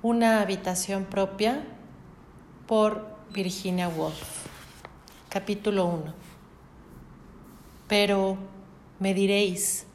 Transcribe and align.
Una 0.00 0.42
habitación 0.42 1.06
propia 1.06 1.64
por 2.68 3.18
Virginia 3.32 3.88
Woolf. 3.88 4.46
Capítulo 5.28 5.86
1. 5.86 6.14
Pero 7.88 8.38
me 9.00 9.12
diréis, 9.12 9.86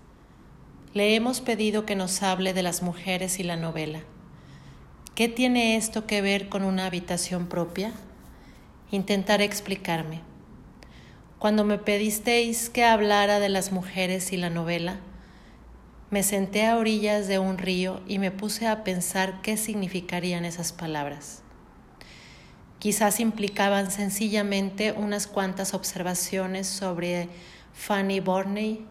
le 0.93 1.15
hemos 1.15 1.39
pedido 1.39 1.85
que 1.85 1.95
nos 1.95 2.21
hable 2.21 2.53
de 2.53 2.63
las 2.63 2.81
mujeres 2.81 3.39
y 3.39 3.43
la 3.43 3.55
novela. 3.55 4.01
¿Qué 5.15 5.29
tiene 5.29 5.77
esto 5.77 6.05
que 6.05 6.21
ver 6.21 6.49
con 6.49 6.65
una 6.65 6.85
habitación 6.85 7.47
propia? 7.47 7.93
Intentaré 8.91 9.45
explicarme. 9.45 10.19
Cuando 11.39 11.63
me 11.63 11.77
pedisteis 11.77 12.69
que 12.69 12.83
hablara 12.83 13.39
de 13.39 13.47
las 13.47 13.71
mujeres 13.71 14.33
y 14.33 14.37
la 14.37 14.49
novela, 14.49 14.99
me 16.13 16.21
senté 16.21 16.67
a 16.67 16.77
orillas 16.77 17.27
de 17.27 17.39
un 17.39 17.57
río 17.57 17.99
y 18.07 18.19
me 18.19 18.29
puse 18.29 18.67
a 18.67 18.83
pensar 18.83 19.41
qué 19.41 19.57
significarían 19.57 20.45
esas 20.45 20.71
palabras. 20.71 21.41
Quizás 22.77 23.19
implicaban 23.19 23.89
sencillamente 23.89 24.91
unas 24.91 25.25
cuantas 25.25 25.73
observaciones 25.73 26.67
sobre 26.67 27.29
Fanny 27.73 28.19
Burney, 28.19 28.85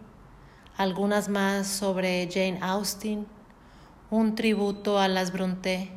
algunas 0.75 1.29
más 1.29 1.65
sobre 1.65 2.27
Jane 2.29 2.59
Austen, 2.59 3.25
un 4.11 4.35
tributo 4.35 4.99
a 4.99 5.07
las 5.07 5.31
Brontë 5.31 5.91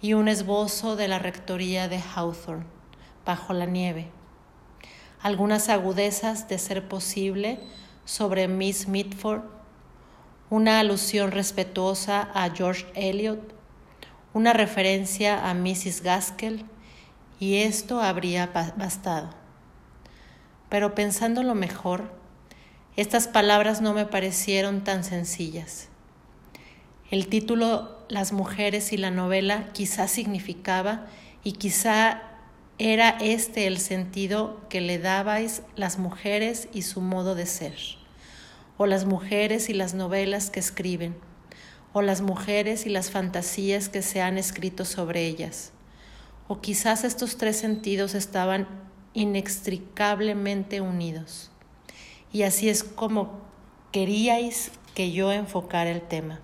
y 0.00 0.14
un 0.14 0.28
esbozo 0.28 0.96
de 0.96 1.08
la 1.08 1.18
rectoría 1.18 1.88
de 1.88 2.00
Hawthorne 2.00 2.64
bajo 3.26 3.52
la 3.52 3.66
nieve. 3.66 4.08
Algunas 5.20 5.68
agudezas, 5.68 6.48
de 6.48 6.58
ser 6.58 6.88
posible, 6.88 7.60
sobre 8.06 8.48
Miss 8.48 8.88
Mitford 8.88 9.60
una 10.52 10.80
alusión 10.80 11.30
respetuosa 11.30 12.28
a 12.34 12.50
George 12.54 12.84
Eliot, 12.94 13.40
una 14.34 14.52
referencia 14.52 15.48
a 15.48 15.54
Mrs. 15.54 16.02
Gaskell, 16.02 16.66
y 17.40 17.62
esto 17.62 18.02
habría 18.02 18.48
bastado. 18.76 19.30
Pero 20.68 20.94
pensándolo 20.94 21.54
mejor, 21.54 22.12
estas 22.96 23.28
palabras 23.28 23.80
no 23.80 23.94
me 23.94 24.04
parecieron 24.04 24.84
tan 24.84 25.04
sencillas. 25.04 25.88
El 27.10 27.28
título 27.28 28.04
Las 28.10 28.34
mujeres 28.34 28.92
y 28.92 28.98
la 28.98 29.10
novela 29.10 29.70
quizá 29.72 30.06
significaba 30.06 31.06
y 31.42 31.52
quizá 31.52 32.24
era 32.76 33.08
este 33.08 33.66
el 33.66 33.78
sentido 33.78 34.60
que 34.68 34.82
le 34.82 34.98
dabais 34.98 35.62
las 35.76 35.98
mujeres 35.98 36.68
y 36.74 36.82
su 36.82 37.00
modo 37.00 37.34
de 37.34 37.46
ser 37.46 38.01
o 38.82 38.86
las 38.86 39.04
mujeres 39.04 39.68
y 39.68 39.74
las 39.74 39.94
novelas 39.94 40.50
que 40.50 40.58
escriben, 40.58 41.14
o 41.92 42.02
las 42.02 42.20
mujeres 42.20 42.84
y 42.84 42.88
las 42.88 43.12
fantasías 43.12 43.88
que 43.88 44.02
se 44.02 44.20
han 44.20 44.38
escrito 44.38 44.84
sobre 44.84 45.24
ellas. 45.24 45.70
O 46.48 46.60
quizás 46.60 47.04
estos 47.04 47.36
tres 47.36 47.56
sentidos 47.56 48.16
estaban 48.16 48.66
inextricablemente 49.14 50.80
unidos. 50.80 51.52
Y 52.32 52.42
así 52.42 52.68
es 52.68 52.82
como 52.82 53.38
queríais 53.92 54.72
que 54.96 55.12
yo 55.12 55.30
enfocara 55.30 55.90
el 55.90 56.02
tema. 56.02 56.40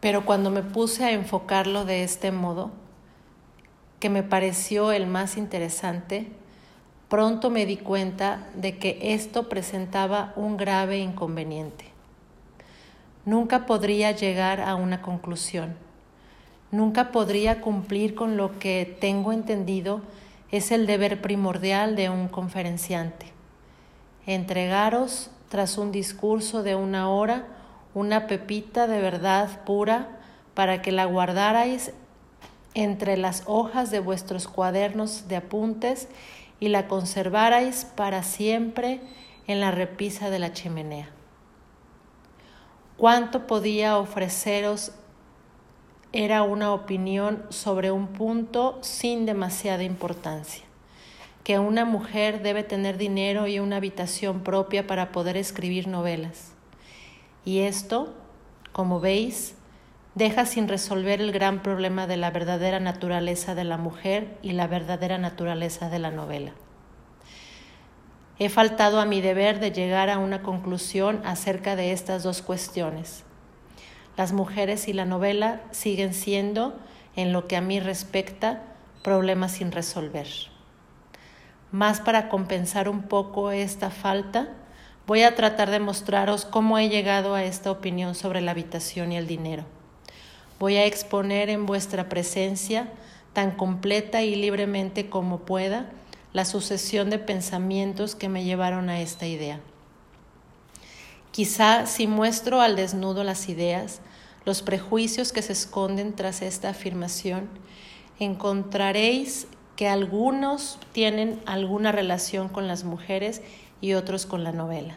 Pero 0.00 0.24
cuando 0.24 0.50
me 0.50 0.62
puse 0.62 1.04
a 1.04 1.12
enfocarlo 1.12 1.84
de 1.84 2.02
este 2.02 2.32
modo, 2.32 2.70
que 4.00 4.08
me 4.08 4.22
pareció 4.22 4.90
el 4.90 5.06
más 5.06 5.36
interesante, 5.36 6.32
Pronto 7.14 7.48
me 7.48 7.64
di 7.64 7.76
cuenta 7.76 8.48
de 8.56 8.76
que 8.76 8.98
esto 9.00 9.48
presentaba 9.48 10.32
un 10.34 10.56
grave 10.56 10.98
inconveniente. 10.98 11.84
Nunca 13.24 13.66
podría 13.66 14.10
llegar 14.10 14.60
a 14.60 14.74
una 14.74 15.00
conclusión. 15.00 15.76
Nunca 16.72 17.12
podría 17.12 17.60
cumplir 17.60 18.16
con 18.16 18.36
lo 18.36 18.58
que 18.58 18.96
tengo 19.00 19.32
entendido 19.32 20.00
es 20.50 20.72
el 20.72 20.86
deber 20.86 21.22
primordial 21.22 21.94
de 21.94 22.10
un 22.10 22.26
conferenciante. 22.26 23.26
Entregaros, 24.26 25.30
tras 25.50 25.78
un 25.78 25.92
discurso 25.92 26.64
de 26.64 26.74
una 26.74 27.08
hora, 27.08 27.46
una 27.94 28.26
pepita 28.26 28.88
de 28.88 29.00
verdad 29.00 29.62
pura 29.64 30.08
para 30.54 30.82
que 30.82 30.90
la 30.90 31.04
guardarais 31.04 31.92
entre 32.74 33.16
las 33.16 33.44
hojas 33.46 33.92
de 33.92 34.00
vuestros 34.00 34.48
cuadernos 34.48 35.28
de 35.28 35.36
apuntes 35.36 36.08
y 36.60 36.68
la 36.68 36.88
conservarais 36.88 37.84
para 37.84 38.22
siempre 38.22 39.00
en 39.46 39.60
la 39.60 39.70
repisa 39.70 40.30
de 40.30 40.38
la 40.38 40.52
chimenea. 40.52 41.10
Cuánto 42.96 43.46
podía 43.46 43.98
ofreceros 43.98 44.92
era 46.12 46.44
una 46.44 46.72
opinión 46.72 47.44
sobre 47.48 47.90
un 47.90 48.06
punto 48.06 48.78
sin 48.82 49.26
demasiada 49.26 49.82
importancia, 49.82 50.64
que 51.42 51.58
una 51.58 51.84
mujer 51.84 52.40
debe 52.40 52.62
tener 52.62 52.96
dinero 52.96 53.48
y 53.48 53.58
una 53.58 53.76
habitación 53.76 54.44
propia 54.44 54.86
para 54.86 55.10
poder 55.10 55.36
escribir 55.36 55.88
novelas. 55.88 56.52
Y 57.44 57.60
esto, 57.60 58.14
como 58.72 59.00
veis, 59.00 59.56
deja 60.14 60.46
sin 60.46 60.68
resolver 60.68 61.20
el 61.20 61.32
gran 61.32 61.62
problema 61.62 62.06
de 62.06 62.16
la 62.16 62.30
verdadera 62.30 62.78
naturaleza 62.80 63.54
de 63.54 63.64
la 63.64 63.76
mujer 63.76 64.38
y 64.42 64.52
la 64.52 64.66
verdadera 64.66 65.18
naturaleza 65.18 65.90
de 65.90 65.98
la 65.98 66.10
novela. 66.10 66.52
He 68.38 68.48
faltado 68.48 69.00
a 69.00 69.04
mi 69.04 69.20
deber 69.20 69.60
de 69.60 69.72
llegar 69.72 70.10
a 70.10 70.18
una 70.18 70.42
conclusión 70.42 71.20
acerca 71.24 71.76
de 71.76 71.92
estas 71.92 72.22
dos 72.22 72.42
cuestiones. 72.42 73.24
Las 74.16 74.32
mujeres 74.32 74.88
y 74.88 74.92
la 74.92 75.04
novela 75.04 75.62
siguen 75.70 76.14
siendo, 76.14 76.78
en 77.16 77.32
lo 77.32 77.46
que 77.46 77.56
a 77.56 77.60
mí 77.60 77.78
respecta, 77.80 78.62
problemas 79.02 79.52
sin 79.52 79.70
resolver. 79.70 80.26
Más 81.70 82.00
para 82.00 82.28
compensar 82.28 82.88
un 82.88 83.02
poco 83.02 83.50
esta 83.50 83.90
falta, 83.90 84.48
voy 85.06 85.22
a 85.22 85.34
tratar 85.34 85.70
de 85.70 85.80
mostraros 85.80 86.44
cómo 86.44 86.78
he 86.78 86.88
llegado 86.88 87.34
a 87.34 87.44
esta 87.44 87.70
opinión 87.70 88.14
sobre 88.14 88.40
la 88.40 88.52
habitación 88.52 89.12
y 89.12 89.16
el 89.16 89.26
dinero. 89.26 89.64
Voy 90.64 90.76
a 90.76 90.86
exponer 90.86 91.50
en 91.50 91.66
vuestra 91.66 92.08
presencia, 92.08 92.90
tan 93.34 93.50
completa 93.50 94.22
y 94.22 94.34
libremente 94.34 95.10
como 95.10 95.40
pueda, 95.40 95.90
la 96.32 96.46
sucesión 96.46 97.10
de 97.10 97.18
pensamientos 97.18 98.14
que 98.14 98.30
me 98.30 98.44
llevaron 98.44 98.88
a 98.88 99.02
esta 99.02 99.26
idea. 99.26 99.60
Quizá 101.32 101.84
si 101.84 102.06
muestro 102.06 102.62
al 102.62 102.76
desnudo 102.76 103.24
las 103.24 103.50
ideas, 103.50 104.00
los 104.46 104.62
prejuicios 104.62 105.34
que 105.34 105.42
se 105.42 105.52
esconden 105.52 106.16
tras 106.16 106.40
esta 106.40 106.70
afirmación, 106.70 107.50
encontraréis 108.18 109.46
que 109.76 109.86
algunos 109.86 110.78
tienen 110.92 111.42
alguna 111.44 111.92
relación 111.92 112.48
con 112.48 112.68
las 112.68 112.84
mujeres 112.84 113.42
y 113.82 113.92
otros 113.92 114.24
con 114.24 114.44
la 114.44 114.52
novela. 114.52 114.96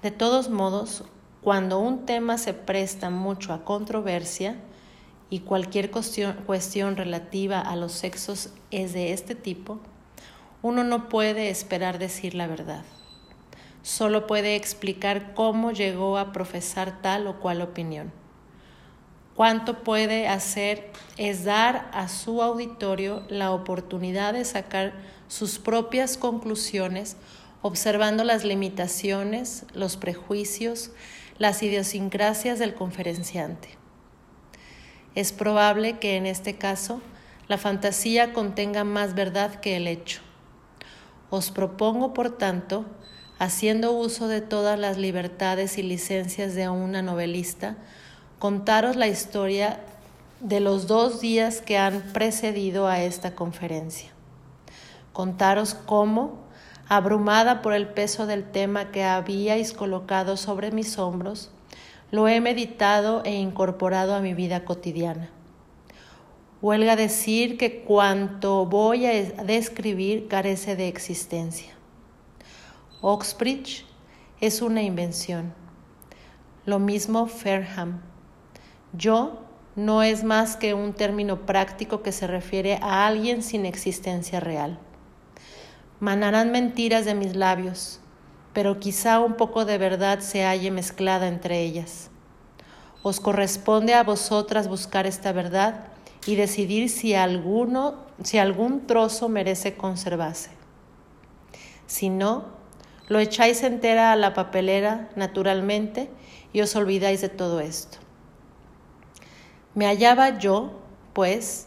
De 0.00 0.10
todos 0.10 0.48
modos, 0.48 1.04
cuando 1.44 1.78
un 1.78 2.06
tema 2.06 2.38
se 2.38 2.54
presta 2.54 3.10
mucho 3.10 3.52
a 3.52 3.66
controversia 3.66 4.56
y 5.28 5.40
cualquier 5.40 5.90
cuestión, 5.90 6.96
relativa 6.96 7.60
a 7.60 7.76
los 7.76 7.92
sexos 7.92 8.48
es 8.70 8.94
de 8.94 9.12
este 9.12 9.34
tipo, 9.34 9.78
uno 10.62 10.84
no 10.84 11.10
puede 11.10 11.50
esperar 11.50 11.98
decir 11.98 12.34
la 12.34 12.46
verdad. 12.46 12.82
Solo 13.82 14.26
puede 14.26 14.56
explicar 14.56 15.34
cómo 15.34 15.70
llegó 15.70 16.16
a 16.16 16.32
profesar 16.32 17.02
tal 17.02 17.26
o 17.26 17.38
cual 17.40 17.60
opinión. 17.60 18.10
Cuánto 19.34 19.84
puede 19.84 20.28
hacer 20.28 20.92
es 21.18 21.44
dar 21.44 21.90
a 21.92 22.08
su 22.08 22.40
auditorio 22.40 23.22
la 23.28 23.52
oportunidad 23.52 24.32
de 24.32 24.46
sacar 24.46 24.94
sus 25.28 25.58
propias 25.58 26.16
conclusiones 26.16 27.18
observando 27.60 28.24
las 28.24 28.44
limitaciones, 28.44 29.64
los 29.74 29.96
prejuicios, 29.96 30.90
las 31.38 31.62
idiosincrasias 31.62 32.58
del 32.58 32.74
conferenciante. 32.74 33.70
Es 35.14 35.32
probable 35.32 35.98
que 35.98 36.16
en 36.16 36.26
este 36.26 36.56
caso 36.56 37.00
la 37.48 37.58
fantasía 37.58 38.32
contenga 38.32 38.84
más 38.84 39.14
verdad 39.14 39.56
que 39.56 39.76
el 39.76 39.86
hecho. 39.86 40.20
Os 41.30 41.50
propongo, 41.50 42.14
por 42.14 42.36
tanto, 42.36 42.84
haciendo 43.38 43.92
uso 43.92 44.28
de 44.28 44.40
todas 44.40 44.78
las 44.78 44.96
libertades 44.96 45.78
y 45.78 45.82
licencias 45.82 46.54
de 46.54 46.68
una 46.68 47.02
novelista, 47.02 47.76
contaros 48.38 48.96
la 48.96 49.08
historia 49.08 49.80
de 50.40 50.60
los 50.60 50.86
dos 50.86 51.20
días 51.20 51.60
que 51.60 51.78
han 51.78 52.00
precedido 52.12 52.86
a 52.86 53.02
esta 53.02 53.34
conferencia. 53.34 54.10
Contaros 55.12 55.74
cómo, 55.74 56.43
abrumada 56.88 57.62
por 57.62 57.72
el 57.72 57.88
peso 57.88 58.26
del 58.26 58.50
tema 58.50 58.90
que 58.90 59.04
habíais 59.04 59.72
colocado 59.72 60.36
sobre 60.36 60.70
mis 60.70 60.98
hombros, 60.98 61.50
lo 62.10 62.28
he 62.28 62.40
meditado 62.40 63.22
e 63.24 63.34
incorporado 63.34 64.14
a 64.14 64.20
mi 64.20 64.34
vida 64.34 64.64
cotidiana. 64.64 65.30
Huelga 66.62 66.96
decir 66.96 67.58
que 67.58 67.82
cuanto 67.82 68.66
voy 68.66 69.06
a 69.06 69.12
describir 69.44 70.28
carece 70.28 70.76
de 70.76 70.88
existencia. 70.88 71.74
Oxbridge 73.00 73.84
es 74.40 74.62
una 74.62 74.82
invención. 74.82 75.52
Lo 76.64 76.78
mismo 76.78 77.26
Fairham. 77.26 78.00
Yo 78.94 79.42
no 79.76 80.02
es 80.02 80.24
más 80.24 80.56
que 80.56 80.72
un 80.72 80.94
término 80.94 81.44
práctico 81.44 82.02
que 82.02 82.12
se 82.12 82.26
refiere 82.26 82.78
a 82.80 83.06
alguien 83.06 83.42
sin 83.42 83.66
existencia 83.66 84.40
real. 84.40 84.78
Manarán 86.00 86.50
mentiras 86.50 87.04
de 87.04 87.14
mis 87.14 87.36
labios, 87.36 88.00
pero 88.52 88.80
quizá 88.80 89.20
un 89.20 89.34
poco 89.34 89.64
de 89.64 89.78
verdad 89.78 90.20
se 90.20 90.44
halle 90.44 90.70
mezclada 90.70 91.28
entre 91.28 91.60
ellas. 91.60 92.10
Os 93.02 93.20
corresponde 93.20 93.94
a 93.94 94.02
vosotras 94.02 94.68
buscar 94.68 95.06
esta 95.06 95.32
verdad 95.32 95.88
y 96.26 96.36
decidir 96.36 96.88
si 96.88 97.14
alguno, 97.14 97.96
si 98.22 98.38
algún 98.38 98.86
trozo 98.86 99.28
merece 99.28 99.76
conservarse. 99.76 100.50
Si 101.86 102.08
no, 102.08 102.46
lo 103.08 103.18
echáis 103.18 103.62
entera 103.62 104.12
a 104.12 104.16
la 104.16 104.32
papelera 104.32 105.10
naturalmente 105.16 106.10
y 106.52 106.62
os 106.62 106.74
olvidáis 106.74 107.20
de 107.20 107.28
todo 107.28 107.60
esto. 107.60 107.98
Me 109.74 109.86
hallaba 109.86 110.38
yo, 110.38 110.72
pues, 111.12 111.66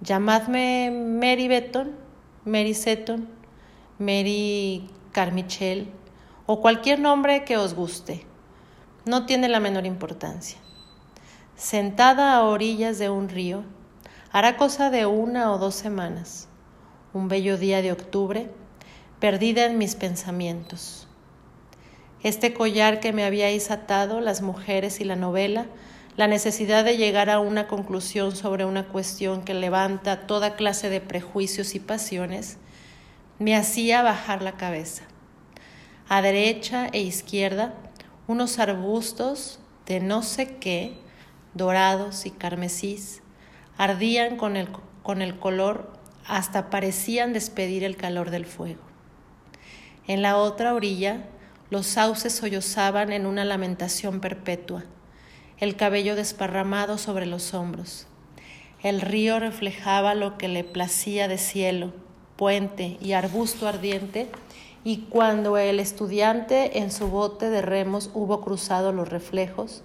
llamadme 0.00 0.90
Mary 0.90 1.48
Betton, 1.48 1.92
Mary 2.44 2.74
Seton, 2.74 3.35
Mary 3.98 4.90
Carmichel 5.12 5.88
o 6.44 6.60
cualquier 6.60 6.98
nombre 7.00 7.44
que 7.44 7.56
os 7.56 7.72
guste. 7.72 8.26
No 9.06 9.24
tiene 9.24 9.48
la 9.48 9.58
menor 9.58 9.86
importancia. 9.86 10.58
Sentada 11.56 12.34
a 12.34 12.44
orillas 12.44 12.98
de 12.98 13.08
un 13.08 13.30
río, 13.30 13.64
hará 14.32 14.58
cosa 14.58 14.90
de 14.90 15.06
una 15.06 15.50
o 15.50 15.56
dos 15.56 15.74
semanas, 15.74 16.46
un 17.14 17.28
bello 17.28 17.56
día 17.56 17.80
de 17.80 17.90
octubre, 17.90 18.50
perdida 19.18 19.64
en 19.64 19.78
mis 19.78 19.94
pensamientos. 19.94 21.08
Este 22.22 22.52
collar 22.52 23.00
que 23.00 23.14
me 23.14 23.24
habíais 23.24 23.70
atado, 23.70 24.20
las 24.20 24.42
mujeres 24.42 25.00
y 25.00 25.04
la 25.04 25.16
novela, 25.16 25.64
la 26.16 26.28
necesidad 26.28 26.84
de 26.84 26.98
llegar 26.98 27.30
a 27.30 27.40
una 27.40 27.66
conclusión 27.66 28.36
sobre 28.36 28.66
una 28.66 28.88
cuestión 28.88 29.42
que 29.42 29.54
levanta 29.54 30.26
toda 30.26 30.54
clase 30.54 30.90
de 30.90 31.00
prejuicios 31.00 31.74
y 31.74 31.80
pasiones, 31.80 32.58
me 33.38 33.54
hacía 33.54 34.02
bajar 34.02 34.42
la 34.42 34.52
cabeza. 34.52 35.04
A 36.08 36.22
derecha 36.22 36.88
e 36.92 37.00
izquierda, 37.00 37.74
unos 38.26 38.58
arbustos 38.58 39.60
de 39.86 40.00
no 40.00 40.22
sé 40.22 40.56
qué, 40.56 40.98
dorados 41.54 42.26
y 42.26 42.30
carmesís, 42.30 43.22
ardían 43.76 44.36
con 44.36 44.56
el, 44.56 44.68
con 45.02 45.22
el 45.22 45.38
color 45.38 45.92
hasta 46.26 46.70
parecían 46.70 47.32
despedir 47.32 47.84
el 47.84 47.96
calor 47.96 48.30
del 48.30 48.46
fuego. 48.46 48.82
En 50.06 50.22
la 50.22 50.36
otra 50.36 50.74
orilla, 50.74 51.24
los 51.70 51.86
sauces 51.86 52.32
sollozaban 52.32 53.12
en 53.12 53.26
una 53.26 53.44
lamentación 53.44 54.20
perpetua, 54.20 54.84
el 55.58 55.76
cabello 55.76 56.16
desparramado 56.16 56.98
sobre 56.98 57.26
los 57.26 57.54
hombros. 57.54 58.06
El 58.82 59.00
río 59.00 59.40
reflejaba 59.40 60.14
lo 60.14 60.38
que 60.38 60.48
le 60.48 60.64
placía 60.64 61.28
de 61.28 61.38
cielo, 61.38 61.92
puente 62.36 62.98
y 63.00 63.12
arbusto 63.12 63.66
ardiente, 63.66 64.28
y 64.84 64.98
cuando 65.08 65.58
el 65.58 65.80
estudiante 65.80 66.78
en 66.78 66.92
su 66.92 67.08
bote 67.08 67.50
de 67.50 67.60
remos 67.60 68.10
hubo 68.14 68.40
cruzado 68.40 68.92
los 68.92 69.08
reflejos, 69.08 69.82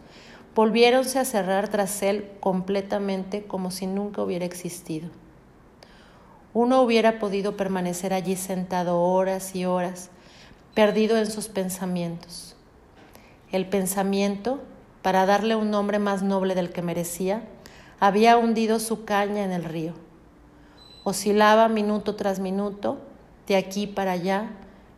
volviéronse 0.53 1.17
a 1.17 1.25
cerrar 1.25 1.69
tras 1.69 2.03
él 2.03 2.29
completamente 2.39 3.43
como 3.43 3.71
si 3.71 3.87
nunca 3.87 4.21
hubiera 4.21 4.45
existido. 4.45 5.09
Uno 6.53 6.81
hubiera 6.81 7.17
podido 7.17 7.55
permanecer 7.55 8.13
allí 8.13 8.35
sentado 8.35 9.01
horas 9.01 9.55
y 9.55 9.65
horas, 9.65 10.09
perdido 10.75 11.17
en 11.17 11.31
sus 11.31 11.47
pensamientos. 11.47 12.55
El 13.51 13.65
pensamiento, 13.67 14.61
para 15.01 15.25
darle 15.25 15.55
un 15.55 15.71
nombre 15.71 15.97
más 15.97 16.21
noble 16.21 16.53
del 16.53 16.71
que 16.71 16.81
merecía, 16.81 17.43
había 17.99 18.37
hundido 18.37 18.79
su 18.79 19.05
caña 19.05 19.43
en 19.43 19.51
el 19.51 19.63
río 19.63 19.93
Oscilaba 21.03 21.67
minuto 21.67 22.15
tras 22.15 22.39
minuto, 22.39 22.99
de 23.47 23.55
aquí 23.55 23.87
para 23.87 24.11
allá, 24.11 24.51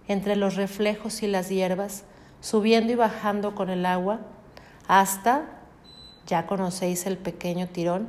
entre 0.08 0.36
los 0.36 0.56
reflejos 0.56 1.24
y 1.24 1.28
las 1.28 1.50
hierbas, 1.50 2.04
subiendo 2.42 2.92
y 2.92 2.96
bajando 2.96 3.56
con 3.56 3.70
el 3.70 3.86
agua, 3.86 4.20
hasta, 4.88 5.46
ya 6.28 6.46
conocéis 6.46 7.06
el 7.06 7.18
pequeño 7.18 7.68
tirón, 7.68 8.08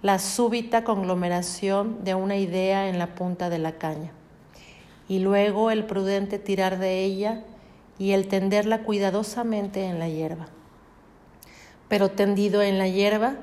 la 0.00 0.20
súbita 0.20 0.84
conglomeración 0.84 2.04
de 2.04 2.14
una 2.14 2.36
idea 2.36 2.88
en 2.88 3.00
la 3.00 3.16
punta 3.16 3.50
de 3.50 3.58
la 3.58 3.72
caña, 3.72 4.12
y 5.08 5.18
luego 5.18 5.72
el 5.72 5.84
prudente 5.86 6.38
tirar 6.38 6.78
de 6.78 7.02
ella 7.04 7.42
y 7.98 8.12
el 8.12 8.28
tenderla 8.28 8.82
cuidadosamente 8.84 9.86
en 9.86 9.98
la 9.98 10.08
hierba. 10.08 10.46
Pero 11.88 12.10
tendido 12.12 12.62
en 12.62 12.78
la 12.78 12.86
hierba, 12.86 13.34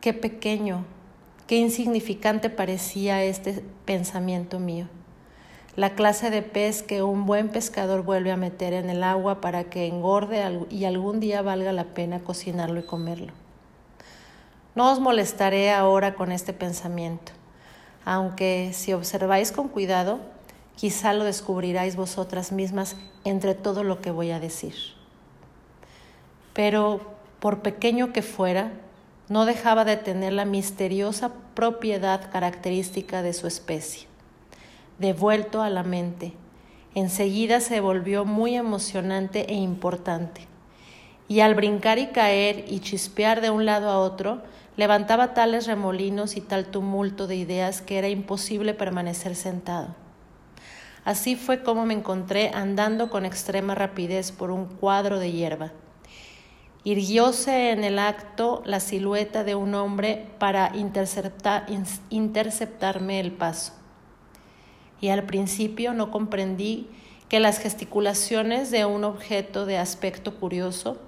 qué 0.00 0.12
pequeño, 0.12 0.84
Qué 1.48 1.56
insignificante 1.56 2.50
parecía 2.50 3.24
este 3.24 3.64
pensamiento 3.86 4.60
mío. 4.60 4.86
La 5.76 5.94
clase 5.94 6.28
de 6.28 6.42
pez 6.42 6.82
que 6.82 7.02
un 7.02 7.24
buen 7.24 7.48
pescador 7.48 8.02
vuelve 8.02 8.30
a 8.30 8.36
meter 8.36 8.74
en 8.74 8.90
el 8.90 9.02
agua 9.02 9.40
para 9.40 9.64
que 9.64 9.86
engorde 9.86 10.66
y 10.68 10.84
algún 10.84 11.20
día 11.20 11.40
valga 11.40 11.72
la 11.72 11.84
pena 11.84 12.20
cocinarlo 12.20 12.80
y 12.80 12.82
comerlo. 12.82 13.32
No 14.74 14.92
os 14.92 15.00
molestaré 15.00 15.72
ahora 15.72 16.16
con 16.16 16.32
este 16.32 16.52
pensamiento, 16.52 17.32
aunque 18.04 18.72
si 18.74 18.92
observáis 18.92 19.50
con 19.50 19.68
cuidado, 19.68 20.20
quizá 20.76 21.14
lo 21.14 21.24
descubriráis 21.24 21.96
vosotras 21.96 22.52
mismas 22.52 22.94
entre 23.24 23.54
todo 23.54 23.84
lo 23.84 24.02
que 24.02 24.10
voy 24.10 24.32
a 24.32 24.38
decir. 24.38 24.74
Pero, 26.52 27.00
por 27.40 27.62
pequeño 27.62 28.12
que 28.12 28.20
fuera, 28.20 28.70
no 29.28 29.44
dejaba 29.44 29.84
de 29.84 29.96
tener 29.96 30.32
la 30.32 30.44
misteriosa 30.44 31.32
propiedad 31.54 32.30
característica 32.30 33.22
de 33.22 33.34
su 33.34 33.46
especie. 33.46 34.08
Devuelto 34.98 35.62
a 35.62 35.68
la 35.68 35.82
mente, 35.82 36.32
enseguida 36.94 37.60
se 37.60 37.80
volvió 37.80 38.24
muy 38.24 38.56
emocionante 38.56 39.50
e 39.50 39.54
importante, 39.54 40.46
y 41.28 41.40
al 41.40 41.54
brincar 41.54 41.98
y 41.98 42.06
caer 42.06 42.64
y 42.68 42.80
chispear 42.80 43.40
de 43.42 43.50
un 43.50 43.66
lado 43.66 43.90
a 43.90 43.98
otro, 43.98 44.42
levantaba 44.76 45.34
tales 45.34 45.66
remolinos 45.66 46.36
y 46.36 46.40
tal 46.40 46.66
tumulto 46.66 47.26
de 47.26 47.36
ideas 47.36 47.82
que 47.82 47.98
era 47.98 48.08
imposible 48.08 48.72
permanecer 48.72 49.34
sentado. 49.34 49.94
Así 51.04 51.36
fue 51.36 51.62
como 51.62 51.84
me 51.84 51.94
encontré 51.94 52.50
andando 52.54 53.10
con 53.10 53.26
extrema 53.26 53.74
rapidez 53.74 54.32
por 54.32 54.50
un 54.50 54.66
cuadro 54.66 55.18
de 55.18 55.32
hierba 55.32 55.72
Irguióse 56.84 57.70
en 57.70 57.84
el 57.84 57.98
acto 57.98 58.62
la 58.64 58.80
silueta 58.80 59.44
de 59.44 59.54
un 59.54 59.74
hombre 59.74 60.26
para 60.38 60.72
interceptarme 60.74 63.20
el 63.20 63.32
paso. 63.32 63.72
Y 65.00 65.08
al 65.08 65.24
principio 65.24 65.92
no 65.92 66.10
comprendí 66.10 66.88
que 67.28 67.40
las 67.40 67.58
gesticulaciones 67.58 68.70
de 68.70 68.84
un 68.84 69.04
objeto 69.04 69.66
de 69.66 69.76
aspecto 69.76 70.36
curioso, 70.36 70.98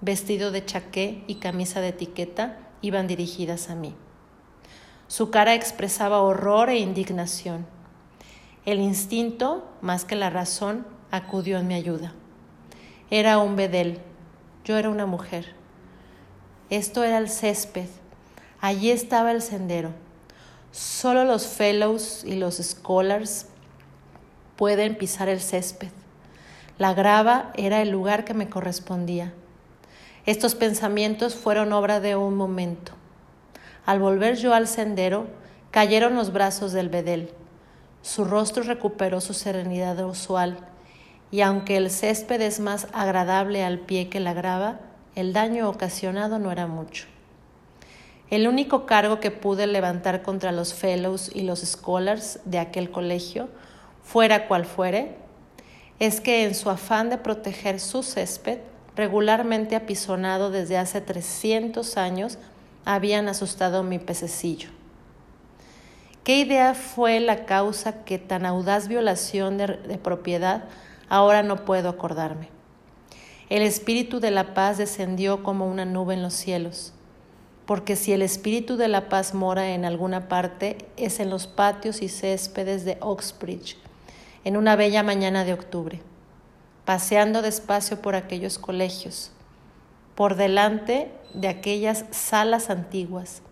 vestido 0.00 0.50
de 0.50 0.64
chaqué 0.64 1.22
y 1.26 1.36
camisa 1.36 1.80
de 1.80 1.88
etiqueta, 1.88 2.58
iban 2.82 3.06
dirigidas 3.06 3.70
a 3.70 3.74
mí. 3.74 3.94
Su 5.06 5.30
cara 5.30 5.54
expresaba 5.54 6.20
horror 6.20 6.68
e 6.68 6.78
indignación. 6.78 7.66
El 8.66 8.80
instinto, 8.80 9.66
más 9.80 10.04
que 10.04 10.16
la 10.16 10.30
razón, 10.30 10.86
acudió 11.10 11.58
en 11.58 11.68
mi 11.68 11.74
ayuda. 11.74 12.12
Era 13.10 13.38
un 13.38 13.56
bedel, 13.56 14.00
yo 14.64 14.76
era 14.76 14.90
una 14.90 15.06
mujer. 15.06 15.54
Esto 16.70 17.04
era 17.04 17.18
el 17.18 17.28
césped. 17.28 17.88
Allí 18.60 18.90
estaba 18.90 19.32
el 19.32 19.42
sendero. 19.42 19.90
Solo 20.72 21.24
los 21.24 21.46
fellows 21.46 22.24
y 22.24 22.34
los 22.34 22.56
scholars 22.56 23.46
pueden 24.56 24.96
pisar 24.96 25.28
el 25.28 25.40
césped. 25.40 25.88
La 26.76 26.94
grava 26.94 27.52
era 27.56 27.80
el 27.80 27.90
lugar 27.90 28.24
que 28.24 28.34
me 28.34 28.48
correspondía. 28.48 29.32
Estos 30.26 30.54
pensamientos 30.54 31.34
fueron 31.34 31.72
obra 31.72 32.00
de 32.00 32.16
un 32.16 32.36
momento. 32.36 32.92
Al 33.86 33.98
volver 33.98 34.36
yo 34.36 34.52
al 34.52 34.68
sendero, 34.68 35.26
cayeron 35.70 36.14
los 36.14 36.32
brazos 36.32 36.72
del 36.72 36.90
bedel. 36.90 37.32
Su 38.02 38.24
rostro 38.24 38.62
recuperó 38.62 39.20
su 39.20 39.32
serenidad 39.32 39.98
usual 40.06 40.58
y 41.30 41.42
aunque 41.42 41.76
el 41.76 41.90
césped 41.90 42.40
es 42.40 42.60
más 42.60 42.88
agradable 42.92 43.64
al 43.64 43.78
pie 43.78 44.08
que 44.08 44.20
la 44.20 44.32
grava, 44.32 44.80
el 45.14 45.32
daño 45.32 45.68
ocasionado 45.68 46.38
no 46.38 46.50
era 46.50 46.66
mucho. 46.66 47.06
El 48.30 48.46
único 48.46 48.86
cargo 48.86 49.20
que 49.20 49.30
pude 49.30 49.66
levantar 49.66 50.22
contra 50.22 50.52
los 50.52 50.74
fellows 50.74 51.30
y 51.34 51.42
los 51.42 51.60
scholars 51.60 52.40
de 52.44 52.58
aquel 52.58 52.90
colegio, 52.90 53.48
fuera 54.02 54.48
cual 54.48 54.64
fuere, 54.64 55.16
es 55.98 56.20
que 56.20 56.44
en 56.44 56.54
su 56.54 56.70
afán 56.70 57.10
de 57.10 57.18
proteger 57.18 57.80
su 57.80 58.02
césped, 58.02 58.58
regularmente 58.96 59.76
apisonado 59.76 60.50
desde 60.50 60.76
hace 60.76 61.00
300 61.00 61.96
años, 61.96 62.38
habían 62.84 63.28
asustado 63.28 63.82
mi 63.82 63.98
pececillo. 63.98 64.70
¿Qué 66.22 66.40
idea 66.40 66.74
fue 66.74 67.20
la 67.20 67.46
causa 67.46 68.04
que 68.04 68.18
tan 68.18 68.44
audaz 68.44 68.88
violación 68.88 69.56
de, 69.56 69.66
de 69.66 69.98
propiedad 69.98 70.64
ahora 71.08 71.42
no 71.42 71.64
puedo 71.64 71.88
acordarme. 71.88 72.48
El 73.48 73.62
espíritu 73.62 74.20
de 74.20 74.30
la 74.30 74.52
paz 74.54 74.78
descendió 74.78 75.42
como 75.42 75.66
una 75.66 75.84
nube 75.84 76.14
en 76.14 76.22
los 76.22 76.34
cielos. 76.34 76.92
porque 77.68 77.96
si 77.96 78.14
el 78.14 78.22
espíritu 78.22 78.78
de 78.78 78.88
la 78.88 79.10
paz 79.10 79.34
mora 79.34 79.74
en 79.74 79.84
alguna 79.84 80.26
parte, 80.26 80.78
es 80.96 81.20
en 81.20 81.28
los 81.28 81.46
patios 81.46 82.00
y 82.00 82.08
céspedes 82.08 82.86
de 82.86 82.96
Oxbridge, 83.00 83.76
en 84.44 84.56
una 84.56 84.74
bella 84.74 85.02
mañana 85.02 85.44
de 85.44 85.52
octubre, 85.52 86.00
paseando 86.86 87.42
despacio 87.42 88.00
por 88.00 88.14
aquellos 88.14 88.58
colegios, 88.58 89.32
por 90.14 90.34
delante 90.34 91.12
de 91.34 91.48
aquellas 91.48 92.06
salas 92.10 92.70
antiguas. 92.70 93.42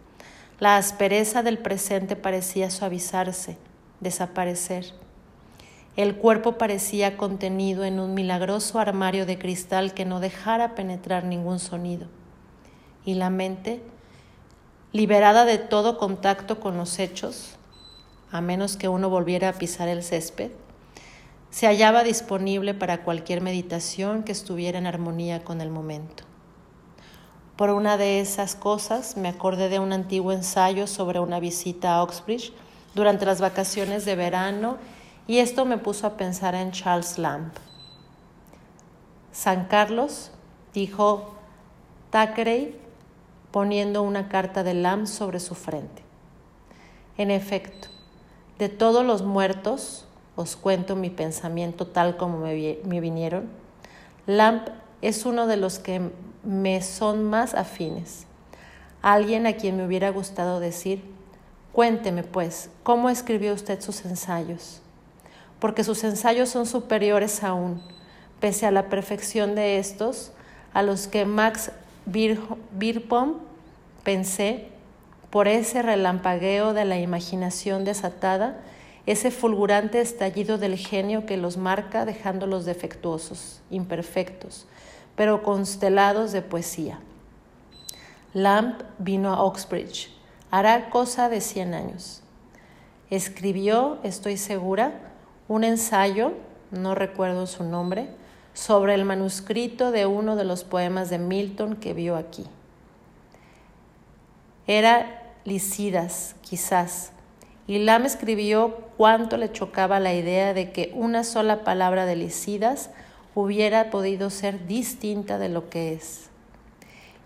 La 0.60 0.78
aspereza 0.78 1.42
del 1.42 1.58
presente 1.58 2.16
parecía 2.16 2.70
suavizarse, 2.70 3.58
desaparecer. 4.00 4.94
El 5.96 6.16
cuerpo 6.16 6.58
parecía 6.58 7.16
contenido 7.16 7.82
en 7.82 8.00
un 8.00 8.12
milagroso 8.12 8.78
armario 8.78 9.24
de 9.24 9.38
cristal 9.38 9.94
que 9.94 10.04
no 10.04 10.20
dejara 10.20 10.74
penetrar 10.74 11.24
ningún 11.24 11.58
sonido. 11.58 12.06
Y 13.06 13.14
la 13.14 13.30
mente, 13.30 13.80
liberada 14.92 15.46
de 15.46 15.56
todo 15.56 15.96
contacto 15.96 16.60
con 16.60 16.76
los 16.76 16.98
hechos, 16.98 17.56
a 18.30 18.42
menos 18.42 18.76
que 18.76 18.88
uno 18.88 19.08
volviera 19.08 19.48
a 19.48 19.52
pisar 19.54 19.88
el 19.88 20.02
césped, 20.02 20.50
se 21.48 21.66
hallaba 21.66 22.04
disponible 22.04 22.74
para 22.74 23.02
cualquier 23.02 23.40
meditación 23.40 24.22
que 24.22 24.32
estuviera 24.32 24.76
en 24.78 24.86
armonía 24.86 25.44
con 25.44 25.62
el 25.62 25.70
momento. 25.70 26.24
Por 27.56 27.70
una 27.70 27.96
de 27.96 28.20
esas 28.20 28.54
cosas 28.54 29.16
me 29.16 29.28
acordé 29.28 29.70
de 29.70 29.78
un 29.78 29.94
antiguo 29.94 30.32
ensayo 30.32 30.86
sobre 30.86 31.20
una 31.20 31.40
visita 31.40 31.94
a 31.94 32.02
Oxbridge 32.02 32.52
durante 32.94 33.24
las 33.24 33.40
vacaciones 33.40 34.04
de 34.04 34.14
verano 34.14 34.76
y 35.26 35.38
esto 35.38 35.64
me 35.64 35.78
puso 35.78 36.06
a 36.06 36.16
pensar 36.16 36.54
en 36.54 36.72
Charles 36.72 37.18
Lamb. 37.18 37.52
San 39.32 39.64
Carlos, 39.66 40.30
dijo 40.72 41.34
Thackeray, 42.10 42.78
poniendo 43.50 44.02
una 44.02 44.28
carta 44.28 44.62
de 44.62 44.74
Lamb 44.74 45.06
sobre 45.06 45.40
su 45.40 45.54
frente. 45.54 46.02
En 47.18 47.30
efecto, 47.30 47.88
de 48.58 48.68
todos 48.68 49.04
los 49.04 49.22
muertos, 49.22 50.06
os 50.36 50.56
cuento 50.56 50.96
mi 50.96 51.10
pensamiento 51.10 51.86
tal 51.86 52.16
como 52.16 52.38
me, 52.38 52.78
me 52.84 53.00
vinieron, 53.00 53.48
Lamb 54.26 54.62
es 55.02 55.26
uno 55.26 55.46
de 55.46 55.56
los 55.56 55.78
que 55.78 56.10
me 56.44 56.82
son 56.82 57.24
más 57.24 57.54
afines. 57.54 58.26
Alguien 59.02 59.46
a 59.46 59.54
quien 59.54 59.76
me 59.76 59.86
hubiera 59.86 60.10
gustado 60.10 60.60
decir, 60.60 61.02
cuénteme 61.72 62.22
pues, 62.22 62.70
¿cómo 62.82 63.08
escribió 63.08 63.52
usted 63.52 63.80
sus 63.80 64.04
ensayos? 64.04 64.82
Porque 65.58 65.84
sus 65.84 66.04
ensayos 66.04 66.48
son 66.48 66.66
superiores 66.66 67.42
aún, 67.42 67.82
pese 68.40 68.66
a 68.66 68.70
la 68.70 68.88
perfección 68.88 69.54
de 69.54 69.78
estos, 69.78 70.32
a 70.72 70.82
los 70.82 71.06
que 71.06 71.24
Max 71.24 71.72
Birpom 72.06 73.34
pensé, 74.04 74.68
por 75.30 75.48
ese 75.48 75.82
relampagueo 75.82 76.72
de 76.72 76.84
la 76.84 76.98
imaginación 76.98 77.84
desatada, 77.84 78.60
ese 79.06 79.30
fulgurante 79.30 80.00
estallido 80.00 80.58
del 80.58 80.76
genio 80.76 81.26
que 81.26 81.36
los 81.36 81.56
marca 81.56 82.04
dejándolos 82.04 82.64
defectuosos, 82.64 83.60
imperfectos, 83.70 84.66
pero 85.14 85.42
constelados 85.42 86.32
de 86.32 86.42
poesía. 86.42 87.00
Lamb 88.34 88.82
vino 88.98 89.32
a 89.32 89.42
Oxbridge, 89.42 90.10
hará 90.50 90.90
cosa 90.90 91.28
de 91.28 91.40
cien 91.40 91.74
años. 91.74 92.22
Escribió, 93.10 93.98
estoy 94.02 94.36
segura, 94.36 94.92
un 95.48 95.64
ensayo, 95.64 96.32
no 96.70 96.94
recuerdo 96.94 97.46
su 97.46 97.64
nombre, 97.64 98.08
sobre 98.54 98.94
el 98.94 99.04
manuscrito 99.04 99.90
de 99.90 100.06
uno 100.06 100.34
de 100.34 100.44
los 100.44 100.64
poemas 100.64 101.10
de 101.10 101.18
Milton 101.18 101.76
que 101.76 101.92
vio 101.92 102.16
aquí. 102.16 102.44
Era 104.66 105.22
Licidas, 105.44 106.34
quizás, 106.40 107.12
y 107.68 107.78
Lamb 107.78 108.06
escribió 108.06 108.76
cuánto 108.96 109.36
le 109.36 109.52
chocaba 109.52 110.00
la 110.00 110.14
idea 110.14 110.54
de 110.54 110.72
que 110.72 110.92
una 110.94 111.22
sola 111.22 111.64
palabra 111.64 112.06
de 112.06 112.16
Licidas 112.16 112.90
hubiera 113.34 113.90
podido 113.90 114.30
ser 114.30 114.66
distinta 114.66 115.38
de 115.38 115.48
lo 115.48 115.68
que 115.68 115.92
es. 115.92 116.30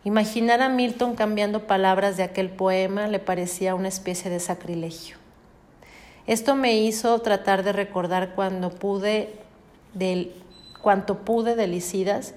Imaginar 0.03 0.63
a 0.63 0.69
Milton 0.69 1.15
cambiando 1.15 1.67
palabras 1.67 2.17
de 2.17 2.23
aquel 2.23 2.49
poema 2.51 3.07
le 3.07 3.19
parecía 3.19 3.75
una 3.75 3.89
especie 3.89 4.31
de 4.31 4.41
sacrilegio. 4.41 5.20
Esto 6.27 6.55
me 6.55 6.79
hizo 6.79 7.19
tratar 7.21 7.63
de 7.63 7.73
recordar 7.73 8.35
cuando 8.35 8.71
pude 8.71 9.35
del, 9.95 10.33
cuanto 10.81 11.19
pude 11.19 11.57
de 11.57 11.67
Licidas 11.67 12.35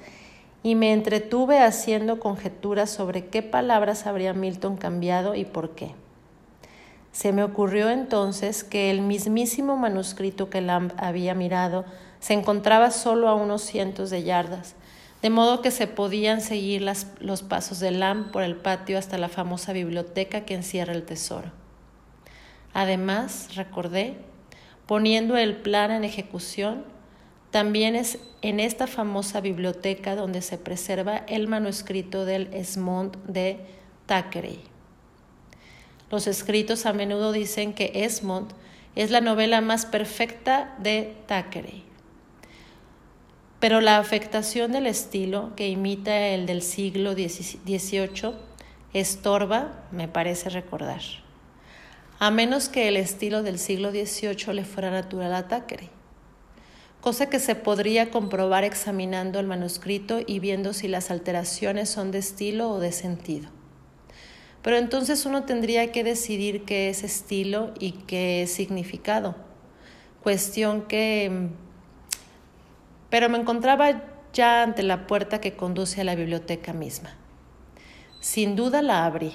y 0.64 0.76
me 0.76 0.94
entretuve 0.94 1.60
haciendo 1.60 2.20
conjeturas 2.20 2.90
sobre 2.90 3.28
qué 3.28 3.42
palabras 3.42 4.08
habría 4.08 4.34
Milton 4.34 4.78
cambiado 4.78 5.36
y 5.36 5.46
por 5.46 5.72
qué. 5.72 5.92
Se 7.12 7.32
me 7.32 7.44
ocurrió 7.44 7.90
entonces 7.90 8.64
que 8.64 8.90
el 8.90 9.02
mismísimo 9.02 9.76
manuscrito 9.76 10.50
que 10.50 10.62
Lamb 10.62 10.94
había 10.98 11.36
mirado 11.36 11.86
se 12.20 12.34
encontraba 12.34 12.90
solo 12.90 13.28
a 13.28 13.36
unos 13.36 13.62
cientos 13.62 14.10
de 14.10 14.24
yardas, 14.24 14.76
de 15.22 15.30
modo 15.30 15.62
que 15.62 15.72
se 15.72 15.88
podían 15.88 16.42
seguir 16.42 16.82
las, 16.82 17.08
los 17.20 17.44
pasos 17.44 17.80
de 17.80 17.92
Lamb 17.92 18.32
por 18.32 18.44
el 18.44 18.56
patio 18.56 18.98
hasta 18.98 19.18
la 19.18 19.30
famosa 19.30 19.74
biblioteca 19.74 20.42
que 20.42 20.56
encierra 20.56 20.94
el 20.94 21.04
tesoro. 21.04 21.63
Además, 22.74 23.56
recordé, 23.56 24.16
poniendo 24.88 25.38
el 25.38 25.56
plan 25.56 25.92
en 25.92 26.04
ejecución, 26.04 26.84
también 27.52 27.96
es 27.96 28.18
en 28.42 28.60
esta 28.60 28.88
famosa 28.88 29.40
biblioteca 29.40 30.16
donde 30.16 30.42
se 30.42 30.58
preserva 30.58 31.18
el 31.28 31.48
manuscrito 31.48 32.26
del 32.26 32.52
Esmond 32.52 33.16
de 33.26 33.60
Thackeray. 34.08 34.60
Los 36.10 36.28
escritos 36.28 36.86
a 36.86 36.94
menudo 36.94 37.32
dicen 37.32 37.74
que 37.74 37.92
Esmond 38.06 38.54
es 38.96 39.12
la 39.12 39.22
novela 39.22 39.62
más 39.62 39.86
perfecta 39.86 40.76
de 40.80 41.16
Thackeray. 41.28 41.84
Pero 43.60 43.82
la 43.82 43.98
afectación 43.98 44.72
del 44.72 44.88
estilo, 44.88 45.56
que 45.56 45.70
imita 45.70 46.28
el 46.28 46.46
del 46.46 46.62
siglo 46.62 47.14
XVIII, 47.14 48.34
estorba, 48.94 49.86
me 49.92 50.08
parece 50.08 50.50
recordar. 50.50 51.23
A 52.24 52.32
menos 52.32 52.70
que 52.70 52.88
el 52.88 52.96
estilo 52.96 53.44
del 53.44 53.60
siglo 53.60 53.92
XVIII 53.92 54.54
le 54.54 54.64
fuera 54.64 54.90
natural 54.90 55.36
a 55.36 55.50
Thackeray, 55.50 55.90
cosa 57.02 57.30
que 57.30 57.38
se 57.38 57.54
podría 57.54 58.12
comprobar 58.12 58.64
examinando 58.64 59.42
el 59.42 59.48
manuscrito 59.48 60.22
y 60.26 60.40
viendo 60.40 60.72
si 60.72 60.88
las 60.88 61.12
alteraciones 61.12 61.90
son 61.90 62.12
de 62.12 62.20
estilo 62.20 62.70
o 62.70 62.80
de 62.80 62.94
sentido. 62.94 63.50
Pero 64.62 64.78
entonces 64.78 65.26
uno 65.26 65.44
tendría 65.44 65.92
que 65.92 66.06
decidir 66.06 66.64
qué 66.64 66.88
es 66.88 67.04
estilo 67.04 67.74
y 67.78 67.92
qué 67.92 68.44
es 68.44 68.54
significado. 68.54 69.36
Cuestión 70.22 70.84
que... 70.84 71.50
Pero 73.10 73.28
me 73.28 73.38
encontraba 73.38 74.02
ya 74.32 74.64
ante 74.64 74.82
la 74.84 75.08
puerta 75.08 75.42
que 75.42 75.58
conduce 75.58 76.00
a 76.00 76.06
la 76.06 76.16
biblioteca 76.16 76.72
misma. 76.72 77.18
Sin 78.22 78.56
duda 78.56 78.82
la 78.82 79.06
abrí, 79.06 79.34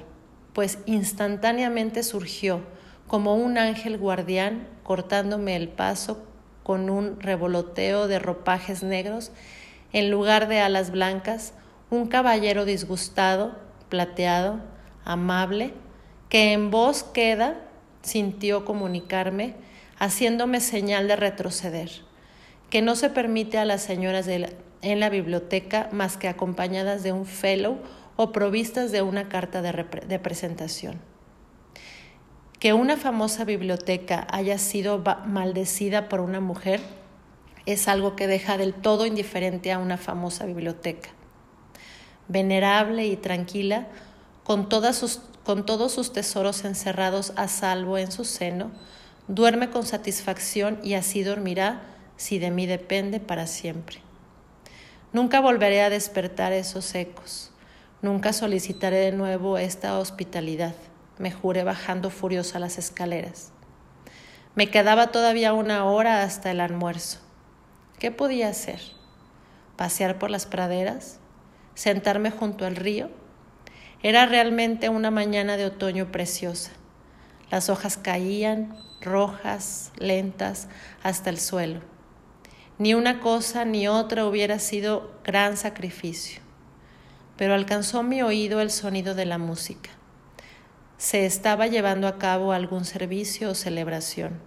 pues 0.54 0.78
instantáneamente 0.87 2.02
surgió 2.02 2.77
como 3.09 3.35
un 3.35 3.59
ángel 3.59 3.99
guardián 3.99 4.69
cortándome 4.85 5.57
el 5.57 5.69
paso 5.69 6.23
con 6.62 6.91
un 6.91 7.19
revoloteo 7.19 8.07
de 8.07 8.19
ropajes 8.19 8.83
negros, 8.83 9.33
en 9.93 10.11
lugar 10.11 10.49
de 10.49 10.61
alas 10.61 10.91
blancas, 10.91 11.55
un 11.91 12.07
caballero 12.07 12.67
disgustado, 12.67 13.57
plateado, 13.88 14.61
amable, 15.05 15.73
que 16.29 16.53
en 16.53 16.71
voz 16.71 17.03
queda 17.03 17.57
sintió 18.03 18.67
comunicarme, 18.67 19.55
haciéndome 19.99 20.61
señal 20.61 21.09
de 21.09 21.17
retroceder, 21.17 21.91
que 22.69 22.83
no 22.83 22.97
se 22.97 23.09
permite 23.09 23.57
a 23.57 23.65
las 23.65 23.83
señoras 23.83 24.29
en 24.29 25.00
la 25.00 25.09
biblioteca 25.09 25.88
más 25.91 26.19
que 26.19 26.29
acompañadas 26.29 27.03
de 27.03 27.12
un 27.12 27.25
fellow 27.25 27.79
o 28.17 28.31
provistas 28.33 28.93
de 28.93 29.00
una 29.00 29.31
carta 29.31 29.62
de, 29.62 29.87
de 30.07 30.19
presentación. 30.19 31.00
Que 32.59 32.73
una 32.73 32.97
famosa 32.97 33.45
biblioteca 33.45 34.27
haya 34.33 34.59
sido 34.59 35.03
maldecida 35.27 36.09
por 36.09 36.21
una 36.21 36.41
mujer 36.41 36.81
es 37.67 37.87
algo 37.87 38.17
que 38.17 38.27
deja 38.27 38.59
del 38.59 38.75
todo 38.75 39.07
indiferente 39.07 39.71
a 39.71 39.79
una 39.79 39.97
famosa 39.97 40.45
biblioteca. 40.47 41.11
Venerable 42.27 43.07
y 43.07 43.17
tranquila, 43.17 43.87
con, 44.43 44.69
con 45.45 45.67
todos 45.67 45.93
sus 45.93 46.12
tesoros 46.12 46.65
encerrados 46.65 47.33
a 47.37 47.47
salvo 47.47 47.97
en 47.97 48.11
su 48.11 48.25
seno, 48.25 48.73
duerme 49.29 49.71
con 49.71 49.87
satisfacción 49.87 50.81
y 50.83 50.95
así 50.95 51.23
dormirá, 51.23 51.83
si 52.17 52.38
de 52.38 52.50
mí 52.50 52.67
depende, 52.67 53.21
para 53.21 53.47
siempre. 53.47 53.99
Nunca 55.12 55.41
volveré 55.41 55.83
a 55.83 55.91
despertar 55.91 56.53
esos 56.53 56.95
ecos, 56.95 57.50
nunca 58.03 58.33
solicitaré 58.33 58.97
de 58.97 59.12
nuevo 59.12 59.59
esta 59.59 59.99
hospitalidad, 59.99 60.75
me 61.18 61.30
juré 61.30 61.64
bajando 61.64 62.10
furiosa 62.10 62.58
las 62.58 62.78
escaleras. 62.78 63.52
Me 64.54 64.70
quedaba 64.70 65.08
todavía 65.08 65.52
una 65.52 65.84
hora 65.84 66.22
hasta 66.22 66.50
el 66.50 66.60
almuerzo. 66.60 67.18
¿Qué 67.98 68.10
podía 68.10 68.48
hacer? 68.48 68.80
¿Pasear 69.76 70.18
por 70.18 70.30
las 70.30 70.46
praderas? 70.46 71.18
¿Sentarme 71.75 72.30
junto 72.30 72.66
al 72.66 72.76
río? 72.76 73.10
Era 74.02 74.26
realmente 74.26 74.88
una 74.88 75.10
mañana 75.10 75.56
de 75.56 75.66
otoño 75.66 76.10
preciosa. 76.12 76.70
Las 77.50 77.68
hojas 77.68 77.96
caían, 77.96 78.76
rojas, 79.00 79.92
lentas, 79.96 80.68
hasta 81.02 81.30
el 81.30 81.38
suelo. 81.38 81.80
Ni 82.78 82.94
una 82.94 83.20
cosa 83.20 83.64
ni 83.64 83.88
otra 83.88 84.26
hubiera 84.26 84.58
sido 84.60 85.18
gran 85.25 85.56
sacrificio, 85.56 86.40
pero 87.37 87.54
alcanzó 87.54 88.04
mi 88.04 88.22
oído 88.22 88.60
el 88.60 88.70
sonido 88.70 89.14
de 89.16 89.26
la 89.26 89.38
música. 89.38 89.90
Se 90.99 91.26
estaba 91.26 91.69
llevando 91.69 92.09
a 92.09 92.19
cabo 92.19 92.50
algún 92.50 92.85
servicio 92.85 93.50
o 93.50 93.55
celebración. 93.55 94.40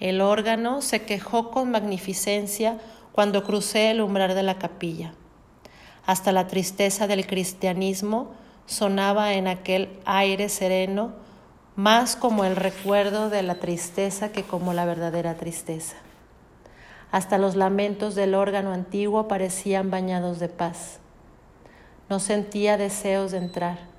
El 0.00 0.22
órgano 0.22 0.80
se 0.80 1.02
quejó 1.02 1.50
con 1.50 1.70
magnificencia 1.70 2.78
cuando 3.12 3.44
crucé 3.44 3.90
el 3.90 4.00
umbral 4.00 4.34
de 4.34 4.42
la 4.42 4.58
capilla. 4.58 5.12
Hasta 6.06 6.32
la 6.32 6.46
tristeza 6.46 7.06
del 7.06 7.26
cristianismo 7.26 8.30
sonaba 8.64 9.34
en 9.34 9.48
aquel 9.48 9.90
aire 10.06 10.48
sereno, 10.48 11.12
más 11.76 12.16
como 12.16 12.46
el 12.46 12.56
recuerdo 12.56 13.28
de 13.28 13.42
la 13.42 13.56
tristeza 13.56 14.32
que 14.32 14.44
como 14.44 14.72
la 14.72 14.86
verdadera 14.86 15.34
tristeza. 15.34 15.96
Hasta 17.12 17.36
los 17.36 17.54
lamentos 17.54 18.14
del 18.14 18.34
órgano 18.34 18.72
antiguo 18.72 19.28
parecían 19.28 19.90
bañados 19.90 20.38
de 20.38 20.48
paz. 20.48 21.00
No 22.08 22.18
sentía 22.18 22.78
deseos 22.78 23.32
de 23.32 23.38
entrar, 23.38 23.89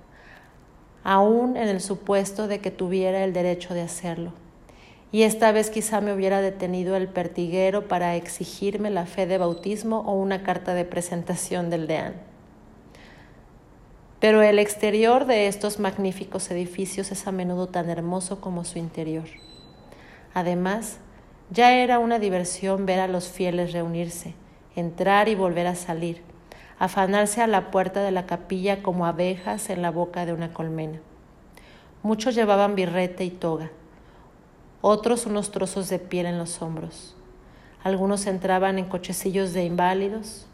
aún 1.04 1.58
en 1.58 1.68
el 1.68 1.82
supuesto 1.82 2.48
de 2.48 2.60
que 2.60 2.72
tuviera 2.72 3.24
el 3.24 3.34
derecho 3.34 3.74
de 3.74 3.82
hacerlo. 3.82 4.34
Y 5.12 5.24
esta 5.24 5.52
vez 5.52 5.70
quizá 5.70 6.00
me 6.00 6.14
hubiera 6.14 6.42
detenido 6.42 6.96
el 6.96 7.10
pertiguero 7.10 7.88
para 7.88 8.16
exigirme 8.16 8.90
la 8.90 9.06
fe 9.06 9.26
de 9.26 9.38
bautismo 9.38 10.00
o 10.02 10.14
una 10.14 10.44
carta 10.44 10.74
de 10.74 10.86
presentación 10.86 11.70
del 11.70 11.88
deán. 11.88 12.14
Pero 14.22 14.42
el 14.42 14.60
exterior 14.60 15.26
de 15.26 15.48
estos 15.48 15.80
magníficos 15.80 16.50
edificios 16.52 17.12
es 17.12 17.28
a 17.28 17.32
menudo 17.32 17.68
tan 17.68 17.90
hermoso 17.90 18.40
como 18.40 18.64
su 18.64 18.78
interior. 18.78 19.28
Además, 20.34 21.00
ya 21.50 21.76
era 21.76 22.00
una 22.00 22.20
diversión 22.20 22.86
ver 22.86 23.00
a 23.00 23.08
los 23.08 23.28
fieles 23.28 23.74
reunirse, 23.74 24.36
entrar 24.76 25.28
y 25.28 25.36
volver 25.36 25.68
a 25.68 25.76
salir, 25.76 26.22
afanarse 26.82 27.44
a 27.44 27.48
la 27.48 27.70
puerta 27.70 28.02
de 28.02 28.10
la 28.10 28.26
capilla 28.26 28.82
como 28.82 29.06
abejas 29.06 29.70
en 29.70 29.84
la 29.84 29.92
boca 29.92 30.26
de 30.26 30.34
una 30.34 30.52
colmena. 30.52 31.00
Muchos 32.02 32.34
llevaban 32.34 32.74
birrete 32.74 33.24
y 33.24 33.30
toga, 33.30 33.70
otros 34.82 35.28
unos 35.28 35.52
trozos 35.52 35.90
de 35.90 36.00
piel 36.00 36.26
en 36.26 36.40
los 36.40 36.60
hombros. 36.64 37.16
Algunos 37.84 38.26
entraban 38.26 38.80
en 38.80 38.86
cochecillos 38.86 39.54
de 39.54 39.64
inválidos, 39.64 40.48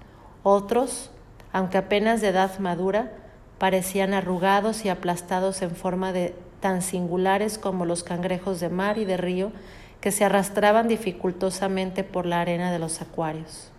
otros, 0.43 1.11
aunque 1.53 1.77
apenas 1.77 2.19
de 2.19 2.27
edad 2.27 2.59
madura, 2.59 3.13
parecían 3.57 4.13
arrugados 4.13 4.83
y 4.83 4.89
aplastados 4.89 5.61
en 5.61 5.77
forma 5.77 6.11
de 6.11 6.35
tan 6.59 6.81
singulares 6.81 7.57
como 7.57 7.85
los 7.85 8.03
cangrejos 8.03 8.59
de 8.59 8.67
mar 8.67 8.97
y 8.97 9.05
de 9.05 9.15
río 9.15 9.53
que 10.01 10.11
se 10.11 10.25
arrastraban 10.25 10.89
dificultosamente 10.89 12.03
por 12.03 12.25
la 12.25 12.41
arena 12.41 12.69
de 12.73 12.79
los 12.79 13.01
acuarios. 13.01 13.71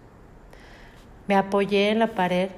Me 1.29 1.37
apoyé 1.37 1.91
en 1.91 1.99
la 1.99 2.15
pared, 2.15 2.49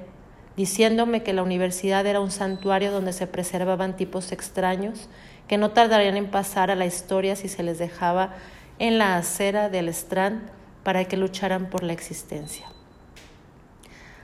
diciéndome 0.55 1.23
que 1.23 1.33
la 1.33 1.43
universidad 1.43 2.05
era 2.05 2.21
un 2.21 2.31
santuario 2.31 2.91
donde 2.91 3.11
se 3.11 3.27
preservaban 3.27 3.97
tipos 3.97 4.31
extraños 4.31 5.09
que 5.49 5.57
no 5.57 5.71
tardarían 5.71 6.15
en 6.15 6.31
pasar 6.31 6.71
a 6.71 6.75
la 6.75 6.85
historia 6.85 7.35
si 7.35 7.49
se 7.49 7.63
les 7.63 7.77
dejaba 7.77 8.33
en 8.79 8.97
la 8.97 9.17
acera 9.17 9.69
del 9.69 9.89
Strand 9.89 10.49
para 10.83 11.03
que 11.03 11.17
lucharan 11.17 11.69
por 11.69 11.83
la 11.83 11.91
existencia. 11.91 12.65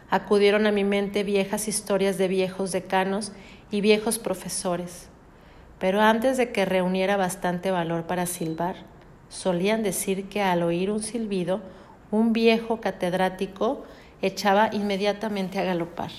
Acudieron 0.09 0.65
a 0.65 0.71
mi 0.71 0.85
mente 0.85 1.23
viejas 1.23 1.67
historias 1.67 2.17
de 2.17 2.29
viejos 2.29 2.71
decanos 2.71 3.33
y 3.69 3.81
viejos 3.81 4.17
profesores, 4.17 5.09
pero 5.79 5.99
antes 5.99 6.37
de 6.37 6.53
que 6.53 6.63
reuniera 6.63 7.17
bastante 7.17 7.71
valor 7.71 8.03
para 8.03 8.25
silbar, 8.25 8.77
solían 9.27 9.83
decir 9.83 10.29
que 10.29 10.41
al 10.41 10.63
oír 10.63 10.89
un 10.89 11.03
silbido, 11.03 11.59
un 12.09 12.31
viejo 12.31 12.79
catedrático 12.79 13.83
echaba 14.21 14.69
inmediatamente 14.71 15.59
a 15.59 15.63
galopar. 15.63 16.11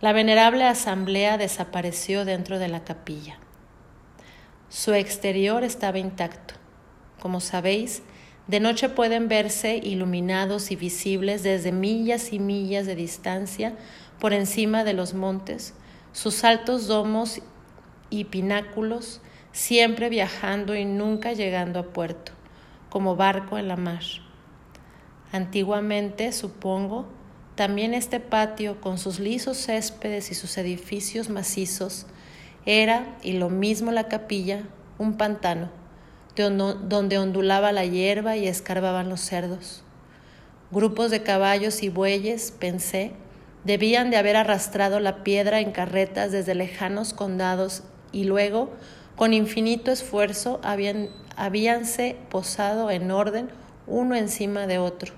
La 0.00 0.12
venerable 0.12 0.64
asamblea 0.64 1.38
desapareció 1.38 2.24
dentro 2.24 2.58
de 2.58 2.68
la 2.68 2.84
capilla. 2.84 3.38
Su 4.68 4.92
exterior 4.92 5.64
estaba 5.64 5.98
intacto. 5.98 6.54
Como 7.18 7.40
sabéis, 7.40 8.02
de 8.46 8.60
noche 8.60 8.88
pueden 8.88 9.28
verse 9.28 9.76
iluminados 9.76 10.70
y 10.70 10.76
visibles 10.76 11.42
desde 11.42 11.72
millas 11.72 12.32
y 12.32 12.38
millas 12.38 12.86
de 12.86 12.94
distancia 12.94 13.74
por 14.20 14.32
encima 14.32 14.84
de 14.84 14.92
los 14.92 15.14
montes, 15.14 15.74
sus 16.12 16.44
altos 16.44 16.86
domos 16.86 17.40
y 18.10 18.24
pináculos, 18.24 19.20
siempre 19.52 20.08
viajando 20.08 20.76
y 20.76 20.84
nunca 20.84 21.32
llegando 21.32 21.80
a 21.80 21.84
puerto, 21.84 22.32
como 22.90 23.16
barco 23.16 23.58
en 23.58 23.68
la 23.68 23.76
mar. 23.76 24.02
Antiguamente, 25.32 26.32
supongo, 26.32 27.06
también 27.54 27.94
este 27.94 28.20
patio, 28.20 28.80
con 28.80 28.98
sus 28.98 29.18
lisos 29.18 29.56
céspedes 29.56 30.30
y 30.30 30.34
sus 30.34 30.58
edificios 30.58 31.30
macizos, 31.30 32.06
era, 32.64 33.16
y 33.22 33.32
lo 33.32 33.48
mismo 33.48 33.92
la 33.92 34.08
capilla, 34.08 34.64
un 34.98 35.16
pantano 35.16 35.70
donde 36.44 37.18
ondulaba 37.18 37.72
la 37.72 37.84
hierba 37.84 38.36
y 38.36 38.46
escarbaban 38.46 39.08
los 39.08 39.20
cerdos. 39.20 39.82
Grupos 40.70 41.10
de 41.10 41.22
caballos 41.22 41.82
y 41.82 41.88
bueyes, 41.88 42.52
pensé, 42.58 43.12
debían 43.64 44.10
de 44.10 44.18
haber 44.18 44.36
arrastrado 44.36 45.00
la 45.00 45.24
piedra 45.24 45.60
en 45.60 45.72
carretas 45.72 46.32
desde 46.32 46.54
lejanos 46.54 47.14
condados 47.14 47.82
y 48.12 48.24
luego, 48.24 48.70
con 49.16 49.32
infinito 49.32 49.90
esfuerzo, 49.90 50.60
habían, 50.62 51.08
habíanse 51.36 52.16
posado 52.28 52.90
en 52.90 53.10
orden 53.10 53.48
uno 53.86 54.14
encima 54.14 54.66
de 54.66 54.78
otro, 54.78 55.12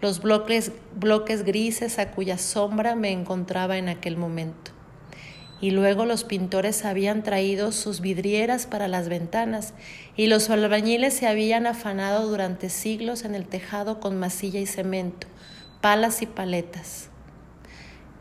los 0.00 0.20
bloques, 0.20 0.72
bloques 0.96 1.44
grises 1.44 1.98
a 1.98 2.10
cuya 2.10 2.38
sombra 2.38 2.94
me 2.94 3.10
encontraba 3.10 3.78
en 3.78 3.88
aquel 3.88 4.16
momento. 4.16 4.72
Y 5.60 5.70
luego 5.70 6.04
los 6.04 6.24
pintores 6.24 6.84
habían 6.84 7.22
traído 7.22 7.72
sus 7.72 8.00
vidrieras 8.00 8.66
para 8.66 8.88
las 8.88 9.08
ventanas, 9.08 9.72
y 10.16 10.26
los 10.26 10.50
albañiles 10.50 11.14
se 11.14 11.26
habían 11.26 11.66
afanado 11.66 12.28
durante 12.28 12.68
siglos 12.68 13.24
en 13.24 13.34
el 13.34 13.46
tejado 13.46 14.00
con 14.00 14.18
masilla 14.18 14.60
y 14.60 14.66
cemento, 14.66 15.26
palas 15.80 16.22
y 16.22 16.26
paletas. 16.26 17.08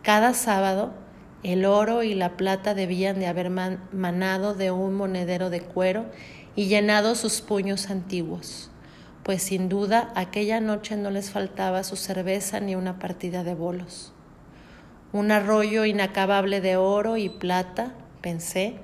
Cada 0.04 0.34
sábado 0.34 0.94
el 1.44 1.66
oro 1.66 2.04
y 2.04 2.14
la 2.14 2.38
plata 2.38 2.74
debían 2.74 3.20
de 3.20 3.28
haber 3.28 3.50
manado 3.50 4.54
de 4.54 4.72
un 4.72 4.94
monedero 4.94 5.50
de 5.50 5.62
cuero 5.62 6.06
y 6.56 6.68
llenado 6.68 7.16
sus 7.16 7.42
puños 7.42 7.90
antiguos, 7.90 8.72
pues 9.24 9.44
sin 9.44 9.70
duda 9.70 10.12
aquella 10.16 10.60
noche 10.60 10.96
no 10.98 11.10
les 11.10 11.32
faltaba 11.32 11.84
su 11.84 11.96
cerveza 11.96 12.60
ni 12.60 12.76
una 12.76 13.00
partida 13.00 13.44
de 13.44 13.56
bolos 13.56 14.14
un 15.14 15.32
arroyo 15.32 15.86
inacabable 15.86 16.60
de 16.60 16.76
oro 16.76 17.18
y 17.18 17.30
plata, 17.30 17.94
pensé, 18.22 18.78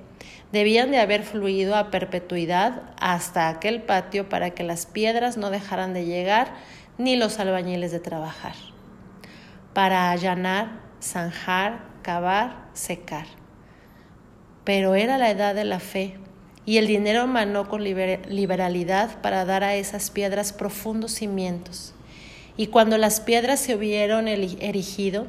debían 0.52 0.92
de 0.92 1.00
haber 1.00 1.24
fluido 1.24 1.74
a 1.76 1.90
perpetuidad 1.90 2.82
hasta 3.00 3.48
aquel 3.48 3.82
patio 3.82 4.28
para 4.28 4.50
que 4.50 4.62
las 4.62 4.86
piedras 4.86 5.36
no 5.36 5.50
dejaran 5.50 5.92
de 5.92 6.06
llegar 6.06 6.54
ni 6.98 7.16
los 7.16 7.40
albañiles 7.40 7.90
de 7.90 7.98
trabajar, 7.98 8.54
para 9.74 10.12
allanar, 10.12 10.80
zanjar, 11.02 11.80
cavar, 12.02 12.68
secar. 12.74 13.26
Pero 14.62 14.94
era 14.94 15.18
la 15.18 15.30
edad 15.30 15.54
de 15.54 15.64
la 15.64 15.80
fe, 15.80 16.16
y 16.66 16.76
el 16.76 16.86
dinero 16.86 17.26
manó 17.26 17.68
con 17.68 17.82
liberalidad 17.82 19.20
para 19.22 19.44
dar 19.44 19.64
a 19.64 19.76
esas 19.76 20.10
piedras 20.10 20.52
profundos 20.52 21.12
cimientos. 21.12 21.94
Y 22.56 22.66
cuando 22.66 22.98
las 22.98 23.20
piedras 23.20 23.60
se 23.60 23.74
hubieron 23.74 24.28
erigido, 24.28 25.26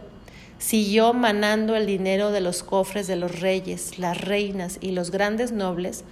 siguió 0.57 1.13
manando 1.13 1.75
el 1.75 1.85
dinero 1.85 2.31
de 2.31 2.41
los 2.41 2.63
cofres 2.63 3.07
de 3.07 3.15
los 3.15 3.39
reyes, 3.39 3.97
las 3.97 4.19
reinas 4.19 4.77
y 4.81 4.91
los 4.91 5.09
grandes 5.11 5.51
nobles, 5.51 6.03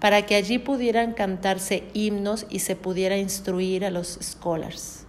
para 0.00 0.24
que 0.26 0.36
allí 0.36 0.58
pudieran 0.58 1.12
cantarse 1.12 1.84
himnos 1.92 2.46
y 2.48 2.60
se 2.60 2.76
pudiera 2.76 3.18
instruir 3.18 3.84
a 3.84 3.90
los 3.90 4.18
scholars. 4.22 5.04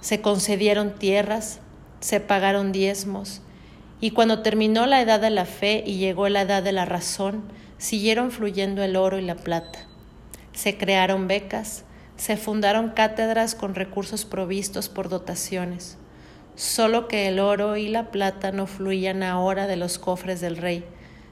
Se 0.00 0.20
concedieron 0.20 0.94
tierras, 0.98 1.60
se 2.00 2.20
pagaron 2.20 2.72
diezmos, 2.72 3.42
y 4.00 4.10
cuando 4.10 4.40
terminó 4.40 4.86
la 4.86 5.00
edad 5.00 5.20
de 5.20 5.30
la 5.30 5.44
fe 5.44 5.84
y 5.86 5.98
llegó 5.98 6.28
la 6.28 6.42
edad 6.42 6.62
de 6.62 6.72
la 6.72 6.84
razón, 6.84 7.44
siguieron 7.82 8.30
fluyendo 8.30 8.84
el 8.84 8.94
oro 8.94 9.18
y 9.18 9.22
la 9.22 9.34
plata. 9.34 9.80
Se 10.52 10.78
crearon 10.78 11.26
becas, 11.26 11.84
se 12.16 12.36
fundaron 12.36 12.90
cátedras 12.90 13.56
con 13.56 13.74
recursos 13.74 14.24
provistos 14.24 14.88
por 14.88 15.08
dotaciones. 15.08 15.98
Solo 16.54 17.08
que 17.08 17.26
el 17.26 17.40
oro 17.40 17.76
y 17.76 17.88
la 17.88 18.12
plata 18.12 18.52
no 18.52 18.68
fluían 18.68 19.24
ahora 19.24 19.66
de 19.66 19.74
los 19.74 19.98
cofres 19.98 20.40
del 20.40 20.58
rey, 20.58 20.84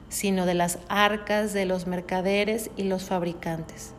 sino 0.09 0.45
de 0.45 0.53
las 0.53 0.79
arcas 0.89 1.53
de 1.53 1.65
los 1.65 1.87
mercaderes 1.87 2.69
y 2.75 2.83
los 2.83 3.05
fabricantes, 3.05 3.93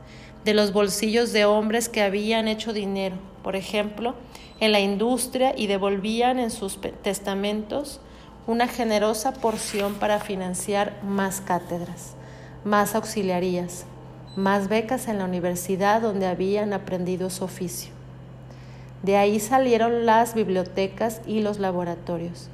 de 0.44 0.52
los 0.52 0.74
bolsillos 0.74 1.32
de 1.32 1.46
hombres 1.46 1.88
que 1.88 2.02
habían 2.02 2.48
hecho 2.48 2.74
dinero, 2.74 3.16
por 3.42 3.56
ejemplo, 3.56 4.14
en 4.60 4.72
la 4.72 4.80
industria 4.80 5.54
y 5.56 5.68
devolvían 5.68 6.38
en 6.38 6.50
sus 6.50 6.78
testamentos 7.02 8.02
una 8.46 8.68
generosa 8.68 9.32
porción 9.32 9.94
para 9.94 10.20
financiar 10.20 11.00
más 11.02 11.40
cátedras, 11.40 12.14
más 12.64 12.94
auxiliarías, 12.94 13.85
más 14.37 14.68
becas 14.68 15.09
en 15.09 15.18
la 15.18 15.25
universidad 15.25 16.01
donde 16.01 16.27
habían 16.27 16.72
aprendido 16.72 17.29
su 17.29 17.44
oficio. 17.44 17.92
De 19.03 19.16
ahí 19.16 19.40
salieron 19.40 20.07
las 20.07 20.35
bibliotecas 20.35 21.20
y 21.27 21.40
los 21.40 21.59
laboratorios, 21.59 22.48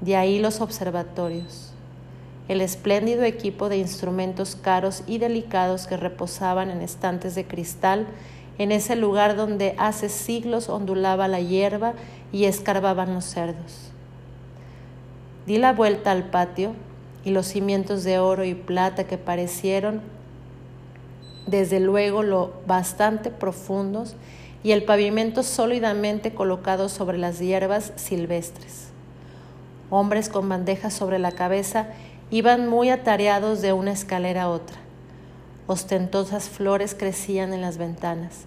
de 0.00 0.16
ahí 0.16 0.38
los 0.38 0.60
observatorios, 0.60 1.72
el 2.48 2.60
espléndido 2.60 3.24
equipo 3.24 3.68
de 3.68 3.76
instrumentos 3.76 4.56
caros 4.56 5.02
y 5.06 5.18
delicados 5.18 5.86
que 5.86 5.96
reposaban 5.96 6.70
en 6.70 6.80
estantes 6.80 7.34
de 7.34 7.46
cristal 7.46 8.06
en 8.58 8.72
ese 8.72 8.96
lugar 8.96 9.36
donde 9.36 9.74
hace 9.78 10.08
siglos 10.08 10.68
ondulaba 10.68 11.28
la 11.28 11.40
hierba 11.40 11.94
y 12.32 12.44
escarbaban 12.44 13.14
los 13.14 13.24
cerdos. 13.24 13.90
Di 15.46 15.58
la 15.58 15.72
vuelta 15.72 16.10
al 16.10 16.24
patio 16.24 16.74
y 17.24 17.30
los 17.30 17.46
cimientos 17.46 18.04
de 18.04 18.18
oro 18.18 18.44
y 18.44 18.54
plata 18.54 19.04
que 19.04 19.18
parecieron 19.18 20.00
desde 21.46 21.80
luego 21.80 22.22
lo 22.22 22.52
bastante 22.66 23.30
profundos 23.30 24.14
y 24.62 24.72
el 24.72 24.84
pavimento 24.84 25.42
sólidamente 25.42 26.34
colocado 26.34 26.88
sobre 26.88 27.18
las 27.18 27.38
hierbas 27.40 27.92
silvestres. 27.96 28.88
Hombres 29.90 30.28
con 30.28 30.48
bandejas 30.48 30.94
sobre 30.94 31.18
la 31.18 31.32
cabeza 31.32 31.88
iban 32.30 32.68
muy 32.68 32.90
atareados 32.90 33.60
de 33.60 33.72
una 33.72 33.92
escalera 33.92 34.44
a 34.44 34.48
otra. 34.48 34.76
Ostentosas 35.66 36.48
flores 36.48 36.94
crecían 36.94 37.52
en 37.52 37.60
las 37.60 37.76
ventanas. 37.76 38.44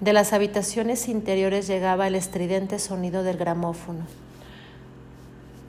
De 0.00 0.12
las 0.12 0.32
habitaciones 0.32 1.08
interiores 1.08 1.66
llegaba 1.66 2.06
el 2.06 2.14
estridente 2.14 2.78
sonido 2.78 3.24
del 3.24 3.36
gramófono. 3.36 4.06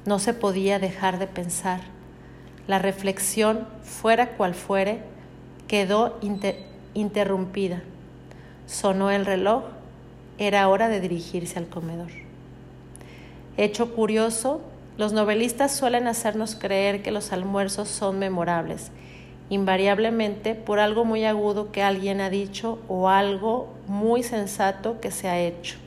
No 0.05 0.19
se 0.19 0.33
podía 0.33 0.77
dejar 0.77 1.17
de 1.17 1.27
pensar. 1.27 1.81
La 2.69 2.77
reflexión, 2.77 3.65
fuera 3.81 4.37
cual 4.37 4.53
fuere, 4.53 4.99
quedó 5.67 6.19
interrumpida. 6.93 7.81
Sonó 8.67 9.09
el 9.09 9.25
reloj. 9.25 9.63
Era 10.37 10.69
hora 10.69 10.87
de 10.87 10.99
dirigirse 10.99 11.57
al 11.57 11.67
comedor. 11.67 12.11
Hecho 13.57 13.95
curioso, 13.95 14.61
los 14.99 15.13
novelistas 15.13 15.75
suelen 15.75 16.07
hacernos 16.07 16.53
creer 16.53 17.01
que 17.01 17.09
los 17.09 17.33
almuerzos 17.33 17.87
son 17.87 18.19
memorables, 18.19 18.91
invariablemente 19.49 20.53
por 20.53 20.79
algo 20.79 21.05
muy 21.05 21.25
agudo 21.25 21.71
que 21.71 21.81
alguien 21.81 22.21
ha 22.21 22.29
dicho 22.29 22.77
o 22.87 23.09
algo 23.09 23.73
muy 23.87 24.21
sensato 24.21 25.01
que 25.01 25.09
se 25.09 25.27
ha 25.27 25.39
hecho. 25.39 25.77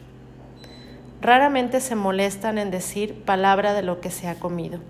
Raramente 1.20 1.80
se 1.80 1.94
molestan 1.94 2.58
en 2.58 2.72
decir 2.72 3.22
palabra 3.22 3.72
de 3.72 3.82
lo 3.82 4.00
que 4.00 4.10
se 4.10 4.26
ha 4.26 4.34
comido. 4.34 4.80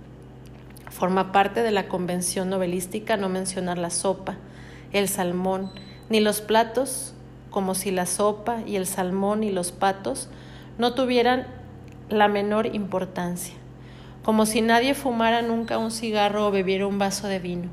Forma 0.93 1.33
parte 1.33 1.63
de 1.63 1.71
la 1.71 1.89
convención 1.89 2.51
novelística 2.51 3.17
no 3.17 3.29
mencionar 3.29 3.79
la 3.79 3.91
sopa, 3.91 4.37
el 4.93 5.09
salmón, 5.09 5.71
ni 6.09 6.21
los 6.21 6.41
platos, 6.41 7.15
como 7.51 7.75
si 7.75 7.91
la 7.91 8.07
sopa 8.07 8.61
y 8.67 8.77
el 8.77 8.87
salmón 8.87 9.43
y 9.43 9.51
los 9.51 9.73
patos 9.73 10.29
no 10.79 10.95
tuvieran 10.95 11.47
la 12.09 12.29
menor 12.29 12.75
importancia 12.75 13.55
como 14.23 14.47
si 14.47 14.61
nadie 14.61 14.95
fumara 14.95 15.43
nunca 15.43 15.79
un 15.79 15.91
cigarro 15.91 16.47
o 16.47 16.51
bebiera 16.51 16.87
un 16.87 16.99
vaso 16.99 17.27
de 17.27 17.39
vino. 17.39 17.71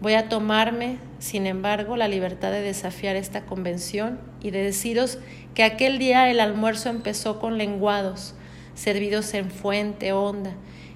Voy 0.00 0.14
a 0.14 0.28
tomarme, 0.28 0.98
sin 1.18 1.46
embargo, 1.46 1.96
la 1.96 2.08
libertad 2.08 2.52
de 2.52 2.62
desafiar 2.62 3.16
esta 3.16 3.44
convención 3.44 4.18
y 4.40 4.50
de 4.50 4.62
deciros 4.62 5.18
que 5.54 5.64
aquel 5.64 5.98
día 5.98 6.30
el 6.30 6.40
almuerzo 6.40 6.88
empezó 6.88 7.38
con 7.40 7.58
lenguados, 7.58 8.34
servidos 8.74 9.34
en 9.34 9.50
fuente 9.50 10.12
honda, 10.12 10.54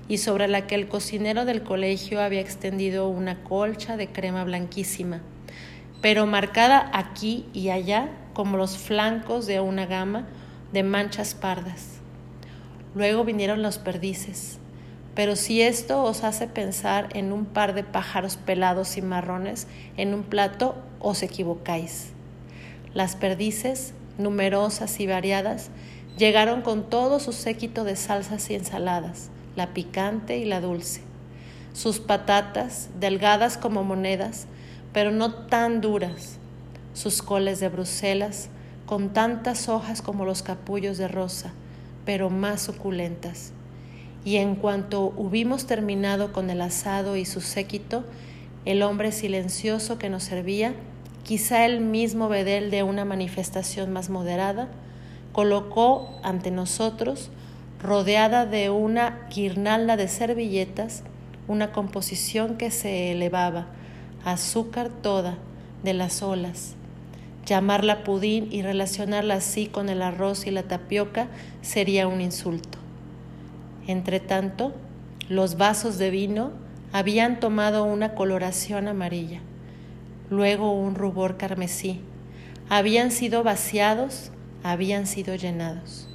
y 0.09 0.19
sobre 0.19 0.49
la 0.49 0.67
que 0.67 0.75
el 0.75 0.89
cocinero 0.89 1.45
del 1.45 1.63
colegio 1.63 2.21
había 2.21 2.41
extendido 2.41 3.09
una 3.09 3.43
colcha 3.43 3.97
de 3.97 4.09
crema 4.09 4.45
blanquísima, 4.45 5.21
pero 6.03 6.27
marcada 6.27 6.91
aquí 6.93 7.47
y 7.53 7.71
allá 7.71 8.11
como 8.35 8.57
los 8.57 8.77
flancos 8.77 9.47
de 9.47 9.61
una 9.61 9.87
gama 9.87 10.27
de 10.73 10.83
manchas 10.83 11.35
pardas. 11.35 12.01
Luego 12.95 13.25
vinieron 13.25 13.63
los 13.63 13.79
perdices. 13.79 14.59
Pero 15.15 15.37
si 15.37 15.63
esto 15.63 16.03
os 16.03 16.25
hace 16.25 16.49
pensar 16.49 17.09
en 17.15 17.33
un 17.33 17.45
par 17.45 17.75
de 17.75 17.85
pájaros 17.85 18.37
pelados 18.37 18.97
y 18.97 19.03
marrones 19.03 19.69
en 19.97 20.13
un 20.13 20.25
plato, 20.25 20.75
os 20.99 21.23
equivocáis. 21.23 22.11
Las 22.95 23.15
perdices, 23.15 23.95
numerosas 24.19 24.99
y 24.99 25.07
variadas, 25.07 25.71
llegaron 26.17 26.63
con 26.63 26.91
todo 26.91 27.21
su 27.21 27.33
séquito 27.33 27.85
de 27.85 27.95
salsas 27.95 28.51
y 28.51 28.55
ensaladas, 28.55 29.31
la 29.57 29.75
picante 29.75 30.39
y 30.39 30.45
la 30.45 30.61
dulce. 30.61 31.03
Sus 31.73 31.99
patatas, 32.01 32.89
delgadas 32.99 33.57
como 33.59 33.85
monedas, 33.85 34.47
pero 34.93 35.11
no 35.11 35.35
tan 35.35 35.81
duras. 35.81 36.39
Sus 36.93 37.23
coles 37.23 37.61
de 37.61 37.69
Bruselas, 37.69 38.49
con 38.87 39.13
tantas 39.13 39.69
hojas 39.69 40.03
como 40.03 40.25
los 40.25 40.43
capullos 40.43 40.99
de 40.99 41.09
rosa 41.09 41.53
pero 42.05 42.31
más 42.31 42.63
suculentas. 42.63 43.53
Y 44.25 44.37
en 44.37 44.57
cuanto 44.57 45.13
hubimos 45.17 45.67
terminado 45.67 46.33
con 46.33 46.51
el 46.51 46.61
asado 46.61 47.17
y 47.17 47.25
su 47.25 47.41
séquito, 47.41 48.05
el 48.65 48.83
hombre 48.83 49.13
silencioso 49.13 49.99
que 49.99 50.09
nos 50.09 50.23
servía, 50.23 50.75
quizá 51.25 51.67
el 51.67 51.81
mismo 51.81 52.29
bedel 52.29 52.71
de 52.71 52.83
una 52.83 53.05
manifestación 53.05 53.93
más 53.93 54.09
moderada, 54.09 54.69
colocó 55.33 56.19
ante 56.23 56.51
nosotros, 56.51 57.31
rodeada 57.85 58.47
de 58.47 58.71
una 58.71 59.29
guirnalda 59.33 59.97
de 59.97 60.09
servilletas, 60.09 61.05
una 61.47 61.71
composición 61.71 62.57
que 62.57 62.71
se 62.71 63.13
elevaba, 63.13 63.67
azúcar 64.25 64.89
toda, 64.89 65.37
de 65.83 65.93
las 65.93 66.23
olas, 66.23 66.77
Llamarla 67.47 68.05
pudín 68.05 68.49
y 68.51 68.63
relacionarla 68.63 69.35
así 69.35 69.67
con 69.67 69.91
el 69.91 70.01
arroz 70.01 70.47
y 70.47 70.51
la 70.51 70.63
tapioca 70.63 71.29
sería 71.61 72.09
un 72.09 72.23
insulto. 72.23 72.79
Entretanto, 73.87 74.73
los 75.29 75.59
vasos 75.59 75.99
de 75.99 76.09
vino 76.09 76.53
habían 76.93 77.41
tomado 77.41 77.85
una 77.85 78.15
coloración 78.15 78.89
amarilla, 78.89 79.41
luego 80.31 80.73
un 80.73 80.95
rubor 80.95 81.37
carmesí, 81.37 82.01
habían 82.71 83.11
sido 83.11 83.43
vaciados, 83.43 84.31
habían 84.63 85.07
sido 85.07 85.35
llenados. 85.35 86.09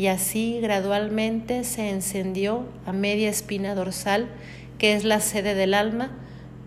Y 0.00 0.06
así 0.06 0.60
gradualmente 0.62 1.62
se 1.62 1.90
encendió 1.90 2.64
a 2.86 2.92
media 2.94 3.28
espina 3.28 3.74
dorsal, 3.74 4.28
que 4.78 4.94
es 4.94 5.04
la 5.04 5.20
sede 5.20 5.54
del 5.54 5.74
alma, 5.74 6.10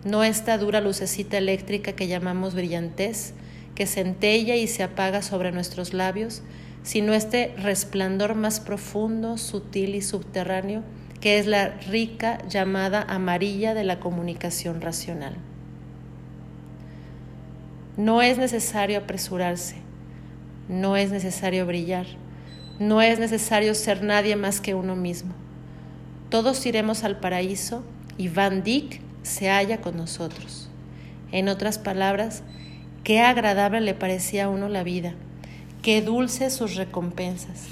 no 0.05 0.23
esta 0.23 0.55
dura 0.59 0.81
lucecita 0.81 1.39
eléctrica 1.39 1.93
que 1.93 2.05
llamamos 2.05 2.53
brillantez, 2.53 3.33
que 3.73 3.87
centella 3.87 4.55
y 4.55 4.67
se 4.67 4.83
apaga 4.83 5.23
sobre 5.23 5.51
nuestros 5.51 5.95
labios, 5.95 6.43
sino 6.83 7.15
este 7.15 7.55
resplandor 7.57 8.35
más 8.35 8.59
profundo, 8.59 9.39
sutil 9.39 9.95
y 9.95 10.03
subterráneo, 10.03 10.83
que 11.19 11.39
es 11.39 11.47
la 11.47 11.69
rica 11.89 12.37
llamada 12.47 13.01
amarilla 13.01 13.73
de 13.73 13.83
la 13.83 13.99
comunicación 13.99 14.79
racional. 14.79 15.37
No 17.97 18.21
es 18.21 18.37
necesario 18.37 18.99
apresurarse, 18.99 19.77
no 20.69 20.95
es 20.97 21.09
necesario 21.09 21.65
brillar, 21.65 22.05
no 22.79 23.01
es 23.01 23.19
necesario 23.19 23.75
ser 23.75 24.03
nadie 24.03 24.35
más 24.35 24.61
que 24.61 24.75
uno 24.75 24.95
mismo. 24.95 25.33
Todos 26.29 26.65
iremos 26.65 27.03
al 27.03 27.19
paraíso 27.19 27.83
y 28.17 28.29
Van 28.29 28.63
Dyck 28.63 29.01
se 29.21 29.49
halla 29.49 29.81
con 29.81 29.97
nosotros. 29.97 30.69
En 31.31 31.49
otras 31.49 31.77
palabras, 31.77 32.43
Qué 33.03 33.19
agradable 33.19 33.81
le 33.81 33.93
parecía 33.93 34.45
a 34.45 34.49
uno 34.49 34.69
la 34.69 34.81
vida, 34.81 35.13
qué 35.81 36.01
dulce 36.01 36.49
sus 36.49 36.75
recompensas, 36.75 37.65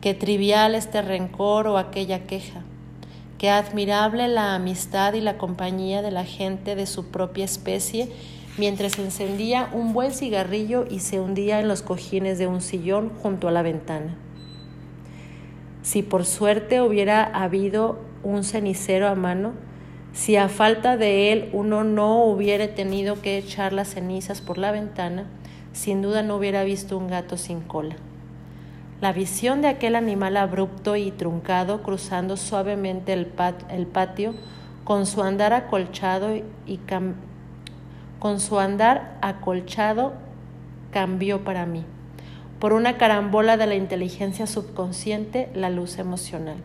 qué 0.00 0.14
trivial 0.14 0.76
este 0.76 1.02
rencor 1.02 1.66
o 1.66 1.76
aquella 1.76 2.20
queja, 2.20 2.62
qué 3.36 3.50
admirable 3.50 4.28
la 4.28 4.54
amistad 4.54 5.14
y 5.14 5.20
la 5.20 5.38
compañía 5.38 6.02
de 6.02 6.12
la 6.12 6.24
gente 6.24 6.76
de 6.76 6.86
su 6.86 7.10
propia 7.10 7.44
especie 7.44 8.08
mientras 8.58 8.96
encendía 9.00 9.68
un 9.72 9.92
buen 9.92 10.12
cigarrillo 10.12 10.86
y 10.88 11.00
se 11.00 11.18
hundía 11.18 11.58
en 11.58 11.66
los 11.66 11.82
cojines 11.82 12.38
de 12.38 12.46
un 12.46 12.60
sillón 12.60 13.10
junto 13.20 13.48
a 13.48 13.50
la 13.50 13.62
ventana. 13.62 14.14
Si 15.86 16.02
por 16.02 16.24
suerte 16.24 16.80
hubiera 16.80 17.22
habido 17.22 18.00
un 18.24 18.42
cenicero 18.42 19.06
a 19.06 19.14
mano, 19.14 19.52
si 20.12 20.34
a 20.34 20.48
falta 20.48 20.96
de 20.96 21.30
él 21.30 21.48
uno 21.52 21.84
no 21.84 22.24
hubiera 22.24 22.74
tenido 22.74 23.22
que 23.22 23.38
echar 23.38 23.72
las 23.72 23.90
cenizas 23.90 24.40
por 24.40 24.58
la 24.58 24.72
ventana, 24.72 25.26
sin 25.72 26.02
duda 26.02 26.24
no 26.24 26.34
hubiera 26.34 26.64
visto 26.64 26.98
un 26.98 27.06
gato 27.06 27.36
sin 27.36 27.60
cola. 27.60 27.94
La 29.00 29.12
visión 29.12 29.62
de 29.62 29.68
aquel 29.68 29.94
animal 29.94 30.38
abrupto 30.38 30.96
y 30.96 31.12
truncado 31.12 31.84
cruzando 31.84 32.36
suavemente 32.36 33.12
el, 33.12 33.86
patio 33.86 34.34
con 34.82 35.06
su 35.06 35.22
andar 35.22 35.52
acolchado 35.52 36.34
y 36.34 36.80
con 38.18 38.40
su 38.40 38.58
andar 38.58 39.18
acolchado 39.22 40.14
cambió 40.90 41.44
para 41.44 41.64
mí, 41.64 41.84
por 42.60 42.72
una 42.72 42.96
carambola 42.96 43.56
de 43.56 43.66
la 43.66 43.74
inteligencia 43.74 44.46
subconsciente, 44.46 45.48
la 45.54 45.70
luz 45.70 45.98
emocional. 45.98 46.56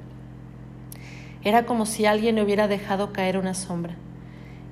Era 1.44 1.66
como 1.66 1.86
si 1.86 2.06
alguien 2.06 2.40
hubiera 2.40 2.68
dejado 2.68 3.14
caer 3.14 3.38
una 3.38 3.54
sombra. 3.54 3.96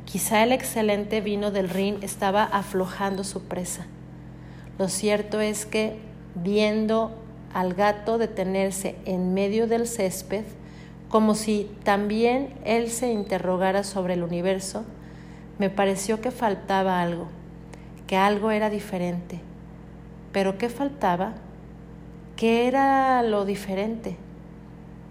Quizá 0.06 0.44
el 0.44 0.52
excelente 0.52 1.22
vino 1.22 1.52
del 1.52 1.70
Rin 1.70 1.98
estaba 2.02 2.44
aflojando 2.44 3.24
su 3.24 3.44
presa. 3.44 3.86
Lo 4.78 4.88
cierto 4.88 5.42
es 5.42 5.66
que, 5.66 5.98
viendo 6.36 7.12
al 7.54 7.74
gato 7.74 8.18
detenerse 8.18 8.96
en 9.06 9.34
medio 9.34 9.68
del 9.68 9.88
césped, 9.88 10.46
como 11.10 11.36
si 11.36 11.70
también 11.84 12.54
él 12.64 12.90
se 12.90 13.12
interrogara 13.12 13.84
sobre 13.84 14.14
el 14.14 14.24
universo, 14.24 14.86
me 15.58 15.70
pareció 15.70 16.22
que 16.22 16.32
faltaba 16.32 17.02
algo, 17.02 17.28
que 18.08 18.16
algo 18.16 18.52
era 18.52 18.70
diferente. 18.70 19.42
¿Pero 20.32 20.58
qué 20.58 20.70
faltaba? 20.70 21.34
¿Qué 22.36 22.68
era 22.68 23.24
lo 23.24 23.46
diferente? 23.46 24.16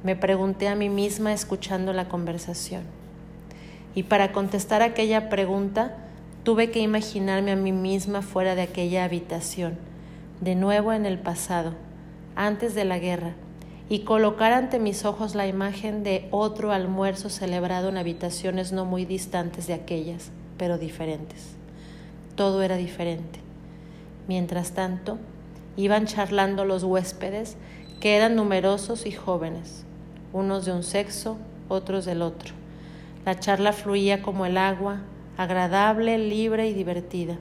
Me 0.04 0.14
pregunté 0.14 0.68
a 0.68 0.76
mí 0.76 0.88
misma 0.88 1.32
escuchando 1.32 1.92
la 1.92 2.08
conversación. 2.08 2.82
Y 3.96 4.04
para 4.04 4.30
contestar 4.30 4.80
aquella 4.80 5.28
pregunta, 5.28 5.96
tuve 6.44 6.70
que 6.70 6.78
imaginarme 6.78 7.50
a 7.50 7.56
mí 7.56 7.72
misma 7.72 8.22
fuera 8.22 8.54
de 8.54 8.62
aquella 8.62 9.04
habitación, 9.04 9.76
de 10.40 10.54
nuevo 10.54 10.92
en 10.92 11.04
el 11.04 11.18
pasado, 11.18 11.74
antes 12.36 12.76
de 12.76 12.84
la 12.84 13.00
guerra, 13.00 13.34
y 13.88 14.00
colocar 14.00 14.52
ante 14.52 14.78
mis 14.78 15.04
ojos 15.04 15.34
la 15.34 15.48
imagen 15.48 16.04
de 16.04 16.28
otro 16.30 16.70
almuerzo 16.70 17.28
celebrado 17.28 17.88
en 17.88 17.96
habitaciones 17.96 18.70
no 18.70 18.84
muy 18.84 19.04
distantes 19.04 19.66
de 19.66 19.74
aquellas, 19.74 20.30
pero 20.56 20.78
diferentes. 20.78 21.56
Todo 22.36 22.62
era 22.62 22.76
diferente. 22.76 23.47
Mientras 24.28 24.72
tanto, 24.72 25.18
iban 25.76 26.04
charlando 26.04 26.66
los 26.66 26.84
huéspedes, 26.84 27.56
que 27.98 28.14
eran 28.14 28.36
numerosos 28.36 29.06
y 29.06 29.10
jóvenes, 29.10 29.84
unos 30.32 30.66
de 30.66 30.72
un 30.72 30.82
sexo, 30.82 31.38
otros 31.68 32.04
del 32.04 32.20
otro. 32.20 32.54
La 33.24 33.40
charla 33.40 33.72
fluía 33.72 34.22
como 34.22 34.44
el 34.44 34.58
agua, 34.58 35.00
agradable, 35.38 36.18
libre 36.18 36.68
y 36.68 36.74
divertida. 36.74 37.38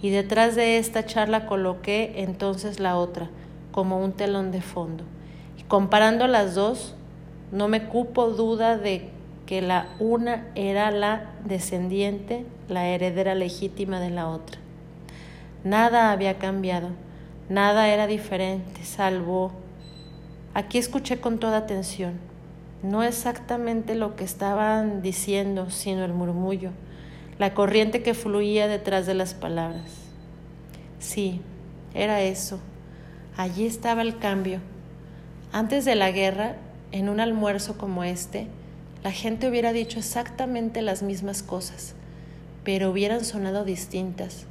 Y 0.00 0.08
detrás 0.10 0.56
de 0.56 0.78
esta 0.78 1.04
charla 1.04 1.46
coloqué 1.46 2.14
entonces 2.22 2.80
la 2.80 2.96
otra, 2.96 3.28
como 3.70 4.02
un 4.02 4.12
telón 4.12 4.52
de 4.52 4.62
fondo. 4.62 5.04
Y 5.58 5.64
comparando 5.64 6.26
las 6.26 6.54
dos, 6.54 6.94
no 7.52 7.68
me 7.68 7.88
cupo 7.88 8.30
duda 8.30 8.78
de 8.78 9.10
que 9.44 9.60
la 9.60 9.88
una 9.98 10.46
era 10.54 10.90
la 10.90 11.32
descendiente, 11.44 12.46
la 12.68 12.88
heredera 12.88 13.34
legítima 13.34 14.00
de 14.00 14.10
la 14.10 14.28
otra. 14.28 14.60
Nada 15.66 16.12
había 16.12 16.38
cambiado, 16.38 16.90
nada 17.48 17.88
era 17.88 18.06
diferente, 18.06 18.84
salvo... 18.84 19.50
Aquí 20.54 20.78
escuché 20.78 21.18
con 21.18 21.40
toda 21.40 21.56
atención, 21.56 22.20
no 22.84 23.02
exactamente 23.02 23.96
lo 23.96 24.14
que 24.14 24.22
estaban 24.22 25.02
diciendo, 25.02 25.68
sino 25.70 26.04
el 26.04 26.12
murmullo, 26.12 26.70
la 27.40 27.52
corriente 27.52 28.04
que 28.04 28.14
fluía 28.14 28.68
detrás 28.68 29.06
de 29.06 29.14
las 29.14 29.34
palabras. 29.34 29.90
Sí, 31.00 31.40
era 31.94 32.22
eso. 32.22 32.60
Allí 33.36 33.66
estaba 33.66 34.02
el 34.02 34.18
cambio. 34.18 34.60
Antes 35.50 35.84
de 35.84 35.96
la 35.96 36.12
guerra, 36.12 36.54
en 36.92 37.08
un 37.08 37.18
almuerzo 37.18 37.76
como 37.76 38.04
este, 38.04 38.46
la 39.02 39.10
gente 39.10 39.48
hubiera 39.48 39.72
dicho 39.72 39.98
exactamente 39.98 40.80
las 40.80 41.02
mismas 41.02 41.42
cosas, 41.42 41.96
pero 42.62 42.92
hubieran 42.92 43.24
sonado 43.24 43.64
distintas 43.64 44.46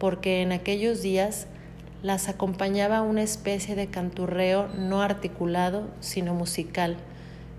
porque 0.00 0.40
en 0.40 0.50
aquellos 0.50 1.02
días 1.02 1.46
las 2.02 2.30
acompañaba 2.30 3.02
una 3.02 3.22
especie 3.22 3.76
de 3.76 3.88
canturreo 3.88 4.68
no 4.68 5.02
articulado, 5.02 5.88
sino 6.00 6.32
musical, 6.34 6.96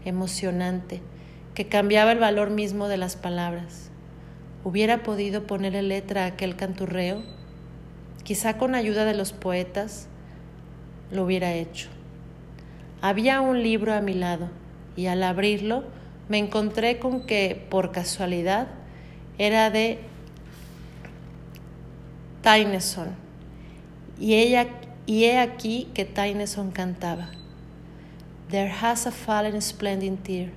emocionante, 0.06 1.02
que 1.54 1.68
cambiaba 1.68 2.12
el 2.12 2.18
valor 2.18 2.50
mismo 2.50 2.88
de 2.88 2.98
las 2.98 3.16
palabras. 3.16 3.92
¿Hubiera 4.64 5.04
podido 5.04 5.46
ponerle 5.46 5.84
letra 5.84 6.24
a 6.24 6.28
aquel 6.28 6.56
canturreo? 6.56 7.22
Quizá 8.24 8.58
con 8.58 8.74
ayuda 8.74 9.06
de 9.06 9.14
los 9.14 9.34
poetas 9.34 10.08
lo 11.12 11.24
hubiera 11.24 11.54
hecho. 11.54 11.90
Había 13.02 13.42
un 13.42 13.62
libro 13.62 13.94
a 13.94 14.02
mi 14.02 14.16
lado 14.16 14.50
y 14.96 15.06
al 15.06 15.22
abrirlo 15.22 15.84
me 16.28 16.40
encontré 16.40 16.98
con 16.98 17.28
que, 17.28 17.68
por 17.70 17.92
casualidad, 17.92 18.68
era 19.38 19.70
de 19.70 20.11
Tyneson. 22.44 23.16
Y, 24.20 24.34
ella, 24.34 24.68
y 25.06 25.26
he 25.26 25.38
aquí 25.38 25.88
que 25.94 26.06
Tyneson 26.06 26.72
cantaba. 26.72 27.28
There 28.50 28.70
has 28.70 29.06
a 29.06 29.12
fallen 29.12 29.62
splendid 29.62 30.24
tear 30.26 30.52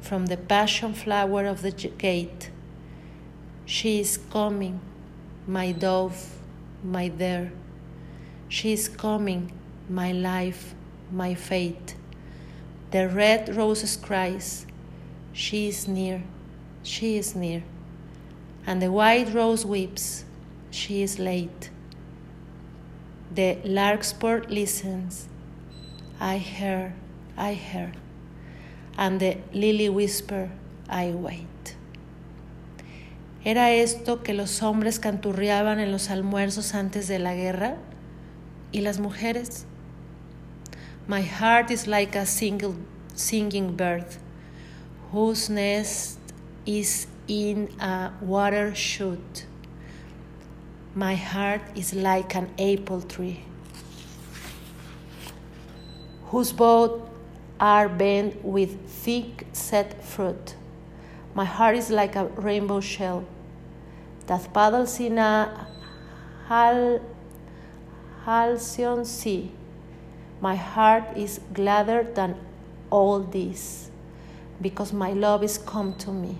from 0.00 0.26
the 0.26 0.36
passion 0.36 0.94
flower 0.94 1.46
of 1.46 1.62
the 1.62 1.70
gate. 1.70 2.50
She 3.64 4.00
is 4.00 4.16
coming, 4.16 4.80
my 5.46 5.72
dove, 5.72 6.36
my 6.82 7.08
dear. 7.08 7.52
She 8.48 8.72
is 8.72 8.88
coming, 8.88 9.52
my 9.88 10.12
life, 10.12 10.74
my 11.10 11.34
fate. 11.34 11.94
The 12.90 13.08
red 13.08 13.54
rose 13.56 13.96
cries, 13.96 14.66
She 15.32 15.68
is 15.68 15.88
near, 15.88 16.22
she 16.82 17.16
is 17.16 17.34
near. 17.34 17.62
And 18.66 18.82
the 18.82 18.92
white 18.92 19.32
rose 19.32 19.64
weeps, 19.64 20.24
she 20.72 21.02
is 21.02 21.18
late. 21.18 21.70
The 23.34 23.58
larkspur 23.64 24.44
listens. 24.48 25.28
I 26.18 26.38
hear, 26.38 26.94
I 27.36 27.52
hear. 27.52 27.92
And 28.96 29.20
the 29.20 29.38
lily 29.52 29.88
whisper, 29.88 30.50
I 30.88 31.10
wait. 31.10 31.76
¿Era 33.44 33.70
esto 33.72 34.22
que 34.22 34.34
los 34.34 34.60
hombres 34.62 34.98
canturriaban 34.98 35.80
en 35.80 35.90
los 35.90 36.08
almuerzos 36.08 36.74
antes 36.74 37.08
de 37.08 37.18
la 37.18 37.34
guerra? 37.34 37.76
¿Y 38.72 38.80
las 38.80 38.98
mujeres? 38.98 39.66
My 41.06 41.22
heart 41.22 41.70
is 41.70 41.86
like 41.86 42.14
a 42.16 42.24
single 42.24 42.76
singing 43.14 43.76
bird 43.76 44.06
whose 45.10 45.50
nest 45.50 46.18
is 46.64 47.08
in 47.26 47.68
a 47.80 48.12
water 48.22 48.72
shoot 48.74 49.46
My 50.94 51.14
heart 51.14 51.62
is 51.74 51.94
like 51.94 52.34
an 52.34 52.50
apple 52.58 53.00
tree, 53.00 53.42
whose 56.26 56.52
both 56.52 57.00
are 57.58 57.88
bent 57.88 58.44
with 58.44 58.90
thick 58.90 59.46
set 59.54 60.04
fruit. 60.04 60.54
My 61.34 61.46
heart 61.46 61.76
is 61.76 61.88
like 61.88 62.14
a 62.14 62.26
rainbow 62.26 62.80
shell 62.80 63.24
that 64.26 64.52
paddles 64.52 65.00
in 65.00 65.16
a 65.16 65.66
hal- 66.46 67.00
halcyon 68.26 69.06
sea. 69.06 69.50
My 70.42 70.56
heart 70.56 71.16
is 71.16 71.40
gladder 71.54 72.02
than 72.02 72.36
all 72.90 73.20
this, 73.20 73.90
because 74.60 74.92
my 74.92 75.14
love 75.14 75.42
is 75.42 75.56
come 75.56 75.94
to 75.94 76.12
me. 76.12 76.36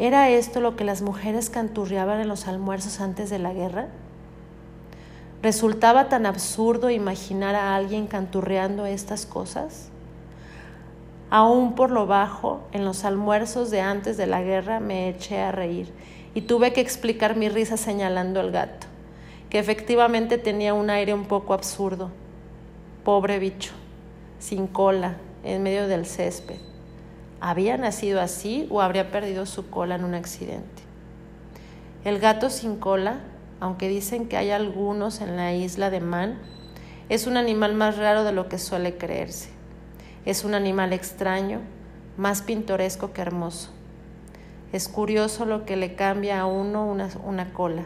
¿Era 0.00 0.30
esto 0.30 0.62
lo 0.62 0.76
que 0.76 0.84
las 0.84 1.02
mujeres 1.02 1.50
canturreaban 1.50 2.22
en 2.22 2.28
los 2.28 2.48
almuerzos 2.48 3.02
antes 3.02 3.28
de 3.28 3.38
la 3.38 3.52
guerra? 3.52 3.88
¿Resultaba 5.42 6.08
tan 6.08 6.24
absurdo 6.24 6.88
imaginar 6.88 7.54
a 7.54 7.76
alguien 7.76 8.06
canturreando 8.06 8.86
estas 8.86 9.26
cosas? 9.26 9.90
Aún 11.28 11.74
por 11.74 11.90
lo 11.90 12.06
bajo, 12.06 12.62
en 12.72 12.86
los 12.86 13.04
almuerzos 13.04 13.70
de 13.70 13.82
antes 13.82 14.16
de 14.16 14.26
la 14.26 14.40
guerra 14.40 14.80
me 14.80 15.10
eché 15.10 15.38
a 15.42 15.52
reír 15.52 15.92
y 16.32 16.40
tuve 16.40 16.72
que 16.72 16.80
explicar 16.80 17.36
mi 17.36 17.50
risa 17.50 17.76
señalando 17.76 18.40
al 18.40 18.52
gato, 18.52 18.86
que 19.50 19.58
efectivamente 19.58 20.38
tenía 20.38 20.72
un 20.72 20.88
aire 20.88 21.12
un 21.12 21.26
poco 21.26 21.52
absurdo. 21.52 22.10
Pobre 23.04 23.38
bicho, 23.38 23.72
sin 24.38 24.66
cola, 24.66 25.16
en 25.44 25.62
medio 25.62 25.88
del 25.88 26.06
césped 26.06 26.69
¿Había 27.40 27.78
nacido 27.78 28.20
así 28.20 28.66
o 28.70 28.82
habría 28.82 29.10
perdido 29.10 29.46
su 29.46 29.70
cola 29.70 29.94
en 29.94 30.04
un 30.04 30.12
accidente? 30.12 30.82
El 32.04 32.18
gato 32.18 32.50
sin 32.50 32.76
cola, 32.76 33.20
aunque 33.60 33.88
dicen 33.88 34.28
que 34.28 34.36
hay 34.36 34.50
algunos 34.50 35.22
en 35.22 35.36
la 35.36 35.54
isla 35.54 35.88
de 35.88 36.00
Man, 36.00 36.38
es 37.08 37.26
un 37.26 37.38
animal 37.38 37.74
más 37.74 37.96
raro 37.96 38.24
de 38.24 38.32
lo 38.32 38.50
que 38.50 38.58
suele 38.58 38.98
creerse. 38.98 39.48
Es 40.26 40.44
un 40.44 40.54
animal 40.54 40.92
extraño, 40.92 41.60
más 42.18 42.42
pintoresco 42.42 43.14
que 43.14 43.22
hermoso. 43.22 43.70
Es 44.74 44.86
curioso 44.88 45.46
lo 45.46 45.64
que 45.64 45.76
le 45.76 45.94
cambia 45.94 46.40
a 46.40 46.46
uno 46.46 46.86
una, 46.86 47.08
una 47.24 47.54
cola. 47.54 47.84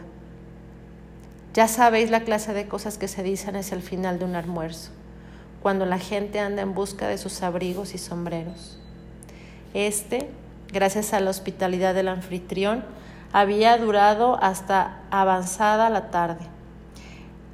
Ya 1.53 1.69
sabéis 1.69 2.11
la 2.11 2.25
clase 2.25 2.53
de 2.53 2.67
cosas 2.67 2.97
que 2.97 3.07
se 3.07 3.23
dicen 3.23 3.55
hacia 3.55 3.75
el 3.75 3.81
final 3.81 4.19
de 4.19 4.25
un 4.25 4.35
almuerzo, 4.35 4.91
cuando 5.61 5.85
la 5.85 5.97
gente 5.97 6.41
anda 6.41 6.61
en 6.61 6.73
busca 6.73 7.07
de 7.07 7.17
sus 7.17 7.41
abrigos 7.41 7.95
y 7.95 7.97
sombreros. 7.97 8.81
Este, 9.75 10.29
gracias 10.71 11.13
a 11.13 11.19
la 11.19 11.29
hospitalidad 11.29 11.93
del 11.93 12.07
anfitrión, 12.07 12.85
había 13.33 13.77
durado 13.77 14.41
hasta 14.41 15.01
avanzada 15.11 15.89
la 15.89 16.11
tarde. 16.11 16.45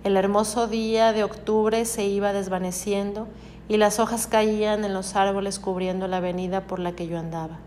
El 0.04 0.16
hermoso 0.16 0.68
día 0.68 1.14
de 1.14 1.24
octubre 1.24 1.84
se 1.84 2.06
iba 2.06 2.32
desvaneciendo 2.32 3.28
y 3.68 3.78
las 3.78 3.98
hojas 4.00 4.28
caían 4.28 4.86
en 4.86 4.94
los 4.94 5.16
árboles 5.16 5.58
cubriendo 5.58 6.08
la 6.08 6.18
avenida 6.18 6.62
por 6.62 6.78
la 6.78 6.92
que 6.92 7.08
yo 7.08 7.18
andaba, 7.18 7.58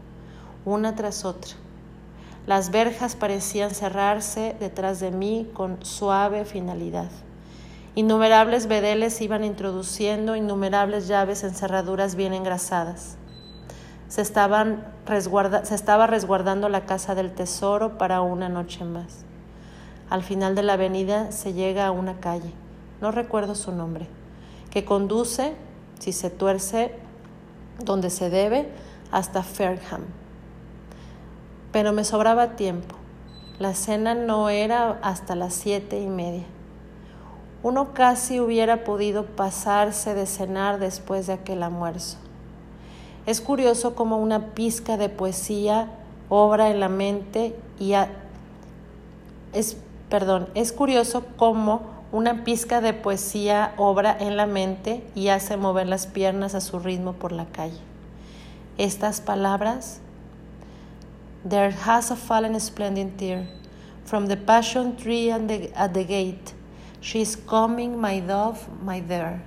una 0.65 0.95
tras 0.95 1.25
otra. 1.25 1.55
Las 2.47 2.71
verjas 2.71 3.17
parecían 3.17 3.73
cerrarse 3.73 4.55
detrás 4.61 5.01
de 5.01 5.11
mí 5.11 5.51
con 5.53 5.85
suave 5.85 6.45
finalidad. 6.45 7.11
Innumerables 7.97 8.69
bedeles 8.69 9.21
iban 9.21 9.43
introduciendo 9.43 10.37
innumerables 10.37 11.09
llaves 11.09 11.43
en 11.43 11.57
cerraduras 11.57 12.15
bien 12.15 12.35
engrasadas. 12.35 13.17
Se, 14.15 14.21
estaban 14.21 14.85
se 15.09 15.75
estaba 15.75 16.07
resguardando 16.07 16.69
la 16.69 16.87
casa 16.87 17.17
del 17.17 17.33
tesoro 17.33 17.99
para 17.99 18.21
una 18.21 18.49
noche 18.49 18.85
más. 18.85 19.25
Al 20.09 20.23
final 20.23 20.55
de 20.55 20.63
la 20.63 20.75
avenida 20.75 21.33
se 21.33 21.53
llega 21.53 21.89
a 21.89 21.91
una 21.91 22.21
calle, 22.21 22.53
no 23.01 23.11
recuerdo 23.11 23.57
su 23.57 23.73
nombre, 23.73 24.07
que 24.71 24.85
conduce, 24.85 25.57
si 25.99 26.13
se 26.13 26.31
tuerce 26.31 26.95
donde 27.85 28.09
se 28.09 28.31
debe, 28.31 28.69
hasta 29.11 29.43
Fairham. 29.43 30.05
Pero 31.73 31.93
me 31.93 32.05
sobraba 32.05 32.55
tiempo. 32.55 32.95
La 33.59 33.75
cena 33.75 34.15
no 34.15 34.49
era 34.49 34.97
hasta 35.03 35.35
las 35.35 35.55
siete 35.55 35.99
y 35.99 36.07
media. 36.07 36.45
Uno 37.65 37.95
casi 37.95 38.39
hubiera 38.39 38.85
podido 38.85 39.27
pasarse 39.27 40.15
de 40.15 40.27
cenar 40.27 40.79
después 40.79 41.27
de 41.27 41.33
aquel 41.33 41.65
almuerzo. 41.65 42.19
Es 43.27 43.41
curioso 43.41 43.95
cómo 43.95 44.19
una 44.19 44.55
pizca 44.55 44.97
de 44.97 45.09
poesía 45.09 45.89
obra 46.29 46.71
en 46.71 46.81
la 46.81 46.89
mente 46.89 47.57
y 47.79 47.95
es 49.53 49.77
perdón, 50.09 50.49
es 50.55 50.73
curioso 50.73 51.25
cómo 51.37 51.83
una 52.13 52.45
pizca 52.45 52.81
de 52.81 52.93
poesía 52.93 53.75
obra 53.77 54.17
en 54.19 54.37
la 54.37 54.47
mente 54.47 55.03
y 55.15 55.29
hace 55.29 55.57
mover 55.57 55.89
las 55.89 56.07
piernas 56.07 56.55
a 56.55 56.61
su 56.61 56.79
ritmo 56.79 57.15
por 57.15 57.33
la 57.33 57.47
calle. 57.47 57.81
Estas 58.79 59.21
palabras, 59.21 60.01
There 61.45 61.71
has 61.71 62.11
a 62.11 62.17
fallen 62.17 62.59
splendid 62.59 63.19
tear 63.19 63.47
from 64.05 64.29
the 64.29 64.37
passion 64.37 64.97
tree 64.97 65.31
at 65.31 65.47
the, 65.47 65.71
at 65.75 65.93
the 65.93 66.05
gate. 66.05 66.55
She 67.03 67.21
is 67.21 67.37
coming, 67.37 68.01
my 68.01 68.21
dove, 68.21 68.67
my 68.83 69.01
dear. 69.01 69.43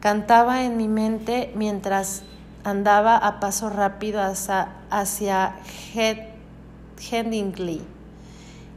Cantaba 0.00 0.64
en 0.64 0.78
mi 0.78 0.88
mente 0.88 1.52
mientras 1.54 2.22
andaba 2.64 3.16
a 3.18 3.38
paso 3.38 3.68
rápido 3.68 4.22
hacia, 4.22 4.68
hacia 4.90 5.56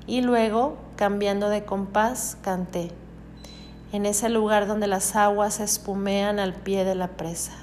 y 0.05 0.21
luego, 0.21 0.77
cambiando 0.95 1.49
de 1.49 1.63
compás, 1.63 2.37
canté, 2.41 2.91
en 3.91 4.05
ese 4.05 4.29
lugar 4.29 4.67
donde 4.67 4.87
las 4.87 5.15
aguas 5.15 5.59
espumean 5.59 6.39
al 6.39 6.53
pie 6.53 6.83
de 6.83 6.95
la 6.95 7.07
presa. 7.09 7.53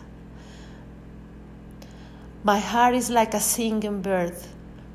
My 2.44 2.60
heart 2.60 2.94
is 2.94 3.10
like 3.10 3.36
a 3.36 3.40
singing 3.40 4.00
bird 4.00 4.34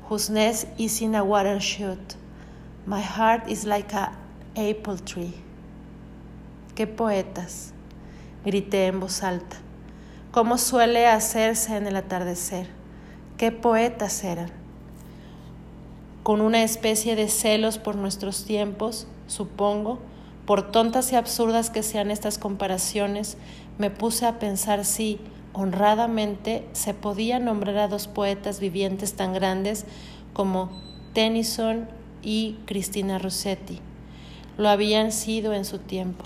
whose 0.08 0.28
nest 0.28 0.66
is 0.76 1.00
in 1.00 1.14
a 1.14 1.22
water 1.22 1.60
shoot. 1.60 2.16
My 2.84 3.00
heart 3.00 3.48
is 3.48 3.64
like 3.64 3.94
a 3.94 4.10
apple 4.56 4.98
tree. 4.98 5.34
Qué 6.74 6.88
poetas, 6.88 7.72
grité 8.46 8.86
en 8.86 9.00
voz 9.00 9.22
alta, 9.22 9.56
como 10.30 10.56
suele 10.56 11.06
hacerse 11.06 11.76
en 11.76 11.86
el 11.86 11.96
atardecer. 11.96 12.68
Qué 13.36 13.52
poetas 13.52 14.24
eran 14.24 14.50
con 16.26 16.40
una 16.40 16.64
especie 16.64 17.14
de 17.14 17.28
celos 17.28 17.78
por 17.78 17.94
nuestros 17.94 18.44
tiempos, 18.46 19.06
supongo, 19.28 20.00
por 20.44 20.72
tontas 20.72 21.12
y 21.12 21.14
absurdas 21.14 21.70
que 21.70 21.84
sean 21.84 22.10
estas 22.10 22.36
comparaciones, 22.36 23.36
me 23.78 23.90
puse 23.90 24.26
a 24.26 24.40
pensar 24.40 24.84
si, 24.84 25.20
honradamente, 25.52 26.66
se 26.72 26.94
podía 26.94 27.38
nombrar 27.38 27.78
a 27.78 27.86
dos 27.86 28.08
poetas 28.08 28.58
vivientes 28.58 29.14
tan 29.14 29.34
grandes 29.34 29.84
como 30.32 30.72
Tennyson 31.12 31.88
y 32.24 32.56
Cristina 32.66 33.20
Rossetti. 33.20 33.78
Lo 34.58 34.68
habían 34.68 35.12
sido 35.12 35.54
en 35.54 35.64
su 35.64 35.78
tiempo. 35.78 36.24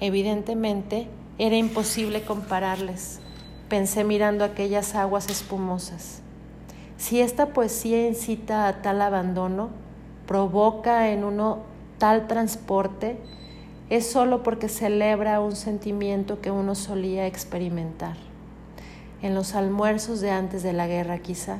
Evidentemente, 0.00 1.08
era 1.38 1.56
imposible 1.56 2.22
compararles, 2.22 3.20
pensé 3.68 4.04
mirando 4.04 4.44
aquellas 4.44 4.94
aguas 4.94 5.28
espumosas. 5.30 6.20
Si 6.98 7.20
esta 7.20 7.46
poesía 7.46 8.06
incita 8.06 8.68
a 8.68 8.82
tal 8.82 9.00
abandono, 9.02 9.70
provoca 10.26 11.10
en 11.10 11.24
uno 11.24 11.60
tal 11.98 12.26
transporte, 12.26 13.16
es 13.88 14.06
solo 14.10 14.42
porque 14.42 14.68
celebra 14.68 15.40
un 15.40 15.54
sentimiento 15.54 16.40
que 16.40 16.50
uno 16.50 16.74
solía 16.74 17.26
experimentar. 17.26 18.16
En 19.22 19.34
los 19.34 19.54
almuerzos 19.54 20.20
de 20.20 20.30
antes 20.30 20.62
de 20.62 20.72
la 20.72 20.86
guerra 20.86 21.18
quizá, 21.18 21.58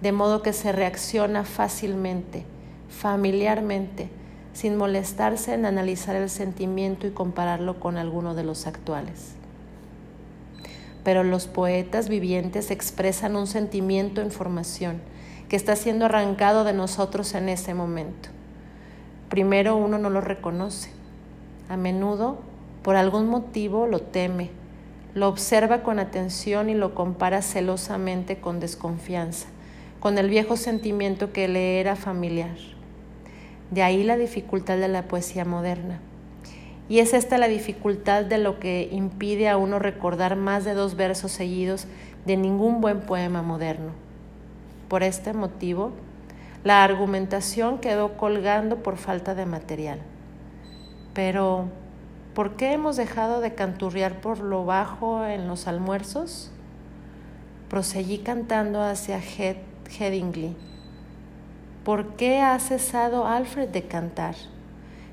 de 0.00 0.12
modo 0.12 0.42
que 0.42 0.52
se 0.52 0.72
reacciona 0.72 1.44
fácilmente, 1.44 2.44
familiarmente, 2.88 4.08
sin 4.56 4.76
molestarse 4.76 5.54
en 5.54 5.66
analizar 5.66 6.16
el 6.16 6.30
sentimiento 6.30 7.06
y 7.06 7.10
compararlo 7.10 7.78
con 7.78 7.98
alguno 7.98 8.34
de 8.34 8.44
los 8.44 8.66
actuales 8.66 9.36
pero 11.06 11.22
los 11.22 11.46
poetas 11.46 12.08
vivientes 12.08 12.72
expresan 12.72 13.36
un 13.36 13.46
sentimiento 13.46 14.22
en 14.22 14.32
formación 14.32 15.00
que 15.48 15.54
está 15.54 15.76
siendo 15.76 16.06
arrancado 16.06 16.64
de 16.64 16.72
nosotros 16.72 17.32
en 17.34 17.48
ese 17.48 17.74
momento. 17.74 18.28
Primero 19.28 19.76
uno 19.76 19.98
no 19.98 20.10
lo 20.10 20.20
reconoce. 20.20 20.90
A 21.68 21.76
menudo, 21.76 22.40
por 22.82 22.96
algún 22.96 23.28
motivo, 23.28 23.86
lo 23.86 24.00
teme, 24.00 24.50
lo 25.14 25.28
observa 25.28 25.84
con 25.84 26.00
atención 26.00 26.70
y 26.70 26.74
lo 26.74 26.92
compara 26.96 27.40
celosamente 27.40 28.40
con 28.40 28.58
desconfianza, 28.58 29.46
con 30.00 30.18
el 30.18 30.28
viejo 30.28 30.56
sentimiento 30.56 31.32
que 31.32 31.46
le 31.46 31.78
era 31.78 31.94
familiar. 31.94 32.75
De 33.70 33.82
ahí 33.82 34.04
la 34.04 34.16
dificultad 34.16 34.76
de 34.78 34.88
la 34.88 35.08
poesía 35.08 35.44
moderna. 35.44 36.00
Y 36.88 37.00
es 37.00 37.14
esta 37.14 37.36
la 37.36 37.48
dificultad 37.48 38.24
de 38.24 38.38
lo 38.38 38.60
que 38.60 38.88
impide 38.92 39.48
a 39.48 39.56
uno 39.56 39.78
recordar 39.78 40.36
más 40.36 40.64
de 40.64 40.74
dos 40.74 40.94
versos 40.94 41.32
seguidos 41.32 41.86
de 42.24 42.36
ningún 42.36 42.80
buen 42.80 43.00
poema 43.00 43.42
moderno. 43.42 43.92
Por 44.88 45.02
este 45.02 45.32
motivo, 45.32 45.92
la 46.62 46.84
argumentación 46.84 47.78
quedó 47.78 48.16
colgando 48.16 48.82
por 48.82 48.96
falta 48.96 49.34
de 49.34 49.46
material. 49.46 50.00
Pero, 51.12 51.66
¿por 52.34 52.56
qué 52.56 52.72
hemos 52.72 52.96
dejado 52.96 53.40
de 53.40 53.54
canturrear 53.54 54.20
por 54.20 54.40
lo 54.40 54.64
bajo 54.64 55.24
en 55.24 55.48
los 55.48 55.66
almuerzos? 55.66 56.52
Proseguí 57.68 58.18
cantando 58.18 58.82
hacia 58.82 59.20
Headingley. 59.20 60.54
¿Por 61.86 62.16
qué 62.16 62.40
ha 62.40 62.58
cesado 62.58 63.28
Alfred 63.28 63.68
de 63.68 63.86
cantar? 63.86 64.34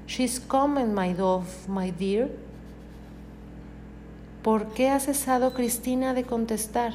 She's 0.07 0.39
coming, 0.39 0.95
my 0.95 1.13
dove, 1.13 1.45
my 1.67 1.91
dear. 1.91 2.31
¿Por 4.41 4.73
qué 4.73 4.89
ha 4.89 4.99
cesado 4.99 5.53
Cristina 5.53 6.15
de 6.15 6.23
contestar? 6.23 6.93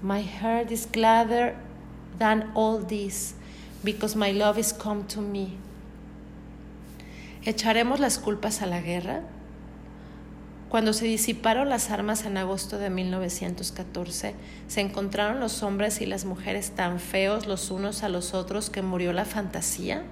My 0.00 0.22
heart 0.22 0.72
is 0.72 0.88
gladder 0.90 1.54
than 2.18 2.50
all 2.54 2.78
this, 2.78 3.34
because 3.84 4.16
my 4.16 4.32
love 4.32 4.58
is 4.58 4.72
come 4.72 5.04
to 5.08 5.20
me. 5.20 5.58
¿Echaremos 7.44 8.00
las 8.00 8.18
culpas 8.18 8.62
a 8.62 8.66
la 8.66 8.80
guerra? 8.80 9.20
Cuando 10.68 10.92
se 10.92 11.06
disiparon 11.06 11.70
las 11.70 11.90
armas 11.90 12.26
en 12.26 12.36
agosto 12.36 12.76
de 12.76 12.90
1914, 12.90 14.34
se 14.66 14.80
encontraron 14.82 15.40
los 15.40 15.62
hombres 15.62 16.02
y 16.02 16.06
las 16.06 16.26
mujeres 16.26 16.72
tan 16.72 17.00
feos 17.00 17.46
los 17.46 17.70
unos 17.70 18.02
a 18.02 18.10
los 18.10 18.34
otros 18.34 18.68
que 18.68 18.82
murió 18.82 19.14
la 19.14 19.24
fantasía. 19.24 20.02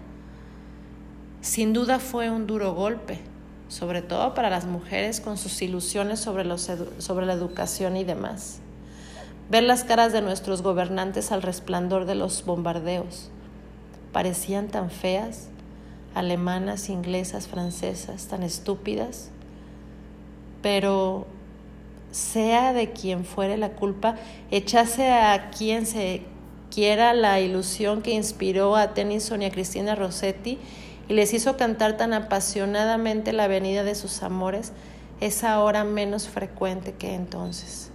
Sin 1.43 1.75
duda 1.75 1.99
fue 1.99 2.31
un 2.31 2.47
duro 2.47 2.73
golpe, 2.73 3.21
sobre 3.69 4.01
todo 4.01 4.33
para 4.33 4.49
las 4.49 4.65
mujeres 4.65 5.21
con 5.21 5.37
sus 5.37 5.61
ilusiones 5.61 6.21
sobre, 6.21 6.47
sobre 6.57 7.27
la 7.27 7.35
educación 7.35 7.99
y 7.99 8.05
demás. 8.05 8.61
Ver 9.51 9.63
las 9.63 9.85
caras 9.85 10.15
de 10.15 10.23
nuestros 10.23 10.63
gobernantes 10.63 11.33
al 11.33 11.43
resplandor 11.43 12.07
de 12.07 12.15
los 12.15 12.47
bombardeos. 12.47 13.31
Parecían 14.11 14.69
tan 14.69 14.91
feas, 14.91 15.49
alemanas, 16.15 16.89
inglesas, 16.89 17.47
francesas, 17.47 18.27
tan 18.27 18.43
estúpidas. 18.43 19.31
Pero 20.63 21.27
sea 22.11 22.73
de 22.73 22.93
quien 22.93 23.25
fuere 23.25 23.57
la 23.57 23.73
culpa, 23.73 24.17
echase 24.51 25.13
a 25.13 25.51
quien 25.51 25.87
se 25.87 26.23
quiera 26.71 27.15
la 27.15 27.41
ilusión 27.41 28.03
que 28.03 28.13
inspiró 28.13 28.77
a 28.77 28.95
Tennyson 28.95 29.43
y 29.43 29.47
a 29.47 29.51
Cristina 29.51 29.95
Rossetti 29.95 30.59
y 31.09 31.15
les 31.15 31.33
hizo 31.35 31.57
cantar 31.57 31.97
tan 31.97 32.13
apasionadamente 32.13 33.33
la 33.33 33.49
venida 33.49 33.85
de 33.85 33.95
sus 33.95 34.23
amores, 34.23 34.73
es 35.21 35.45
ahora 35.45 35.85
menos 35.85 36.29
frecuente 36.29 36.95
que 36.95 37.15
entonces. 37.15 37.91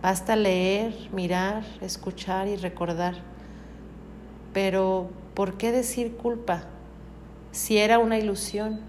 Basta 0.00 0.36
leer, 0.36 0.94
mirar, 1.12 1.64
escuchar 1.80 2.46
y 2.46 2.56
recordar. 2.56 3.16
Pero, 4.52 5.10
¿por 5.34 5.58
qué 5.58 5.72
decir 5.72 6.16
culpa 6.16 6.62
si 7.50 7.78
era 7.78 7.98
una 7.98 8.16
ilusión? 8.16 8.80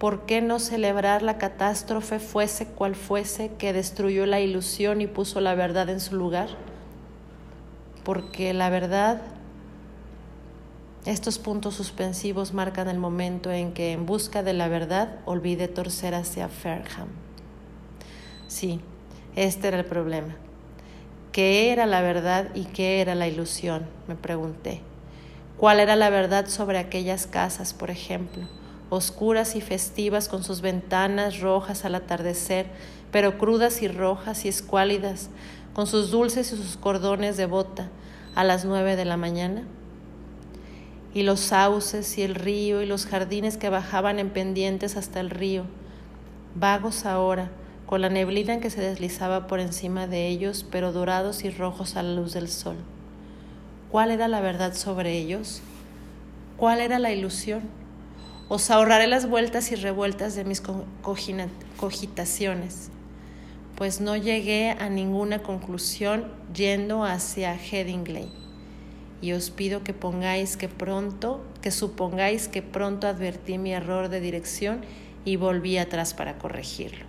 ¿Por 0.00 0.24
qué 0.24 0.40
no 0.40 0.58
celebrar 0.58 1.20
la 1.20 1.36
catástrofe 1.36 2.18
fuese 2.20 2.64
cual 2.66 2.94
fuese 2.94 3.52
que 3.58 3.74
destruyó 3.74 4.24
la 4.24 4.40
ilusión 4.40 5.02
y 5.02 5.06
puso 5.06 5.42
la 5.42 5.54
verdad 5.54 5.90
en 5.90 6.00
su 6.00 6.16
lugar? 6.16 6.48
Porque 8.02 8.54
la 8.54 8.70
verdad, 8.70 9.20
estos 11.04 11.38
puntos 11.38 11.74
suspensivos 11.74 12.54
marcan 12.54 12.88
el 12.88 12.98
momento 12.98 13.52
en 13.52 13.74
que 13.74 13.92
en 13.92 14.06
busca 14.06 14.42
de 14.42 14.54
la 14.54 14.68
verdad 14.68 15.18
olvide 15.26 15.68
torcer 15.68 16.14
hacia 16.14 16.48
Fairham. 16.48 17.08
Sí, 18.48 18.80
este 19.36 19.68
era 19.68 19.78
el 19.80 19.84
problema. 19.84 20.34
¿Qué 21.30 21.72
era 21.72 21.84
la 21.84 22.00
verdad 22.00 22.48
y 22.54 22.64
qué 22.64 23.02
era 23.02 23.14
la 23.14 23.28
ilusión? 23.28 23.84
Me 24.08 24.14
pregunté. 24.14 24.80
¿Cuál 25.58 25.78
era 25.78 25.94
la 25.94 26.08
verdad 26.08 26.46
sobre 26.46 26.78
aquellas 26.78 27.26
casas, 27.26 27.74
por 27.74 27.90
ejemplo? 27.90 28.48
Oscuras 28.90 29.56
y 29.56 29.60
festivas 29.60 30.28
con 30.28 30.44
sus 30.44 30.60
ventanas 30.60 31.40
rojas 31.40 31.84
al 31.84 31.94
atardecer, 31.94 32.66
pero 33.10 33.38
crudas 33.38 33.82
y 33.82 33.88
rojas 33.88 34.44
y 34.44 34.48
escuálidas, 34.48 35.30
con 35.72 35.86
sus 35.86 36.10
dulces 36.10 36.52
y 36.52 36.56
sus 36.56 36.76
cordones 36.76 37.36
de 37.36 37.46
bota, 37.46 37.88
a 38.34 38.44
las 38.44 38.64
nueve 38.64 38.96
de 38.96 39.04
la 39.04 39.16
mañana? 39.16 39.62
Y 41.14 41.22
los 41.22 41.40
sauces 41.40 42.18
y 42.18 42.22
el 42.22 42.34
río 42.34 42.82
y 42.82 42.86
los 42.86 43.06
jardines 43.06 43.56
que 43.56 43.70
bajaban 43.70 44.18
en 44.18 44.30
pendientes 44.30 44.96
hasta 44.96 45.20
el 45.20 45.30
río, 45.30 45.64
vagos 46.54 47.06
ahora, 47.06 47.50
con 47.86 48.00
la 48.00 48.08
neblina 48.08 48.60
que 48.60 48.70
se 48.70 48.80
deslizaba 48.80 49.46
por 49.48 49.58
encima 49.58 50.06
de 50.06 50.28
ellos, 50.28 50.64
pero 50.70 50.92
dorados 50.92 51.44
y 51.44 51.50
rojos 51.50 51.96
a 51.96 52.02
la 52.02 52.14
luz 52.14 52.34
del 52.34 52.48
sol. 52.48 52.76
¿Cuál 53.90 54.12
era 54.12 54.28
la 54.28 54.40
verdad 54.40 54.74
sobre 54.74 55.18
ellos? 55.18 55.62
¿Cuál 56.56 56.80
era 56.80 57.00
la 57.00 57.10
ilusión? 57.10 57.62
Os 58.50 58.68
ahorraré 58.68 59.06
las 59.06 59.28
vueltas 59.28 59.70
y 59.70 59.76
revueltas 59.76 60.34
de 60.34 60.44
mis 60.44 60.60
cogitaciones, 61.76 62.90
pues 63.76 64.00
no 64.00 64.16
llegué 64.16 64.72
a 64.72 64.88
ninguna 64.88 65.44
conclusión 65.44 66.26
yendo 66.52 67.04
hacia 67.04 67.54
Headingley. 67.54 68.28
Y 69.22 69.34
os 69.34 69.52
pido 69.52 69.84
que 69.84 69.94
pongáis 69.94 70.56
que 70.56 70.66
pronto, 70.68 71.44
que 71.62 71.70
supongáis 71.70 72.48
que 72.48 72.60
pronto 72.60 73.06
advertí 73.06 73.56
mi 73.56 73.72
error 73.72 74.08
de 74.08 74.20
dirección 74.20 74.80
y 75.24 75.36
volví 75.36 75.78
atrás 75.78 76.12
para 76.12 76.36
corregirlo. 76.36 77.04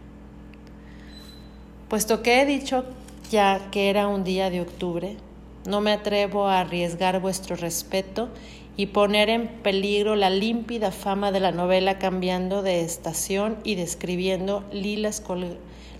Puesto 1.89 2.21
que 2.21 2.39
he 2.39 2.45
dicho 2.45 2.85
ya 3.31 3.71
que 3.71 3.89
era 3.89 4.07
un 4.07 4.23
día 4.23 4.51
de 4.51 4.61
octubre, 4.61 5.17
no 5.65 5.81
me 5.81 5.91
atrevo 5.91 6.47
a 6.47 6.59
arriesgar 6.59 7.19
vuestro 7.19 7.55
respeto 7.55 8.29
y 8.77 8.87
poner 8.87 9.29
en 9.29 9.47
peligro 9.47 10.15
la 10.15 10.29
límpida 10.29 10.91
fama 10.91 11.31
de 11.31 11.39
la 11.39 11.51
novela 11.51 11.99
cambiando 11.99 12.61
de 12.61 12.81
estación 12.81 13.57
y 13.63 13.75
describiendo 13.75 14.63
lilas, 14.71 15.21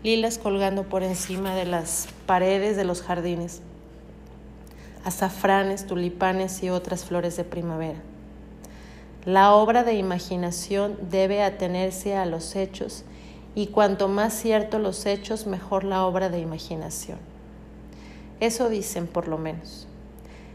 lilas 0.04 0.38
colgando 0.38 0.84
por 0.84 1.04
encima 1.04 1.54
de 1.56 1.66
las 1.66 2.08
paredes 2.26 2.78
de 2.78 2.86
los 2.86 3.02
jardines, 3.02 3.62
azafranes, 5.04 5.86
tulipanes 5.86 6.64
y 6.64 6.70
otras 6.70 7.06
flores 7.06 7.36
de 7.36 7.44
primavera. 7.44 8.00
La 9.26 9.54
obra 9.54 9.84
de 9.84 9.94
imaginación 9.94 10.98
debe 11.12 11.44
atenerse 11.44 12.16
a 12.16 12.26
los 12.26 12.56
hechos 12.56 13.04
y 13.54 13.68
cuanto 13.68 14.08
más 14.08 14.34
cierto 14.34 14.80
los 14.80 15.06
hechos, 15.06 15.46
mejor 15.46 15.84
la 15.84 16.06
obra 16.06 16.30
de 16.30 16.40
imaginación. 16.40 17.20
Eso 18.40 18.70
dicen 18.70 19.06
por 19.06 19.28
lo 19.28 19.38
menos. 19.38 19.88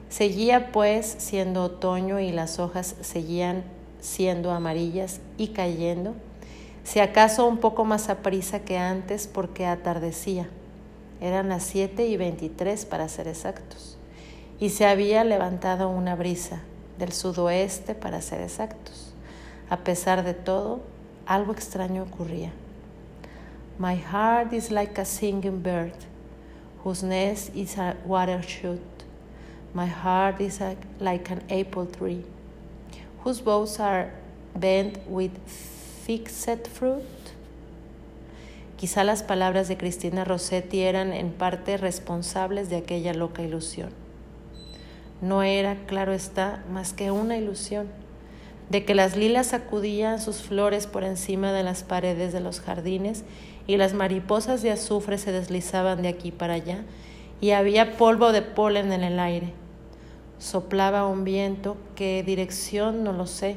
Seguía 0.09 0.73
pues 0.73 1.17
siendo 1.19 1.65
otoño 1.65 2.21
y 2.21 2.31
las 2.31 2.59
hojas 2.59 2.95
seguían 3.01 3.65
siendo 4.01 4.53
amarillas 4.53 5.21
y 5.37 5.49
cayendo, 5.49 6.15
si 6.85 7.01
acaso 7.01 7.47
un 7.47 7.59
poco 7.59 7.85
más 7.85 8.09
a 8.09 8.19
prisa 8.19 8.61
que 8.61 8.79
antes 8.79 9.27
porque 9.27 9.67
atardecía. 9.67 10.49
Eran 11.21 11.49
las 11.49 11.65
siete 11.65 12.07
y 12.07 12.17
veintitrés 12.17 12.85
para 12.85 13.09
ser 13.09 13.27
exactos. 13.27 13.99
Y 14.61 14.71
se 14.71 14.87
había 14.87 15.25
levantado 15.25 15.89
una 15.89 16.15
brisa 16.15 16.61
del 16.99 17.13
sudoeste 17.13 17.95
para 17.95 18.23
ser 18.23 18.43
exactos. 18.43 19.13
A 19.69 19.79
pesar 19.79 20.23
de 20.23 20.35
todo, 20.35 20.81
algo 21.27 21.53
extraño 21.53 22.05
ocurría. 22.05 22.53
My 23.79 23.97
heart 23.97 24.53
is 24.53 24.71
like 24.71 25.01
a 25.01 25.05
singing 25.05 25.63
bird, 25.63 25.93
whose 26.85 27.05
nest 27.05 27.55
is 27.57 27.77
a 27.77 27.97
water. 28.07 28.41
My 29.77 29.89
heart 29.89 30.41
is 30.41 30.63
like 31.01 31.31
an 31.31 31.43
apple 31.51 31.85
tree, 31.85 32.25
whose 33.23 33.43
boughs 33.43 33.79
are 33.79 34.11
bent 34.59 34.97
with 35.07 35.33
fixed 35.47 36.67
fruit. 36.67 37.03
Quizá 38.79 39.05
las 39.05 39.23
palabras 39.23 39.69
de 39.69 39.77
Cristina 39.77 40.25
Rossetti 40.25 40.81
eran 40.81 41.13
en 41.13 41.31
parte 41.31 41.77
responsables 41.77 42.71
de 42.71 42.77
aquella 42.77 43.13
loca 43.13 43.43
ilusión. 43.43 43.91
No 45.21 45.43
era, 45.43 45.77
claro 45.87 46.15
está, 46.15 46.65
más 46.73 46.95
que 46.95 47.11
una 47.11 47.37
ilusión 47.37 47.89
de 48.71 48.87
que 48.87 48.95
las 48.95 49.15
lilas 49.15 49.49
sacudían 49.49 50.23
sus 50.23 50.41
flores 50.41 50.87
por 50.87 51.05
encima 51.05 51.53
de 51.53 51.65
las 51.65 51.83
paredes 51.83 52.33
de 52.33 52.41
los 52.41 52.61
jardines 52.61 53.25
y 53.67 53.77
las 53.77 53.93
mariposas 53.93 54.63
de 54.63 54.71
azufre 54.71 55.19
se 55.19 55.33
deslizaban 55.33 56.01
de 56.01 56.09
aquí 56.09 56.33
para 56.33 56.55
allá 56.55 56.83
y 57.43 57.51
había 57.51 57.99
polvo 57.99 58.33
de 58.33 58.41
polen 58.41 58.91
en 58.91 59.05
el 59.05 59.21
aire. 59.21 59.66
Soplaba 60.39 61.07
un 61.07 61.25
viento, 61.25 61.77
qué 61.95 62.23
dirección 62.23 63.05
no 63.05 63.13
lo 63.13 63.27
sé, 63.27 63.57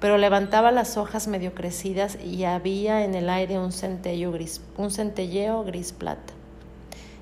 pero 0.00 0.18
levantaba 0.18 0.72
las 0.72 0.96
hojas 0.96 1.28
medio 1.28 1.54
crecidas 1.54 2.18
y 2.22 2.44
había 2.44 3.04
en 3.04 3.14
el 3.14 3.30
aire 3.30 3.58
un 3.58 3.72
centello 3.72 4.32
gris, 4.32 4.60
un 4.76 4.90
centelleo 4.90 5.62
gris 5.64 5.92
plata. 5.92 6.32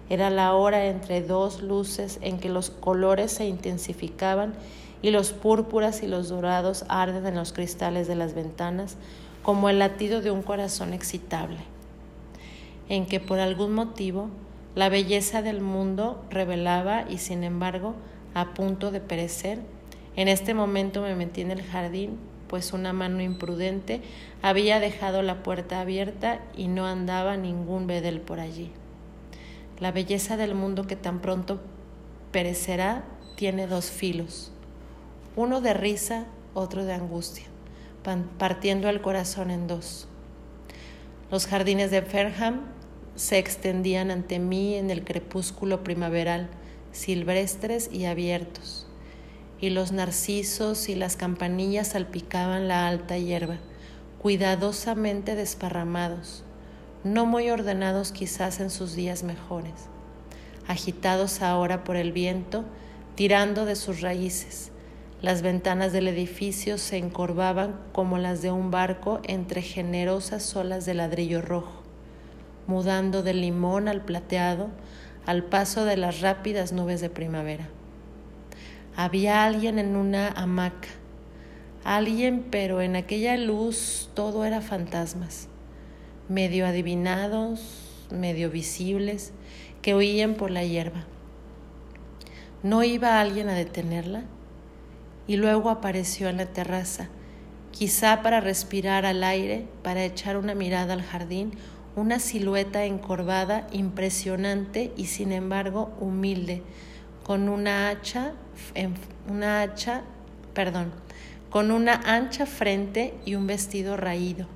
Era 0.09 0.30
la 0.30 0.55
hora 0.55 0.86
entre 0.86 1.22
dos 1.22 1.62
luces 1.62 2.18
en 2.22 2.38
que 2.38 2.48
los 2.48 2.70
colores 2.70 3.32
se 3.32 3.46
intensificaban 3.46 4.55
y 5.02 5.11
los 5.11 5.32
púrpuras 5.32 6.02
y 6.02 6.07
los 6.07 6.30
dorados 6.30 6.84
arden 6.88 7.26
en 7.26 7.34
los 7.34 7.52
cristales 7.52 8.09
de 8.09 8.14
las 8.14 8.34
ventanas 8.34 8.96
como 9.42 9.68
el 9.68 9.78
latido 9.78 10.22
de 10.22 10.30
un 10.30 10.42
corazón 10.42 10.94
excitable, 10.94 11.59
en 12.88 13.05
que 13.05 13.20
por 13.20 13.38
algún 13.38 13.74
motivo 13.74 14.30
la 14.74 14.88
belleza 14.88 15.42
del 15.42 15.61
mundo 15.61 16.24
revelaba 16.30 17.05
y 17.09 17.18
sin 17.18 17.44
embargo 17.44 17.94
a 18.35 18.55
punto 18.55 18.91
de 18.91 19.01
perecer. 19.01 19.59
En 20.16 20.28
este 20.28 20.55
momento 20.55 21.03
me 21.03 21.14
metí 21.14 21.41
en 21.41 21.51
el 21.51 21.62
jardín, 21.62 22.18
pues 22.49 22.72
una 22.72 22.93
mano 22.93 23.22
imprudente 23.22 24.03
había 24.43 24.80
dejado 24.80 25.22
la 25.22 25.43
puerta 25.43 25.80
abierta 25.80 26.41
y 26.57 26.68
no 26.68 26.87
andaba 26.87 27.37
ningún 27.37 27.87
bedel 27.87 28.20
por 28.20 28.41
allí. 28.41 28.70
La 29.78 29.93
belleza 29.93 30.37
del 30.37 30.55
mundo 30.55 30.87
que 30.87 30.97
tan 30.97 31.20
pronto 31.20 31.61
perecerá 32.30 33.05
tiene 33.37 33.66
dos 33.66 33.91
filos 33.91 34.53
uno 35.37 35.61
de 35.61 35.74
risa, 35.74 36.26
otro 36.55 36.85
de 36.85 36.93
angustia, 36.93 37.45
partiendo 38.39 38.89
el 38.89 39.01
corazón 39.01 39.51
en 39.51 39.66
dos. 39.66 40.07
Los 41.30 41.47
jardines 41.47 41.91
de 41.91 42.03
Ferham 42.03 42.61
se 43.16 43.39
extendían 43.39 44.11
ante 44.11 44.39
mí 44.39 44.74
en 44.74 44.91
el 44.91 45.05
crepúsculo 45.05 45.82
primaveral, 45.82 46.49
silvestres 46.95 47.90
y 47.92 48.07
abiertos, 48.07 48.86
y 49.61 49.70
los 49.70 49.92
narcisos 49.92 50.88
y 50.88 50.95
las 50.95 51.16
campanillas 51.16 51.88
salpicaban 51.88 52.68
la 52.68 52.86
alta 52.86 53.18
hierba, 53.18 53.57
cuidadosamente 54.22 55.34
desparramados, 55.34 56.45
no 57.03 57.26
muy 57.26 57.51
ordenados 57.51 58.12
quizás 58.12 58.61
en 58.61 58.70
sus 58.70 58.95
días 58.95 59.24
mejores, 59.24 59.72
agitados 60.68 61.42
ahora 61.42 61.84
por 61.84 61.97
el 61.97 62.12
viento, 62.12 62.64
tirando 63.16 63.66
de 63.66 63.74
sus 63.74 64.01
raíces, 64.01 64.70
las 65.20 65.42
ventanas 65.42 65.92
del 65.92 66.07
edificio 66.07 66.78
se 66.78 66.99
encorvaban 66.99 67.80
como 67.92 68.18
las 68.18 68.40
de 68.40 68.53
un 68.53 68.70
barco 68.70 69.20
entre 69.24 69.62
generosas 69.62 70.55
olas 70.55 70.86
de 70.86 70.95
ladrillo 70.95 71.42
rojo, 71.42 71.82
mudando 72.66 73.22
del 73.22 73.40
limón 73.40 73.88
al 73.88 74.05
plateado 74.05 74.68
al 75.27 75.45
paso 75.45 75.85
de 75.85 75.97
las 75.97 76.20
rápidas 76.20 76.72
nubes 76.72 77.01
de 77.01 77.11
primavera. 77.11 77.68
Había 78.97 79.45
alguien 79.45 79.79
en 79.79 79.97
una 79.97 80.29
hamaca, 80.29 80.89
alguien, 81.85 82.47
pero 82.51 82.81
en 82.81 82.97
aquella 82.97 83.37
luz 83.37 84.11
todo 84.14 84.45
era 84.45 84.61
fantasmas, 84.61 85.49
medio 86.29 86.66
adivinados, 86.66 88.07
medio 88.11 88.51
visibles, 88.51 89.33
que 89.83 89.95
huían 89.95 90.35
por 90.35 90.51
la 90.51 90.64
hierba. 90.64 91.05
¿No 92.62 92.83
iba 92.83 93.20
alguien 93.20 93.49
a 93.49 93.55
detenerla? 93.55 94.25
y 95.27 95.37
luego 95.37 95.70
apareció 95.70 96.29
en 96.29 96.37
la 96.37 96.47
terraza, 96.47 97.09
quizá 97.72 98.22
para 98.22 98.41
respirar 98.41 99.07
al 99.07 99.25
aire, 99.25 99.66
para 99.83 100.05
echar 100.05 100.37
una 100.37 100.55
mirada 100.55 100.95
al 100.95 101.03
jardín, 101.03 101.53
una 101.97 102.18
silueta 102.18 102.84
encorvada, 102.84 103.66
impresionante 103.72 104.92
y 104.97 105.07
sin 105.07 105.32
embargo 105.32 105.92
humilde, 106.01 106.62
con 107.24 107.49
una 107.49 107.88
hacha, 107.88 108.32
una 109.28 109.62
hacha, 109.62 110.03
perdón, 110.55 110.92
con 111.51 111.70
una 111.70 111.95
ancha 111.95 112.47
frente 112.47 113.14
y 113.24 113.36
un 113.36 113.47
vestido 113.47 113.97
raído. 113.97 114.49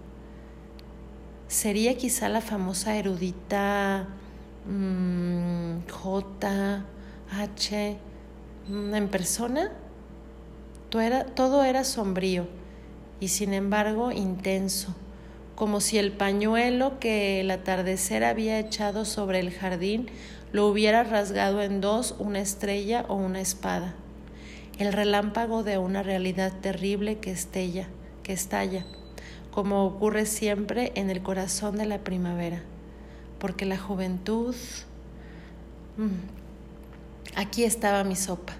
sería 1.46 1.96
quizá 1.96 2.28
la 2.28 2.42
famosa 2.42 2.96
erudita 2.96 4.06
mm, 4.68 5.88
J, 5.88 6.84
H, 7.32 7.96
mm, 8.68 8.94
en 8.94 9.08
persona. 9.08 9.70
Todo 10.90 11.02
era, 11.02 11.24
todo 11.24 11.64
era 11.64 11.84
sombrío 11.84 12.46
y 13.20 13.28
sin 13.28 13.54
embargo 13.54 14.10
intenso, 14.10 14.94
como 15.58 15.80
si 15.80 15.98
el 15.98 16.12
pañuelo 16.12 17.00
que 17.00 17.40
el 17.40 17.50
atardecer 17.50 18.22
había 18.22 18.60
echado 18.60 19.04
sobre 19.04 19.40
el 19.40 19.50
jardín 19.50 20.06
lo 20.52 20.68
hubiera 20.68 21.02
rasgado 21.02 21.60
en 21.62 21.80
dos 21.80 22.14
una 22.20 22.38
estrella 22.38 23.04
o 23.08 23.16
una 23.16 23.40
espada, 23.40 23.96
el 24.78 24.92
relámpago 24.92 25.64
de 25.64 25.76
una 25.76 26.04
realidad 26.04 26.52
terrible 26.60 27.18
que 27.18 27.32
estella, 27.32 27.88
que 28.22 28.32
estalla, 28.32 28.86
como 29.50 29.84
ocurre 29.84 30.26
siempre 30.26 30.92
en 30.94 31.10
el 31.10 31.24
corazón 31.24 31.76
de 31.76 31.86
la 31.86 31.98
primavera, 32.04 32.62
porque 33.40 33.64
la 33.64 33.78
juventud... 33.78 34.54
Mm, 35.96 37.34
aquí 37.34 37.64
estaba 37.64 38.04
mi 38.04 38.14
sopa. 38.14 38.52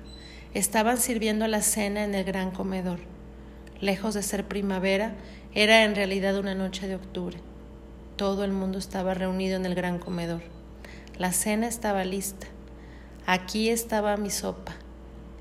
Estaban 0.53 0.99
sirviendo 0.99 1.47
la 1.47 1.63
cena 1.63 2.03
en 2.03 2.17
el 2.17 2.25
gran 2.25 2.51
comedor. 2.51 2.99
Lejos 3.81 4.15
de 4.15 4.25
ser 4.25 4.49
primavera, 4.49 5.15
era 5.61 5.83
en 5.83 5.97
realidad 5.97 6.39
una 6.39 6.55
noche 6.55 6.87
de 6.87 6.95
octubre. 6.95 7.37
Todo 8.15 8.45
el 8.45 8.53
mundo 8.53 8.79
estaba 8.79 9.15
reunido 9.15 9.57
en 9.57 9.67
el 9.67 9.75
gran 9.75 9.99
comedor. 9.99 10.41
La 11.19 11.33
cena 11.33 11.67
estaba 11.67 12.05
lista. 12.05 12.47
Aquí 13.27 13.69
estaba 13.69 14.17
mi 14.17 14.31
sopa. 14.31 14.77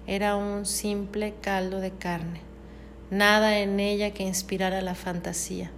Era 0.08 0.36
un 0.36 0.66
simple 0.66 1.36
caldo 1.40 1.80
de 1.80 1.92
carne. 1.92 2.42
Nada 3.12 3.60
en 3.60 3.80
ella 3.80 4.10
que 4.10 4.24
inspirara 4.24 4.82
la 4.82 4.96
fantasía. 4.96 5.70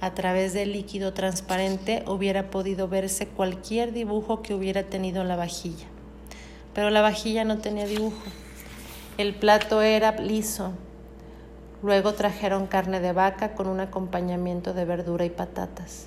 A 0.00 0.12
través 0.12 0.54
del 0.54 0.72
líquido 0.72 1.14
transparente 1.14 2.02
hubiera 2.08 2.50
podido 2.50 2.88
verse 2.88 3.28
cualquier 3.28 3.92
dibujo 3.92 4.42
que 4.42 4.54
hubiera 4.54 4.82
tenido 4.82 5.22
la 5.22 5.36
vajilla. 5.36 5.86
Pero 6.74 6.90
la 6.90 7.00
vajilla 7.00 7.44
no 7.44 7.58
tenía 7.58 7.86
dibujo. 7.86 8.24
El 9.18 9.36
plato 9.36 9.82
era 9.82 10.18
liso. 10.18 10.72
Luego 11.82 12.14
trajeron 12.14 12.68
carne 12.68 13.00
de 13.00 13.12
vaca 13.12 13.54
con 13.54 13.66
un 13.66 13.80
acompañamiento 13.80 14.72
de 14.72 14.84
verdura 14.84 15.24
y 15.24 15.30
patatas. 15.30 16.06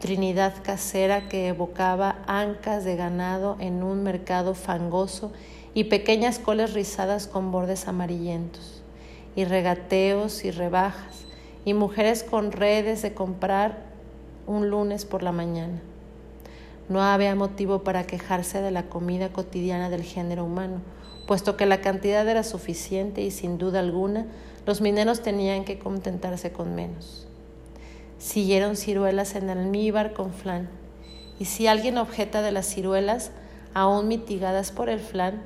Trinidad 0.00 0.52
casera 0.62 1.28
que 1.28 1.48
evocaba 1.48 2.16
ancas 2.26 2.84
de 2.84 2.96
ganado 2.96 3.56
en 3.58 3.82
un 3.82 4.02
mercado 4.02 4.54
fangoso 4.54 5.32
y 5.72 5.84
pequeñas 5.84 6.38
coles 6.38 6.74
rizadas 6.74 7.26
con 7.26 7.50
bordes 7.50 7.88
amarillentos, 7.88 8.82
y 9.34 9.46
regateos 9.46 10.44
y 10.44 10.50
rebajas, 10.50 11.24
y 11.64 11.72
mujeres 11.72 12.22
con 12.22 12.52
redes 12.52 13.00
de 13.00 13.14
comprar 13.14 13.78
un 14.46 14.68
lunes 14.68 15.06
por 15.06 15.22
la 15.22 15.32
mañana. 15.32 15.80
No 16.90 17.02
había 17.02 17.34
motivo 17.34 17.82
para 17.82 18.06
quejarse 18.06 18.60
de 18.60 18.70
la 18.70 18.84
comida 18.84 19.30
cotidiana 19.30 19.88
del 19.88 20.02
género 20.02 20.44
humano, 20.44 20.82
puesto 21.26 21.56
que 21.56 21.64
la 21.64 21.80
cantidad 21.80 22.28
era 22.28 22.42
suficiente 22.42 23.22
y 23.22 23.30
sin 23.30 23.56
duda 23.56 23.80
alguna 23.80 24.26
los 24.66 24.80
mineros 24.80 25.22
tenían 25.22 25.64
que 25.64 25.78
contentarse 25.78 26.52
con 26.52 26.74
menos. 26.74 27.26
Siguieron 28.18 28.76
ciruelas 28.76 29.34
en 29.36 29.48
almíbar 29.48 30.12
con 30.12 30.32
flan. 30.32 30.68
Y 31.38 31.44
si 31.44 31.66
alguien 31.66 31.98
objeta 31.98 32.42
de 32.42 32.50
las 32.50 32.66
ciruelas, 32.66 33.30
aún 33.74 34.08
mitigadas 34.08 34.72
por 34.72 34.88
el 34.88 35.00
flan, 35.00 35.42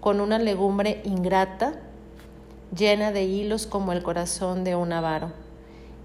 con 0.00 0.20
una 0.20 0.38
legumbre 0.38 1.00
ingrata, 1.04 1.74
llena 2.76 3.12
de 3.12 3.24
hilos 3.24 3.66
como 3.66 3.92
el 3.92 4.02
corazón 4.02 4.64
de 4.64 4.76
un 4.76 4.92
avaro, 4.92 5.32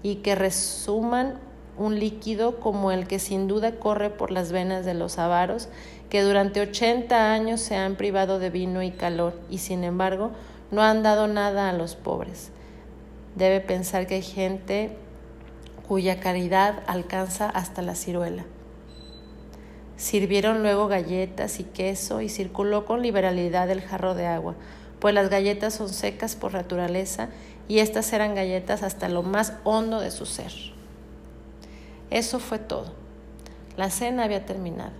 y 0.02 0.16
que 0.16 0.34
resuman 0.34 1.38
un 1.76 1.98
líquido 1.98 2.60
como 2.60 2.90
el 2.90 3.06
que 3.06 3.18
sin 3.18 3.48
duda 3.48 3.72
corre 3.72 4.10
por 4.10 4.30
las 4.30 4.52
venas 4.52 4.84
de 4.84 4.94
los 4.94 5.18
avaros, 5.18 5.68
que 6.08 6.22
durante 6.22 6.60
ochenta 6.60 7.32
años 7.32 7.60
se 7.60 7.76
han 7.76 7.96
privado 7.96 8.38
de 8.38 8.50
vino 8.50 8.82
y 8.82 8.92
calor, 8.92 9.34
y 9.50 9.58
sin 9.58 9.84
embargo 9.84 10.30
no 10.70 10.82
han 10.82 11.02
dado 11.02 11.28
nada 11.28 11.70
a 11.70 11.72
los 11.72 11.94
pobres. 11.94 12.50
Debe 13.34 13.60
pensar 13.60 14.06
que 14.06 14.16
hay 14.16 14.22
gente 14.22 14.96
cuya 15.86 16.20
caridad 16.20 16.82
alcanza 16.86 17.48
hasta 17.48 17.82
la 17.82 17.94
ciruela. 17.94 18.44
Sirvieron 19.96 20.62
luego 20.62 20.88
galletas 20.88 21.60
y 21.60 21.64
queso 21.64 22.20
y 22.20 22.28
circuló 22.28 22.84
con 22.84 23.02
liberalidad 23.02 23.70
el 23.70 23.80
jarro 23.80 24.14
de 24.14 24.26
agua, 24.26 24.54
pues 24.98 25.14
las 25.14 25.30
galletas 25.30 25.74
son 25.74 25.88
secas 25.88 26.36
por 26.36 26.52
naturaleza 26.52 27.28
y 27.68 27.78
estas 27.78 28.12
eran 28.12 28.34
galletas 28.34 28.82
hasta 28.82 29.08
lo 29.08 29.22
más 29.22 29.54
hondo 29.64 30.00
de 30.00 30.10
su 30.10 30.26
ser. 30.26 30.52
Eso 32.10 32.38
fue 32.38 32.58
todo. 32.58 32.92
La 33.76 33.90
cena 33.90 34.24
había 34.24 34.46
terminado. 34.46 34.92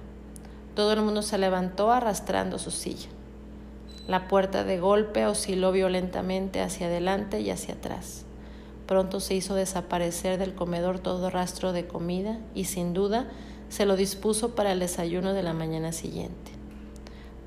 Todo 0.75 0.93
el 0.93 1.03
mundo 1.03 1.23
se 1.23 1.39
levantó 1.39 1.93
arrastrando 1.93 2.59
su 2.59 2.71
silla. 2.71 3.09
La 4.07 4.29
puerta 4.29 4.63
de 4.63 4.79
golpe 4.79 5.27
osciló 5.27 5.73
violentamente 5.73 6.61
hacia 6.61 6.87
adelante 6.87 7.41
y 7.41 7.51
hacia 7.51 7.75
atrás. 7.75 8.25
Pronto 8.87 9.19
se 9.19 9.35
hizo 9.35 9.57
desaparecer 9.57 10.39
del 10.39 10.55
comedor 10.55 11.01
todo 11.01 11.29
rastro 11.29 11.73
de 11.73 11.89
comida 11.89 12.39
y 12.55 12.65
sin 12.65 12.95
duda 12.95 13.27
se 13.69 13.85
lo 13.85 13.97
dispuso 13.97 14.55
para 14.55 14.71
el 14.71 14.79
desayuno 14.79 15.33
de 15.33 15.43
la 15.43 15.55
mañana 15.55 15.91
siguiente. 15.91 16.53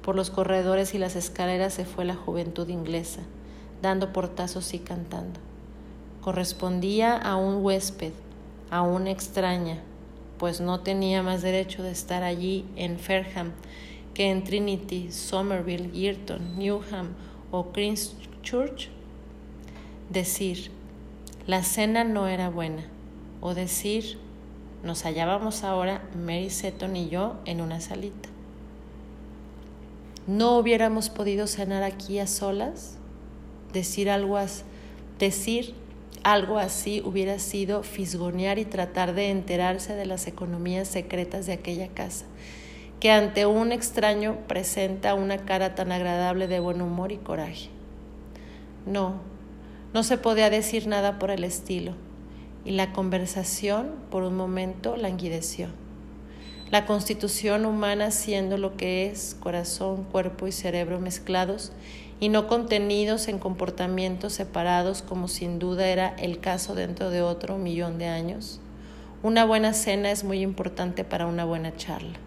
Por 0.02 0.16
los 0.16 0.32
corredores 0.32 0.94
y 0.94 0.98
las 0.98 1.16
escaleras 1.16 1.74
se 1.74 1.86
fue 1.86 2.04
la 2.04 2.16
juventud 2.16 2.68
inglesa, 2.68 3.22
dando 3.82 4.12
portazos 4.12 4.74
y 4.74 4.80
cantando. 4.80 5.40
Correspondía 6.22 7.16
a 7.16 7.38
un 7.38 7.64
huésped, 7.64 8.12
a 8.70 8.82
una 8.82 9.12
extraña, 9.12 9.78
pues 10.38 10.60
no 10.60 10.82
tenía 10.82 11.24
más 11.24 11.42
derecho 11.42 11.84
de 11.84 11.92
estar 11.92 12.24
allí 12.24 12.66
en 12.76 13.00
Fairham 13.00 13.54
que 14.14 14.30
en 14.30 14.44
Trinity, 14.44 15.12
Somerville, 15.12 15.90
Girton, 15.92 16.58
Newham 16.58 17.16
o 17.52 17.72
Christchurch. 17.72 18.90
Decir, 20.10 20.72
la 21.46 21.64
cena 21.64 22.04
no 22.04 22.28
era 22.28 22.50
buena, 22.50 22.84
o 23.42 23.54
decir, 23.54 24.18
nos 24.84 25.04
hallábamos 25.04 25.64
ahora 25.64 26.08
Mary 26.16 26.50
Seton 26.50 26.96
y 26.96 27.10
yo 27.10 27.36
en 27.46 27.62
una 27.62 27.82
salita. 27.82 28.30
¿No 30.28 30.58
hubiéramos 30.58 31.10
podido 31.10 31.48
cenar 31.48 31.84
aquí 31.84 32.20
a 32.20 32.28
solas? 32.28 32.98
Decir 33.74 34.10
algo, 34.10 34.38
decir 35.18 35.76
algo 36.24 36.58
así 36.58 37.02
hubiera 37.04 37.40
sido 37.40 37.84
fisgonear 37.84 38.60
y 38.60 38.66
tratar 38.66 39.14
de 39.14 39.30
enterarse 39.30 39.96
de 39.96 40.06
las 40.06 40.28
economías 40.28 40.88
secretas 40.88 41.46
de 41.46 41.54
aquella 41.54 41.88
casa, 41.88 42.26
que 43.00 43.12
ante 43.12 43.46
un 43.46 43.72
extraño 43.72 44.38
presenta 44.48 45.14
una 45.14 45.38
cara 45.38 45.74
tan 45.74 45.92
agradable 45.92 46.48
de 46.48 46.60
buen 46.60 46.82
humor 46.82 47.12
y 47.12 47.18
coraje. 47.18 47.70
No, 48.86 49.16
no 49.94 50.04
se 50.04 50.18
podía 50.18 50.50
decir 50.50 50.88
nada 50.88 51.18
por 51.18 51.32
el 51.32 51.44
estilo, 51.44 51.94
y 52.66 52.72
la 52.72 52.92
conversación 52.92 53.92
por 54.12 54.24
un 54.24 54.36
momento 54.36 54.98
languideció. 54.98 55.70
La 56.72 56.86
constitución 56.86 57.66
humana 57.66 58.12
siendo 58.12 58.58
lo 58.58 58.76
que 58.76 59.08
es, 59.08 59.36
corazón, 59.40 60.04
cuerpo 60.04 60.46
y 60.46 60.52
cerebro 60.52 61.00
mezclados 61.00 61.72
y 62.20 62.30
no 62.30 62.48
contenidos 62.48 63.28
en 63.28 63.40
comportamientos 63.40 64.34
separados 64.34 65.02
como 65.02 65.28
sin 65.28 65.58
duda 65.58 65.88
era 65.88 66.10
el 66.20 66.40
caso 66.40 66.76
dentro 66.76 67.10
de 67.10 67.22
otro 67.22 67.58
millón 67.58 67.98
de 67.98 68.08
años, 68.08 68.60
una 69.24 69.46
buena 69.46 69.74
cena 69.74 70.12
es 70.12 70.24
muy 70.24 70.42
importante 70.42 71.04
para 71.04 71.26
una 71.26 71.46
buena 71.46 71.76
charla. 71.76 72.20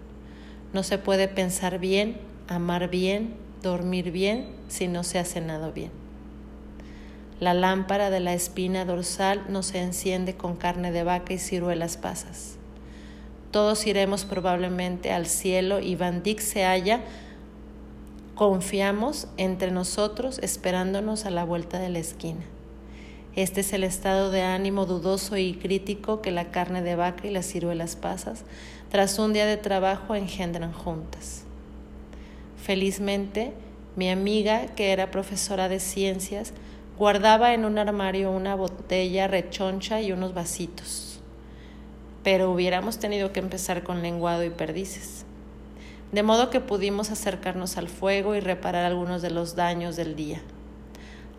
No 0.73 0.83
se 0.83 0.99
puede 0.99 1.29
pensar 1.29 1.79
bien, 1.79 2.17
amar 2.49 2.89
bien, 2.89 3.35
dormir 3.63 4.11
bien 4.11 4.47
si 4.69 4.89
no 4.89 5.05
se 5.05 5.19
ha 5.19 5.25
cenado 5.25 5.73
bien. 5.73 5.91
La 7.41 7.55
lámpara 7.55 8.09
de 8.11 8.21
la 8.21 8.35
espina 8.35 8.85
dorsal 8.85 9.45
no 9.49 9.63
se 9.63 9.81
enciende 9.81 10.37
con 10.37 10.57
carne 10.57 10.93
de 10.93 11.03
vaca 11.03 11.33
y 11.33 11.39
ciruelas 11.39 11.97
pasas. 11.97 12.57
Todos 13.51 13.87
iremos 13.87 14.25
probablemente 14.25 15.13
al 15.13 15.27
cielo 15.27 15.81
y 15.81 15.95
Van 15.97 16.23
Dyck 16.23 16.41
se 16.41 16.65
halla, 16.65 17.01
confiamos, 18.35 19.29
entre 19.37 19.73
nosotros, 19.73 20.39
esperándonos 20.39 21.27
a 21.27 21.31
la 21.31 21.45
vuelta 21.45 21.79
de 21.79 21.91
la 21.91 21.99
esquina. 21.99 22.41
Este 23.35 23.63
es 23.63 23.73
el 23.73 23.85
estado 23.85 24.31
de 24.31 24.43
ánimo 24.43 24.87
dudoso 24.87 25.37
y 25.37 25.55
crítico 25.55 26.23
que 26.23 26.31
la 26.31 26.51
carne 26.51 26.81
de 26.81 26.97
vaca 26.97 27.27
y 27.27 27.31
las 27.31 27.47
ciruelas 27.47 27.97
pasas, 27.97 28.45
tras 28.93 29.19
un 29.19 29.33
día 29.33 29.47
de 29.47 29.57
trabajo, 29.57 30.15
engendran 30.15 30.73
juntas. 30.73 31.43
Felizmente, 32.57 33.53
mi 33.97 34.09
amiga, 34.09 34.67
que 34.77 34.93
era 34.93 35.11
profesora 35.11 35.69
de 35.69 35.81
ciencias, 35.81 36.55
Guardaba 36.99 37.55
en 37.55 37.65
un 37.65 37.79
armario 37.79 38.31
una 38.31 38.55
botella 38.55 39.27
rechoncha 39.27 40.01
y 40.01 40.13
unos 40.13 40.35
vasitos. 40.35 41.21
Pero 42.23 42.53
hubiéramos 42.53 42.99
tenido 42.99 43.33
que 43.33 43.41
empezar 43.41 43.83
con 43.83 44.03
lenguado 44.03 44.45
y 44.45 44.51
perdices. 44.51 45.25
De 46.13 46.23
modo 46.23 46.51
que 46.51 46.61
pudimos 46.61 47.11
acercarnos 47.11 47.79
al 47.79 47.89
fuego 47.89 48.35
y 48.35 48.41
reparar 48.41 48.85
algunos 48.85 49.23
de 49.23 49.31
los 49.31 49.57
daños 49.57 49.97
del 49.97 50.15
día. 50.15 50.43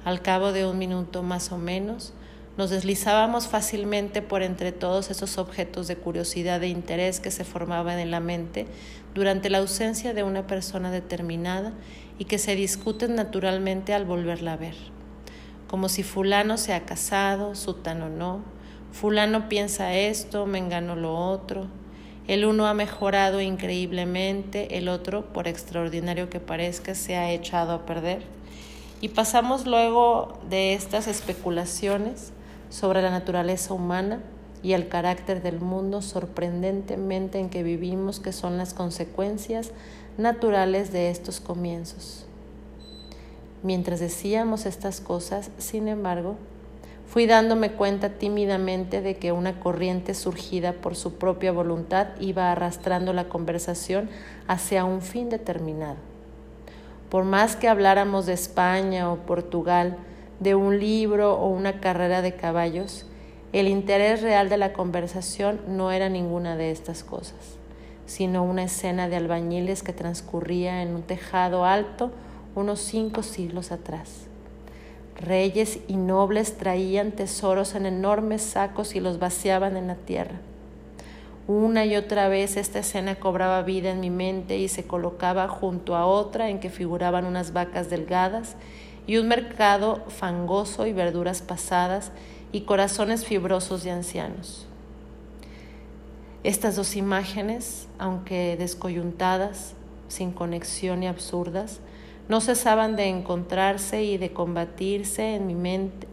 Al 0.03 0.21
cabo 0.21 0.51
de 0.51 0.65
un 0.65 0.79
minuto 0.79 1.21
más 1.21 1.51
o 1.51 1.57
menos, 1.57 2.13
Nos 2.55 2.69
deslizábamos 2.69 3.47
fácilmente 3.47 4.21
por 4.21 4.43
entre 4.43 4.71
todos 4.71 5.09
esos 5.09 5.39
objetos 5.39 5.87
de 5.87 5.95
curiosidad 5.95 6.61
e 6.61 6.67
interés 6.67 7.19
que 7.19 7.31
se 7.31 7.45
formaban 7.45 7.97
en 7.97 8.11
la 8.11 8.19
mente 8.19 8.67
durante 9.15 9.49
la 9.49 9.57
ausencia 9.57 10.13
de 10.13 10.21
una 10.21 10.45
persona 10.45 10.91
determinada 10.91 11.73
y 12.19 12.25
que 12.25 12.37
se 12.37 12.55
discuten 12.55 13.15
naturalmente 13.15 13.95
al 13.95 14.05
volverla 14.05 14.53
a 14.53 14.57
ver. 14.57 14.75
Como 15.67 15.89
si 15.89 16.03
fulano 16.03 16.57
se 16.57 16.73
ha 16.73 16.85
casado, 16.85 17.55
sutano 17.55 18.09
no, 18.09 18.41
fulano 18.91 19.49
piensa 19.49 19.95
esto, 19.95 20.45
mengano 20.45 20.95
lo 20.95 21.15
otro, 21.15 21.65
el 22.27 22.45
uno 22.45 22.67
ha 22.67 22.75
mejorado 22.75 23.41
increíblemente, 23.41 24.77
el 24.77 24.87
otro, 24.89 25.33
por 25.33 25.47
extraordinario 25.47 26.29
que 26.29 26.39
parezca, 26.39 26.93
se 26.93 27.17
ha 27.17 27.31
echado 27.31 27.73
a 27.73 27.85
perder. 27.85 28.21
Y 29.01 29.09
pasamos 29.09 29.65
luego 29.65 30.39
de 30.49 30.73
estas 30.73 31.07
especulaciones 31.07 32.31
sobre 32.73 33.03
la 33.03 33.11
naturaleza 33.11 33.75
humana 33.75 34.19
y 34.63 34.73
el 34.73 34.87
carácter 34.87 35.43
del 35.43 35.59
mundo 35.59 36.01
sorprendentemente 36.01 37.37
en 37.37 37.51
que 37.51 37.61
vivimos, 37.61 38.19
que 38.19 38.33
son 38.33 38.57
las 38.57 38.73
consecuencias 38.73 39.69
naturales 40.17 40.91
de 40.91 41.11
estos 41.11 41.39
comienzos. 41.39 42.25
Mientras 43.61 43.99
decíamos 43.99 44.65
estas 44.65 45.01
cosas, 45.01 45.51
sin 45.59 45.87
embargo, 45.87 46.35
Fui 47.13 47.27
dándome 47.27 47.73
cuenta 47.73 48.09
tímidamente 48.09 49.01
de 49.01 49.17
que 49.17 49.31
una 49.31 49.59
corriente 49.59 50.15
surgida 50.15 50.73
por 50.73 50.95
su 50.95 51.19
propia 51.19 51.51
voluntad 51.51 52.07
iba 52.19 52.51
arrastrando 52.51 53.13
la 53.13 53.29
conversación 53.29 54.09
hacia 54.47 54.83
un 54.83 55.03
fin 55.03 55.29
determinado. 55.29 55.97
Por 57.11 57.23
más 57.23 57.55
que 57.55 57.67
habláramos 57.67 58.25
de 58.25 58.33
España 58.33 59.11
o 59.11 59.17
Portugal, 59.17 59.97
de 60.43 60.55
un 60.55 60.79
libro 60.79 61.35
o 61.35 61.47
una 61.47 61.79
carrera 61.79 62.21
de 62.21 62.35
caballos, 62.35 63.05
el 63.53 63.67
interés 63.67 64.21
real 64.21 64.49
de 64.49 64.57
la 64.57 64.73
conversación 64.73 65.61
no 65.67 65.91
era 65.91 66.09
ninguna 66.09 66.57
de 66.57 66.71
estas 66.71 67.03
cosas, 67.03 67.57
sino 68.05 68.43
una 68.43 68.63
escena 68.63 69.07
de 69.07 69.15
albañiles 69.15 69.83
que 69.83 69.93
transcurría 69.93 70.81
en 70.81 70.95
un 70.95 71.03
tejado 71.03 71.63
alto 71.63 72.11
unos 72.55 72.81
cinco 72.81 73.23
siglos 73.23 73.71
atrás. 73.71 74.27
Reyes 75.15 75.79
y 75.87 75.95
nobles 75.95 76.57
traían 76.57 77.11
tesoros 77.11 77.75
en 77.75 77.85
enormes 77.85 78.41
sacos 78.41 78.95
y 78.95 78.99
los 78.99 79.19
vaciaban 79.19 79.77
en 79.77 79.87
la 79.87 79.95
tierra. 79.95 80.41
Una 81.47 81.85
y 81.85 81.95
otra 81.95 82.27
vez 82.27 82.57
esta 82.57 82.79
escena 82.79 83.15
cobraba 83.15 83.61
vida 83.61 83.91
en 83.91 83.99
mi 83.99 84.09
mente 84.09 84.57
y 84.57 84.67
se 84.67 84.85
colocaba 84.85 85.47
junto 85.47 85.95
a 85.95 86.05
otra 86.05 86.49
en 86.49 86.59
que 86.59 86.69
figuraban 86.69 87.25
unas 87.25 87.53
vacas 87.53 87.89
delgadas 87.89 88.55
y 89.05 89.17
un 89.17 89.27
mercado 89.27 90.03
fangoso 90.07 90.87
y 90.87 90.93
verduras 90.93 91.41
pasadas 91.41 92.11
y 92.51 92.61
corazones 92.61 93.25
fibrosos 93.25 93.83
de 93.83 93.91
ancianos. 93.91 94.67
Estas 96.43 96.75
dos 96.75 96.95
imágenes, 96.95 97.87
aunque 97.97 98.57
descoyuntadas, 98.57 99.73
sin 100.07 100.31
conexión 100.31 101.03
y 101.03 101.07
absurdas, 101.07 101.79
no 102.29 102.41
cesaban 102.41 102.95
de 102.95 103.07
encontrarse 103.07 104.03
y 104.03 104.17
de 104.17 104.31
combatirse 104.31 105.35
en 105.35 105.47
mi 105.47 105.55
mente 105.55 106.07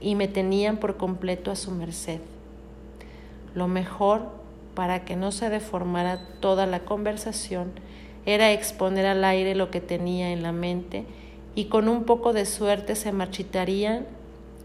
y 0.00 0.14
me 0.14 0.28
tenían 0.28 0.78
por 0.78 0.96
completo 0.96 1.50
a 1.50 1.56
su 1.56 1.70
merced. 1.70 2.20
Lo 3.54 3.68
mejor, 3.68 4.28
para 4.74 5.04
que 5.04 5.16
no 5.16 5.32
se 5.32 5.50
deformara 5.50 6.20
toda 6.40 6.66
la 6.66 6.80
conversación, 6.80 7.72
era 8.24 8.52
exponer 8.52 9.06
al 9.06 9.24
aire 9.24 9.54
lo 9.54 9.70
que 9.70 9.80
tenía 9.80 10.32
en 10.32 10.42
la 10.42 10.52
mente 10.52 11.06
y 11.56 11.64
con 11.64 11.88
un 11.88 12.04
poco 12.04 12.32
de 12.32 12.46
suerte 12.46 12.94
se 12.94 13.10
marchitarían 13.10 14.06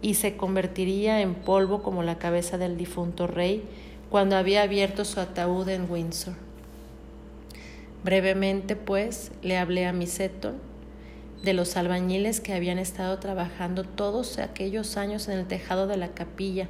y 0.04 0.16
se 0.16 0.38
convertiría 0.38 1.22
en 1.22 1.34
polvo 1.34 1.82
como 1.82 2.04
la 2.04 2.20
cabeza 2.20 2.60
del 2.60 2.78
difunto 2.78 3.26
rey 3.26 3.64
cuando 4.12 4.36
había 4.36 4.62
abierto 4.62 5.06
su 5.06 5.20
ataúd 5.20 5.68
en 5.70 5.90
Windsor. 5.90 6.36
Brevemente, 8.04 8.76
pues, 8.76 9.32
le 9.42 9.58
hablé 9.58 9.88
a 9.88 9.94
mi 9.94 10.06
Seton 10.06 10.56
de 11.44 11.54
los 11.54 11.78
albañiles 11.78 12.42
que 12.42 12.54
habían 12.54 12.78
estado 12.78 13.18
trabajando 13.20 13.84
todos 13.84 14.38
aquellos 14.38 14.98
años 14.98 15.28
en 15.28 15.40
el 15.40 15.48
tejado 15.48 15.88
de 15.88 15.98
la 15.98 16.10
capilla, 16.10 16.68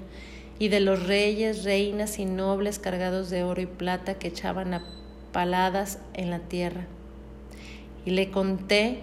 y 0.59 0.67
de 0.67 0.80
los 0.80 1.07
reyes, 1.07 1.63
reinas 1.63 2.19
y 2.19 2.26
nobles 2.26 2.78
cargados 2.78 3.32
de 3.32 3.43
oro 3.43 3.61
y 3.61 3.65
plata 3.65 4.19
que 4.19 4.28
echaban 4.28 4.76
a 4.76 4.84
paladas 5.32 5.97
en 6.13 6.30
la 6.30 6.38
tierra. 6.38 6.86
Y 8.05 8.11
le 8.11 8.30
conté 8.30 8.99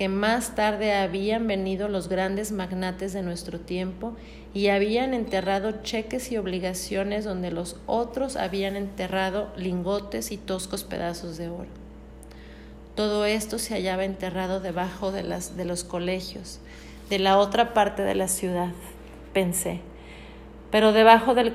que 0.00 0.08
más 0.08 0.54
tarde 0.54 0.94
habían 0.94 1.46
venido 1.46 1.86
los 1.86 2.08
grandes 2.08 2.52
magnates 2.52 3.12
de 3.12 3.20
nuestro 3.20 3.60
tiempo 3.60 4.16
y 4.54 4.68
habían 4.68 5.12
enterrado 5.12 5.82
cheques 5.82 6.32
y 6.32 6.38
obligaciones 6.38 7.26
donde 7.26 7.50
los 7.50 7.76
otros 7.84 8.36
habían 8.36 8.76
enterrado 8.76 9.52
lingotes 9.58 10.32
y 10.32 10.38
toscos 10.38 10.84
pedazos 10.84 11.36
de 11.36 11.50
oro. 11.50 11.68
Todo 12.94 13.26
esto 13.26 13.58
se 13.58 13.74
hallaba 13.74 14.06
enterrado 14.06 14.60
debajo 14.60 15.12
de, 15.12 15.22
las, 15.22 15.58
de 15.58 15.66
los 15.66 15.84
colegios, 15.84 16.60
de 17.10 17.18
la 17.18 17.36
otra 17.36 17.74
parte 17.74 18.00
de 18.00 18.14
la 18.14 18.28
ciudad, 18.28 18.70
pensé. 19.34 19.80
Pero 20.70 20.94
debajo 20.94 21.34
del, 21.34 21.54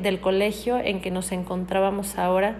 del 0.00 0.20
colegio 0.22 0.78
en 0.78 1.02
que 1.02 1.10
nos 1.10 1.30
encontrábamos 1.30 2.16
ahora, 2.16 2.56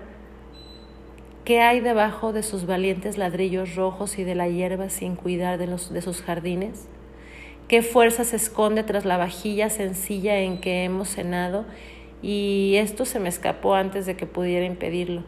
¿qué 1.45 1.61
hay 1.61 1.80
debajo 1.80 2.32
de 2.32 2.43
sus 2.43 2.66
valientes 2.66 3.18
ladrillos 3.18 3.74
rojos 3.74 4.18
y 4.18 4.24
de 4.24 4.34
la 4.34 4.49
hierba 4.49 4.88
sin 4.90 5.16
cuidar 5.16 5.59
de, 5.59 5.66
los, 5.66 5.93
de 5.93 6.03
sus 6.03 6.22
jardines? 6.22 6.88
¿Qué 7.68 7.82
fuerza 7.82 8.24
se 8.24 8.36
esconde 8.36 8.82
tras 8.82 9.05
la 9.05 9.16
vajilla 9.16 9.70
sencilla 9.70 10.38
en 10.40 10.61
que 10.61 10.84
hemos 10.84 11.09
cenado? 11.09 11.64
Y 12.22 12.74
esto 12.76 13.05
se 13.05 13.18
me 13.18 13.28
escapó 13.28 13.74
antes 13.74 14.07
de 14.07 14.16
que 14.16 14.26
pudiera 14.26 14.66
impedirlo 14.66 15.22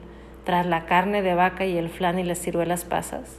tras 0.45 0.67
la 0.67 0.87
carne 0.87 1.23
de 1.23 1.35
vaca 1.35 1.65
y 1.67 1.77
el 1.77 1.89
flan 1.89 2.19
y 2.19 2.25
las 2.25 2.39
ciruelas 2.39 2.85
pasas? 2.85 3.39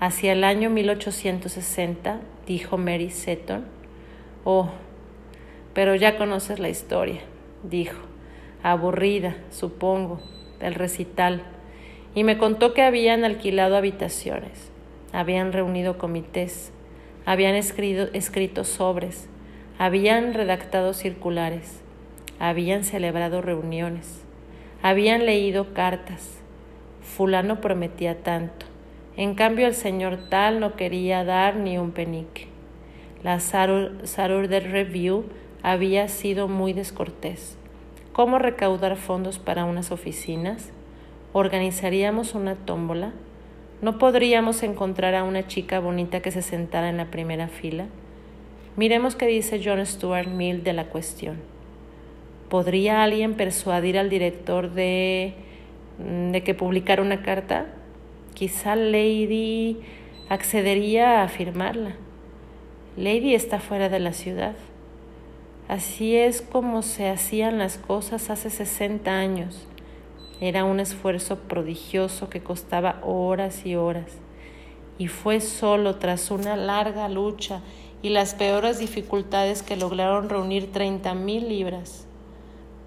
Hacia 0.00 0.32
el 0.32 0.44
año 0.44 0.70
1860, 0.70 2.20
dijo 2.46 2.78
Mary 2.78 3.10
Seton. 3.10 3.64
Oh, 4.44 4.70
pero 5.74 5.94
ya 5.94 6.18
conoces 6.18 6.58
la 6.58 6.68
historia, 6.68 7.20
dijo, 7.62 8.00
aburrida, 8.62 9.36
supongo, 9.50 10.20
del 10.62 10.74
recital, 10.74 11.42
y 12.14 12.24
me 12.24 12.38
contó 12.38 12.72
que 12.72 12.82
habían 12.82 13.24
alquilado 13.24 13.76
habitaciones, 13.76 14.70
habían 15.12 15.52
reunido 15.52 15.98
comités, 15.98 16.72
habían 17.26 17.54
escrito, 17.54 18.64
sobres, 18.64 19.28
habían 19.78 20.34
redactado 20.34 20.94
circulares, 20.94 21.80
habían 22.38 22.84
celebrado 22.84 23.42
reuniones, 23.42 24.22
habían 24.82 25.26
leído 25.26 25.74
cartas. 25.74 26.38
Fulano 27.02 27.60
prometía 27.60 28.22
tanto. 28.22 28.66
En 29.16 29.34
cambio 29.34 29.66
el 29.66 29.74
señor 29.74 30.28
tal 30.30 30.60
no 30.60 30.76
quería 30.76 31.24
dar 31.24 31.56
ni 31.56 31.76
un 31.76 31.90
penique. 31.90 32.48
La 33.22 33.38
Saturday 33.40 34.60
Review 34.60 35.24
había 35.62 36.08
sido 36.08 36.48
muy 36.48 36.72
descortés. 36.72 37.58
¿Cómo 38.12 38.38
recaudar 38.38 38.96
fondos 38.96 39.38
para 39.38 39.64
unas 39.64 39.90
oficinas? 39.90 40.70
¿Organizaríamos 41.32 42.34
una 42.34 42.56
tómbola? 42.56 43.12
¿No 43.80 43.96
podríamos 43.96 44.62
encontrar 44.62 45.14
a 45.14 45.24
una 45.24 45.46
chica 45.46 45.80
bonita 45.80 46.20
que 46.20 46.30
se 46.30 46.42
sentara 46.42 46.90
en 46.90 46.98
la 46.98 47.06
primera 47.06 47.48
fila? 47.48 47.86
Miremos 48.76 49.16
qué 49.16 49.26
dice 49.26 49.62
John 49.64 49.84
Stuart 49.86 50.28
Mill 50.28 50.62
de 50.62 50.74
la 50.74 50.90
cuestión. 50.90 51.38
¿Podría 52.50 53.02
alguien 53.02 53.32
persuadir 53.32 53.96
al 53.96 54.10
director 54.10 54.70
de, 54.72 55.32
mm, 55.96 56.32
de 56.32 56.42
que 56.42 56.52
publicara 56.52 57.00
una 57.00 57.22
carta? 57.22 57.68
Quizá 58.34 58.76
Lady 58.76 59.78
accedería 60.28 61.22
a 61.22 61.28
firmarla. 61.28 61.96
Lady 62.98 63.34
está 63.34 63.58
fuera 63.58 63.88
de 63.88 64.00
la 64.00 64.12
ciudad. 64.12 64.54
Así 65.68 66.16
es 66.16 66.42
como 66.42 66.82
se 66.82 67.08
hacían 67.08 67.58
las 67.58 67.78
cosas 67.78 68.30
hace 68.30 68.50
60 68.50 69.10
años. 69.10 69.66
Era 70.40 70.64
un 70.64 70.80
esfuerzo 70.80 71.38
prodigioso 71.38 72.28
que 72.28 72.42
costaba 72.42 73.00
horas 73.02 73.64
y 73.64 73.76
horas. 73.76 74.10
Y 74.98 75.06
fue 75.08 75.40
solo 75.40 75.96
tras 75.96 76.30
una 76.30 76.56
larga 76.56 77.08
lucha 77.08 77.60
y 78.02 78.08
las 78.08 78.34
peores 78.34 78.78
dificultades 78.78 79.62
que 79.62 79.76
lograron 79.76 80.28
reunir 80.28 80.72
treinta 80.72 81.14
mil 81.14 81.48
libras. 81.48 82.06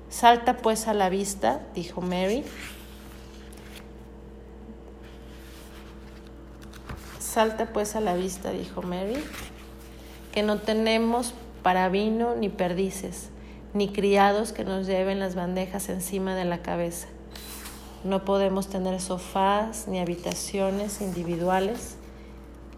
Salta 0.10 0.58
pues 0.58 0.88
a 0.88 0.94
la 0.94 1.10
vista, 1.10 1.62
dijo 1.74 2.02
Mary. 2.02 2.44
Salta 7.20 7.68
pues 7.74 7.96
a 7.96 8.02
la 8.02 8.16
vista, 8.16 8.52
dijo 8.52 8.82
Mary, 8.82 9.22
que 10.32 10.44
no 10.44 10.60
tenemos 10.60 11.34
para 11.66 11.89
vino 11.89 12.36
ni 12.36 12.49
perdices, 12.49 13.30
ni 13.74 13.91
criados 13.91 14.51
que 14.51 14.63
nos 14.63 14.86
lleven 14.86 15.18
las 15.18 15.34
bandejas 15.34 15.89
encima 15.89 16.36
de 16.36 16.45
la 16.45 16.61
cabeza. 16.61 17.07
No 18.03 18.24
podemos 18.24 18.68
tener 18.68 19.01
sofás 19.01 19.88
ni 19.88 19.97
habitaciones 19.97 21.01
individuales. 21.01 21.97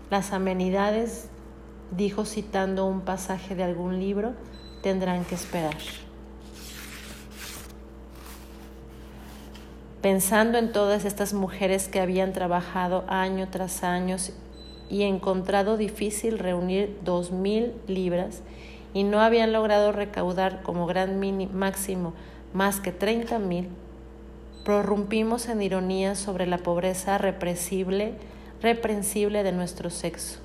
Las 0.10 0.32
amenidades 0.32 1.28
dijo 1.92 2.24
citando 2.24 2.86
un 2.86 3.02
pasaje 3.02 3.56
de 3.56 3.66
algún 3.66 4.00
libro, 4.00 4.36
tendrán 4.82 5.26
que 5.26 5.36
esperar. 5.36 5.76
Pensando 10.02 10.58
en 10.60 10.72
todas 10.72 11.04
estas 11.04 11.34
mujeres 11.34 11.90
que 11.90 12.00
habían 12.00 12.32
trabajado 12.32 13.04
año 13.10 13.50
tras 13.52 13.84
año 13.84 14.16
y 14.90 15.04
encontrado 15.04 15.76
difícil 15.76 16.40
reunir 16.40 16.98
dos 17.04 17.32
mil 17.32 17.74
libras 17.86 18.44
y 18.98 19.04
no 19.04 19.22
habían 19.22 19.54
logrado 19.54 19.92
recaudar 19.92 20.64
como 20.64 20.88
gran 20.88 21.20
máximo 21.54 22.16
más 22.52 22.80
que 22.80 22.92
treinta 22.92 23.38
mil, 23.38 23.70
prorrumpimos 24.66 25.50
en 25.50 25.62
ironía 25.62 26.16
sobre 26.16 26.48
la 26.48 26.58
pobreza 26.58 27.20
represible, 27.20 28.16
reprensible 28.60 29.44
de 29.44 29.52
nuestro 29.52 29.92
sexo. 29.92 30.40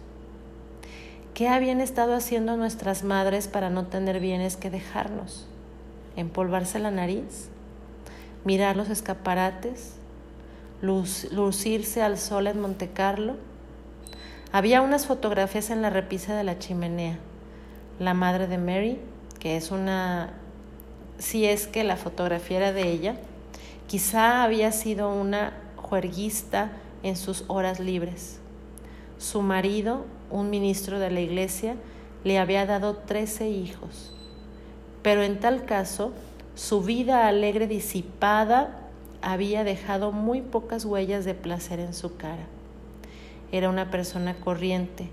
¿Qué 1.32 1.48
habían 1.48 1.80
estado 1.80 2.14
haciendo 2.14 2.58
nuestras 2.58 3.04
madres 3.04 3.48
para 3.48 3.70
no 3.70 3.86
tener 3.86 4.20
bienes 4.20 4.58
que 4.58 4.68
dejarnos? 4.68 5.46
¿Empolvarse 6.14 6.78
la 6.78 6.90
nariz? 6.90 7.48
¿Mirar 8.44 8.76
los 8.76 8.90
escaparates? 8.90 9.94
¿Lucirse 10.82 12.02
al 12.02 12.18
sol 12.18 12.48
en 12.48 12.60
Montecarlo? 12.60 13.36
Había 14.52 14.82
unas 14.82 15.06
fotografías 15.06 15.70
en 15.70 15.80
la 15.80 15.88
repisa 15.88 16.36
de 16.36 16.44
la 16.44 16.58
chimenea. 16.58 17.18
La 18.02 18.14
madre 18.14 18.48
de 18.48 18.58
Mary, 18.58 18.98
que 19.38 19.56
es 19.56 19.70
una... 19.70 20.34
si 21.18 21.44
es 21.44 21.66
que 21.66 21.84
la 21.84 21.96
fotografía 21.96 22.56
era 22.56 22.72
de 22.72 22.90
ella, 22.90 23.16
Quizá 23.92 24.42
había 24.42 24.72
sido 24.72 25.12
una 25.12 25.52
juerguista 25.76 26.72
en 27.02 27.14
sus 27.14 27.44
horas 27.48 27.78
libres. 27.78 28.40
Su 29.18 29.42
marido, 29.42 30.06
un 30.30 30.48
ministro 30.48 30.98
de 30.98 31.10
la 31.10 31.20
iglesia, 31.20 31.76
le 32.24 32.38
había 32.38 32.64
dado 32.64 32.96
trece 32.96 33.50
hijos. 33.50 34.14
Pero 35.02 35.22
en 35.22 35.40
tal 35.40 35.66
caso, 35.66 36.12
su 36.54 36.80
vida 36.80 37.28
alegre 37.28 37.66
disipada 37.66 38.78
había 39.20 39.62
dejado 39.62 40.10
muy 40.10 40.40
pocas 40.40 40.86
huellas 40.86 41.26
de 41.26 41.34
placer 41.34 41.78
en 41.78 41.92
su 41.92 42.16
cara. 42.16 42.46
Era 43.50 43.68
una 43.68 43.90
persona 43.90 44.36
corriente, 44.36 45.10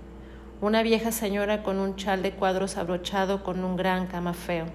una 0.60 0.82
vieja 0.82 1.10
señora 1.10 1.62
con 1.62 1.78
un 1.78 1.96
chal 1.96 2.22
de 2.22 2.32
cuadros 2.32 2.76
abrochado 2.76 3.42
con 3.42 3.64
un 3.64 3.76
gran 3.76 4.06
camafeo 4.06 4.66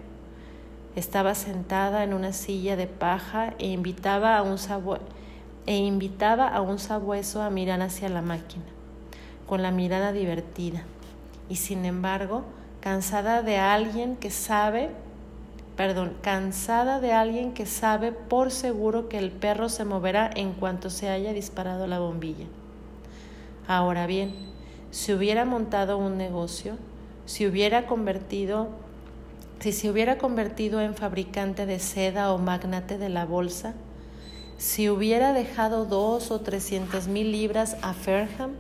estaba 0.96 1.36
sentada 1.36 2.04
en 2.04 2.14
una 2.14 2.34
silla 2.34 2.76
de 2.76 2.88
paja 2.88 3.54
e 3.60 3.68
invitaba 3.68 4.38
a 4.38 4.42
un, 4.42 4.58
e 5.66 5.76
invitaba 5.76 6.48
a 6.48 6.62
un 6.62 6.80
sabueso 6.80 7.42
a 7.42 7.50
mirar 7.50 7.82
hacia 7.82 8.10
la 8.10 8.22
máquina, 8.22 8.64
con 9.46 9.62
la 9.62 9.72
mirada 9.72 10.14
divertida, 10.14 10.84
y 11.50 11.58
sin 11.58 11.86
embargo, 11.86 12.44
cansada 12.80 13.42
de 13.42 13.58
alguien 13.58 14.16
que 14.16 14.32
sabe, 14.32 14.90
perdón, 15.76 16.16
cansada 16.22 17.02
de 17.02 17.12
alguien 17.12 17.54
que 17.54 17.66
sabe 17.66 18.14
por 18.14 18.52
seguro 18.52 19.10
que 19.10 19.18
el 19.18 19.32
perro 19.32 19.68
se 19.68 19.84
moverá 19.84 20.32
en 20.34 20.54
cuanto 20.54 20.90
se 20.90 21.10
haya 21.10 21.34
disparado 21.34 21.88
la 21.88 22.00
bombilla. 22.00 22.46
Ahora 23.68 24.08
bien, 24.08 24.55
si 24.96 25.12
hubiera 25.12 25.44
montado 25.44 25.98
un 25.98 26.18
negocio, 26.18 26.78
si 27.26 27.46
hubiera 27.46 27.86
convertido 27.86 28.70
si 29.60 29.74
se 29.74 29.90
hubiera 29.90 30.18
convertido 30.18 30.80
en 30.80 30.96
fabricante 30.96 31.66
de 31.66 31.80
seda 31.80 32.32
o 32.32 32.38
magnate 32.38 32.98
de 32.98 33.10
la 33.10 33.26
bolsa, 33.26 33.74
si 34.58 34.90
hubiera 34.90 35.34
dejado 35.34 35.86
dos 35.86 36.32
o 36.32 36.40
trescientas 36.40 37.10
mil 37.10 37.34
libras 37.34 37.76
a 37.82 37.94
Fairham, 37.94 38.52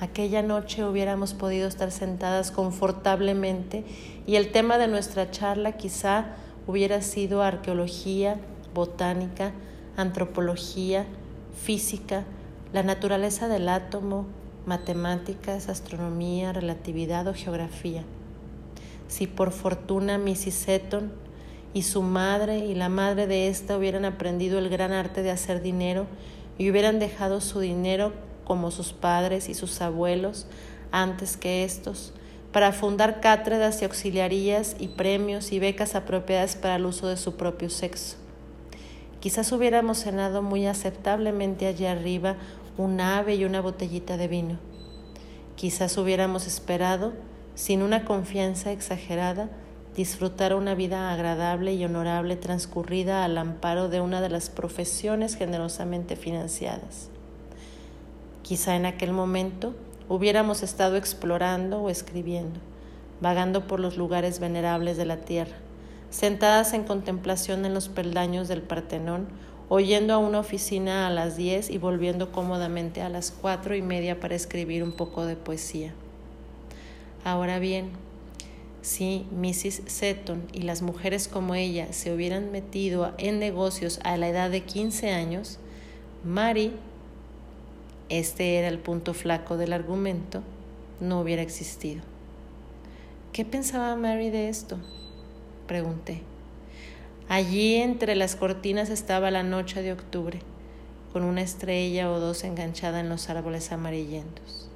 aquella 0.00 0.42
noche 0.42 0.84
hubiéramos 0.86 1.34
podido 1.34 1.68
estar 1.68 1.90
sentadas 1.90 2.50
confortablemente 2.50 3.84
y 4.26 4.36
el 4.36 4.52
tema 4.52 4.78
de 4.78 4.88
nuestra 4.88 5.30
charla 5.30 5.72
quizá 5.72 6.28
hubiera 6.66 7.02
sido 7.02 7.42
arqueología, 7.42 8.38
botánica, 8.72 9.52
antropología, 9.98 11.04
física, 11.62 12.24
la 12.72 12.82
naturaleza 12.82 13.48
del 13.48 13.68
átomo, 13.68 14.26
matemáticas, 14.66 15.68
astronomía, 15.68 16.52
relatividad 16.52 17.26
o 17.28 17.34
geografía 17.34 18.04
si 19.12 19.26
por 19.26 19.52
fortuna 19.52 20.16
Mrs. 20.16 20.54
Seton 20.54 21.12
y 21.74 21.82
su 21.82 22.00
madre 22.00 22.60
y 22.60 22.74
la 22.74 22.88
madre 22.88 23.26
de 23.26 23.48
ésta 23.48 23.76
hubieran 23.76 24.06
aprendido 24.06 24.58
el 24.58 24.70
gran 24.70 24.92
arte 24.92 25.22
de 25.22 25.30
hacer 25.30 25.60
dinero 25.60 26.06
y 26.56 26.70
hubieran 26.70 26.98
dejado 26.98 27.42
su 27.42 27.60
dinero 27.60 28.14
como 28.44 28.70
sus 28.70 28.94
padres 28.94 29.50
y 29.50 29.54
sus 29.54 29.82
abuelos 29.82 30.46
antes 30.92 31.36
que 31.36 31.62
estos, 31.62 32.14
para 32.52 32.72
fundar 32.72 33.20
cátedras 33.20 33.82
y 33.82 33.84
auxiliarías 33.84 34.76
y 34.78 34.88
premios 34.88 35.52
y 35.52 35.58
becas 35.58 35.94
apropiadas 35.94 36.56
para 36.56 36.76
el 36.76 36.86
uso 36.86 37.06
de 37.06 37.18
su 37.18 37.36
propio 37.36 37.68
sexo. 37.68 38.16
Quizás 39.20 39.52
hubiéramos 39.52 39.98
cenado 39.98 40.40
muy 40.40 40.66
aceptablemente 40.66 41.66
allí 41.66 41.84
arriba 41.84 42.36
un 42.78 43.00
ave 43.00 43.34
y 43.34 43.44
una 43.44 43.60
botellita 43.60 44.16
de 44.16 44.28
vino. 44.28 44.58
Quizás 45.56 45.98
hubiéramos 45.98 46.46
esperado 46.46 47.12
sin 47.54 47.82
una 47.82 48.04
confianza 48.04 48.72
exagerada, 48.72 49.50
disfrutar 49.94 50.54
una 50.54 50.74
vida 50.74 51.12
agradable 51.12 51.74
y 51.74 51.84
honorable 51.84 52.36
transcurrida 52.36 53.24
al 53.24 53.36
amparo 53.36 53.88
de 53.88 54.00
una 54.00 54.22
de 54.22 54.30
las 54.30 54.48
profesiones 54.48 55.36
generosamente 55.36 56.16
financiadas. 56.16 57.10
Quizá 58.42 58.74
en 58.74 58.86
aquel 58.86 59.12
momento 59.12 59.74
hubiéramos 60.08 60.62
estado 60.62 60.96
explorando 60.96 61.82
o 61.82 61.90
escribiendo, 61.90 62.58
vagando 63.20 63.66
por 63.66 63.80
los 63.80 63.96
lugares 63.98 64.40
venerables 64.40 64.96
de 64.96 65.04
la 65.04 65.18
tierra, 65.18 65.56
sentadas 66.10 66.72
en 66.72 66.84
contemplación 66.84 67.66
en 67.66 67.74
los 67.74 67.88
peldaños 67.88 68.48
del 68.48 68.62
Partenón, 68.62 69.28
oyendo 69.74 70.12
a 70.12 70.18
una 70.18 70.38
oficina 70.38 71.06
a 71.06 71.10
las 71.10 71.38
diez 71.38 71.70
y 71.70 71.78
volviendo 71.78 72.30
cómodamente 72.30 73.00
a 73.00 73.08
las 73.08 73.30
cuatro 73.30 73.74
y 73.74 73.80
media 73.80 74.20
para 74.20 74.34
escribir 74.34 74.84
un 74.84 74.92
poco 74.92 75.24
de 75.24 75.34
poesía. 75.34 75.94
Ahora 77.24 77.58
bien, 77.58 77.88
si 78.82 79.24
Mrs. 79.34 79.80
Seton 79.86 80.42
y 80.52 80.60
las 80.60 80.82
mujeres 80.82 81.26
como 81.26 81.54
ella 81.54 81.90
se 81.94 82.12
hubieran 82.12 82.52
metido 82.52 83.14
en 83.16 83.38
negocios 83.38 83.98
a 84.04 84.18
la 84.18 84.28
edad 84.28 84.50
de 84.50 84.60
15 84.60 85.08
años, 85.08 85.58
Mary, 86.22 86.74
este 88.10 88.56
era 88.56 88.68
el 88.68 88.78
punto 88.78 89.14
flaco 89.14 89.56
del 89.56 89.72
argumento, 89.72 90.42
no 91.00 91.18
hubiera 91.18 91.40
existido. 91.40 92.02
¿Qué 93.32 93.46
pensaba 93.46 93.96
Mary 93.96 94.28
de 94.28 94.50
esto? 94.50 94.76
Pregunté. 95.66 96.31
Allí 97.32 97.76
entre 97.76 98.14
las 98.14 98.36
cortinas 98.36 98.90
estaba 98.90 99.30
la 99.30 99.42
noche 99.42 99.80
de 99.80 99.94
octubre, 99.94 100.40
con 101.14 101.24
una 101.24 101.40
estrella 101.40 102.10
o 102.10 102.20
dos 102.20 102.44
enganchada 102.44 103.00
en 103.00 103.08
los 103.08 103.30
árboles 103.30 103.72
amarillentos. 103.72 104.68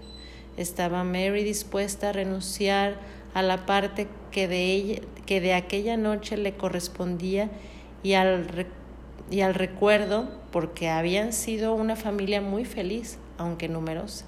Estaba 0.56 1.04
Mary 1.04 1.44
dispuesta 1.44 2.08
a 2.08 2.12
renunciar 2.12 2.96
a 3.34 3.42
la 3.42 3.66
parte 3.66 4.08
que 4.30 4.48
de, 4.48 4.72
ella, 4.72 5.02
que 5.26 5.42
de 5.42 5.52
aquella 5.52 5.98
noche 5.98 6.38
le 6.38 6.54
correspondía 6.54 7.50
y 8.02 8.14
al, 8.14 8.66
y 9.30 9.42
al 9.42 9.54
recuerdo, 9.54 10.26
porque 10.50 10.88
habían 10.88 11.34
sido 11.34 11.74
una 11.74 11.94
familia 11.94 12.40
muy 12.40 12.64
feliz, 12.64 13.18
aunque 13.36 13.68
numerosa, 13.68 14.24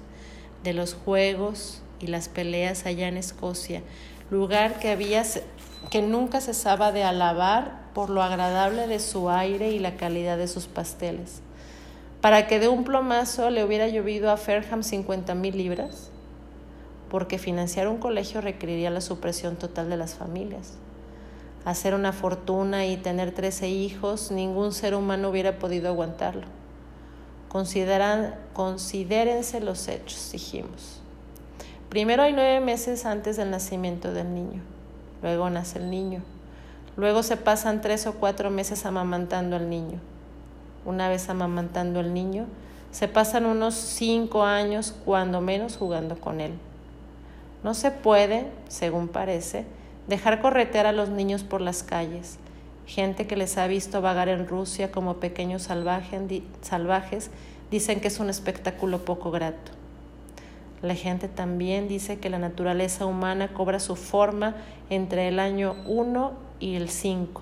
de 0.63 0.73
los 0.73 0.93
juegos 0.93 1.81
y 1.99 2.05
las 2.05 2.29
peleas 2.29 2.85
allá 2.85 3.07
en 3.07 3.17
Escocia, 3.17 3.81
lugar 4.29 4.77
que, 4.77 4.91
había, 4.91 5.23
que 5.89 6.03
nunca 6.03 6.41
cesaba 6.41 6.91
de 6.91 7.03
alabar 7.03 7.78
por 7.93 8.09
lo 8.09 8.21
agradable 8.21 8.87
de 8.87 8.99
su 8.99 9.29
aire 9.29 9.71
y 9.71 9.79
la 9.79 9.95
calidad 9.95 10.37
de 10.37 10.47
sus 10.47 10.67
pasteles. 10.67 11.41
Para 12.21 12.47
que 12.47 12.59
de 12.59 12.67
un 12.67 12.83
plomazo 12.83 13.49
le 13.49 13.63
hubiera 13.63 13.87
llovido 13.87 14.29
a 14.29 14.37
Fairham 14.37 14.83
cincuenta 14.83 15.35
mil 15.35 15.57
libras, 15.57 16.09
porque 17.09 17.37
financiar 17.37 17.87
un 17.87 17.97
colegio 17.97 18.41
requeriría 18.41 18.89
la 18.89 19.01
supresión 19.01 19.55
total 19.55 19.89
de 19.89 19.97
las 19.97 20.15
familias. 20.15 20.73
Hacer 21.65 21.93
una 21.93 22.13
fortuna 22.13 22.85
y 22.85 22.97
tener 22.97 23.33
trece 23.33 23.69
hijos, 23.69 24.31
ningún 24.31 24.71
ser 24.71 24.95
humano 24.95 25.29
hubiera 25.29 25.59
podido 25.59 25.89
aguantarlo. 25.89 26.47
Consideran, 27.49 28.35
considérense 28.53 29.59
los 29.59 29.87
hechos, 29.87 30.29
dijimos. 30.31 31.01
Primero 31.89 32.21
hay 32.21 32.33
nueve 32.33 32.59
meses 32.59 33.05
antes 33.05 33.37
del 33.37 33.49
nacimiento 33.49 34.13
del 34.13 34.33
niño, 34.35 34.61
luego 35.23 35.49
nace 35.49 35.79
el 35.79 35.89
niño, 35.89 36.21
luego 36.99 37.23
se 37.23 37.37
pasan 37.37 37.81
tres 37.81 38.05
o 38.07 38.13
cuatro 38.13 38.51
meses 38.51 38.85
amamantando 38.85 39.55
al 39.55 39.69
niño. 39.69 39.99
Una 40.85 41.07
vez 41.07 41.29
amamantando 41.29 41.99
al 41.99 42.13
niño, 42.13 42.45
se 42.91 43.07
pasan 43.07 43.45
unos 43.45 43.73
cinco 43.73 44.43
años, 44.43 44.93
cuando 45.05 45.39
menos, 45.39 45.77
jugando 45.77 46.19
con 46.19 46.41
él. 46.41 46.53
No 47.63 47.73
se 47.73 47.91
puede, 47.91 48.47
según 48.67 49.07
parece, 49.07 49.65
dejar 50.07 50.41
corretear 50.41 50.85
a 50.87 50.91
los 50.91 51.09
niños 51.09 51.43
por 51.43 51.61
las 51.61 51.83
calles, 51.83 52.37
gente 52.85 53.27
que 53.27 53.37
les 53.37 53.57
ha 53.57 53.67
visto 53.67 54.01
vagar 54.01 54.27
en 54.27 54.47
Rusia 54.47 54.91
como 54.91 55.17
pequeños 55.17 55.63
salvajes 55.63 57.31
dicen 57.71 58.01
que 58.01 58.07
es 58.07 58.19
un 58.19 58.29
espectáculo 58.29 59.05
poco 59.05 59.31
grato. 59.31 59.71
La 60.81 60.95
gente 60.95 61.27
también 61.27 61.87
dice 61.87 62.19
que 62.19 62.29
la 62.29 62.39
naturaleza 62.39 63.05
humana 63.05 63.49
cobra 63.53 63.79
su 63.79 63.95
forma 63.95 64.55
entre 64.89 65.27
el 65.27 65.39
año 65.39 65.75
1 65.85 66.48
y 66.59 66.75
el 66.75 66.89
5. 66.89 67.41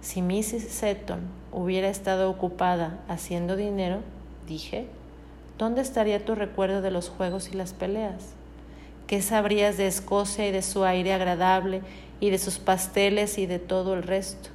Si 0.00 0.22
Mrs. 0.22 0.68
Seton 0.68 1.20
hubiera 1.52 1.88
estado 1.88 2.28
ocupada 2.28 2.98
haciendo 3.08 3.56
dinero, 3.56 4.00
dije, 4.46 4.86
¿dónde 5.58 5.80
estaría 5.80 6.24
tu 6.24 6.34
recuerdo 6.34 6.82
de 6.82 6.90
los 6.90 7.08
juegos 7.08 7.48
y 7.52 7.56
las 7.56 7.72
peleas? 7.72 8.34
¿Qué 9.06 9.22
sabrías 9.22 9.76
de 9.76 9.86
Escocia 9.86 10.48
y 10.48 10.52
de 10.52 10.62
su 10.62 10.84
aire 10.84 11.12
agradable 11.12 11.82
y 12.20 12.30
de 12.30 12.38
sus 12.38 12.58
pasteles 12.58 13.38
y 13.38 13.46
de 13.46 13.58
todo 13.58 13.94
el 13.94 14.02
resto? 14.02 14.50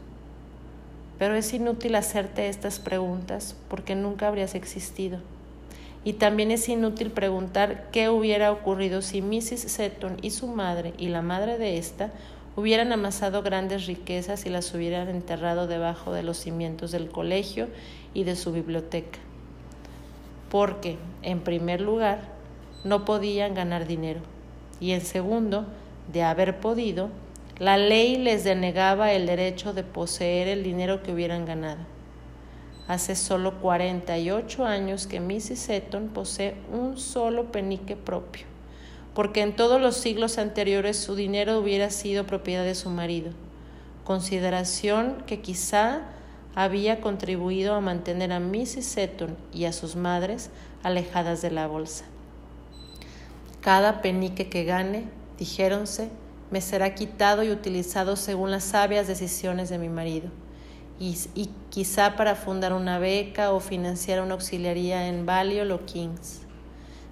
Pero 1.20 1.36
es 1.36 1.54
inútil 1.54 1.96
hacerte 1.96 2.50
estas 2.50 2.80
preguntas 2.80 3.56
porque 3.70 3.96
nunca 3.96 4.28
habrías 4.28 4.56
existido. 4.56 5.20
Y 6.04 6.14
también 6.14 6.52
es 6.52 6.70
inútil 6.70 7.12
preguntar 7.12 7.90
qué 7.92 8.10
hubiera 8.10 8.52
ocurrido 8.52 9.02
si 9.02 9.22
Mrs. 9.22 9.62
Seton 9.72 10.18
y 10.22 10.32
su 10.32 10.48
madre 10.48 10.94
y 10.98 11.10
la 11.10 11.22
madre 11.22 11.58
de 11.58 11.78
ésta 11.78 12.12
hubieran 12.58 12.92
amasado 12.92 13.44
grandes 13.44 13.86
riquezas 13.86 14.48
y 14.48 14.50
las 14.50 14.74
hubieran 14.74 15.10
enterrado 15.10 15.68
debajo 15.68 16.12
de 16.12 16.24
los 16.24 16.38
cimientos 16.38 16.92
del 16.92 17.08
colegio 17.08 17.68
y 18.16 18.24
de 18.24 18.36
su 18.36 18.52
biblioteca. 18.52 19.20
Porque, 20.50 20.98
en 21.22 21.42
primer 21.42 21.82
lugar, 21.82 22.20
no 22.84 23.06
podían 23.06 23.54
ganar 23.54 23.86
dinero 23.86 24.22
y 24.80 24.92
en 24.92 25.02
segundo, 25.02 25.66
de 26.12 26.24
haber 26.24 26.60
podido, 26.60 27.10
la 27.60 27.78
ley 27.78 28.18
les 28.18 28.44
denegaba 28.44 29.12
el 29.12 29.28
derecho 29.28 29.74
de 29.74 29.84
poseer 29.84 30.48
el 30.48 30.64
dinero 30.64 31.04
que 31.04 31.12
hubieran 31.12 31.46
ganado. 31.46 31.80
Hace 32.88 33.16
solo 33.16 33.60
48 33.60 34.66
años 34.66 35.06
que 35.06 35.20
Mrs. 35.20 35.60
Seton 35.60 36.08
posee 36.08 36.56
un 36.72 36.98
solo 36.98 37.52
penique 37.52 37.96
propio 37.96 38.57
porque 39.18 39.42
en 39.42 39.56
todos 39.56 39.82
los 39.82 39.98
siglos 39.98 40.38
anteriores 40.38 40.96
su 40.96 41.16
dinero 41.16 41.58
hubiera 41.58 41.90
sido 41.90 42.28
propiedad 42.28 42.64
de 42.64 42.76
su 42.76 42.92
marido, 42.92 43.32
consideración 44.04 45.24
que 45.26 45.42
quizá 45.42 46.04
había 46.54 47.02
contribuido 47.02 47.74
a 47.74 47.82
mantener 47.82 48.32
a 48.32 48.40
Mrs. 48.40 48.86
Seton 48.86 49.36
y 49.52 49.66
a 49.66 49.74
sus 49.74 49.96
madres 49.96 50.52
alejadas 50.84 51.42
de 51.42 51.50
la 51.50 51.66
bolsa. 51.66 52.06
Cada 53.60 54.04
penique 54.04 54.50
que 54.50 54.66
gane, 54.66 55.06
dijéronse, 55.40 56.10
me 56.52 56.62
será 56.62 56.94
quitado 56.94 57.42
y 57.42 57.50
utilizado 57.50 58.18
según 58.18 58.52
las 58.52 58.66
sabias 58.66 59.08
decisiones 59.08 59.70
de 59.70 59.80
mi 59.80 59.90
marido, 59.90 60.30
y, 61.00 61.16
quizá 61.72 62.16
para 62.18 62.36
fundar 62.36 62.72
una 62.72 63.00
beca 63.00 63.52
o 63.52 63.62
financiar 63.62 64.22
una 64.22 64.36
auxiliaría 64.36 65.08
en 65.08 65.26
Balliol 65.26 65.72
o 65.72 65.88
Kings 65.88 66.42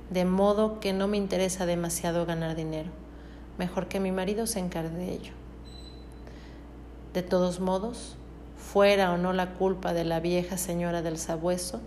de 0.09 0.25
modo 0.25 0.79
que 0.79 0.93
no 0.93 1.07
me 1.07 1.17
interesa 1.17 1.65
demasiado 1.65 2.25
ganar 2.25 2.55
dinero. 2.55 2.89
Mejor 3.57 3.87
que 3.87 3.99
mi 3.99 4.11
marido 4.11 4.47
se 4.47 4.59
encargue 4.59 4.97
de 4.97 5.13
ello. 5.13 5.33
De 7.13 7.23
todos 7.23 7.59
modos, 7.59 8.17
fuera 8.57 9.11
o 9.11 9.17
no 9.17 9.33
la 9.33 9.53
culpa 9.53 9.93
de 9.93 10.03
la 10.03 10.19
vieja 10.19 10.57
señora 10.57 11.01
del 11.01 11.17
sabueso, 11.17 11.81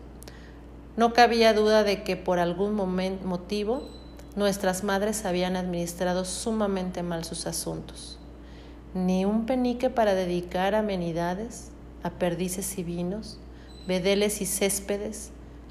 no 0.97 1.13
cabía 1.13 1.53
duda 1.53 1.85
de 1.85 2.03
que 2.03 2.17
por 2.17 2.39
algún 2.39 2.75
motivo 2.75 3.89
nuestras 4.37 4.85
madres 4.85 5.25
habían 5.25 5.57
administrado 5.57 6.25
sumamente 6.25 7.03
mal 7.03 7.25
sus 7.25 7.47
asuntos. 7.47 8.19
Ni 8.95 9.25
un 9.25 9.47
penique 9.47 9.91
para 9.91 10.15
dedicar 10.15 10.75
amenidades, 10.75 11.71
a 12.03 12.11
perdices 12.11 12.79
y 12.79 12.85
vinos, 12.85 13.39
vedeles 13.87 14.41
y 14.41 14.47
céspedes, 14.47 15.31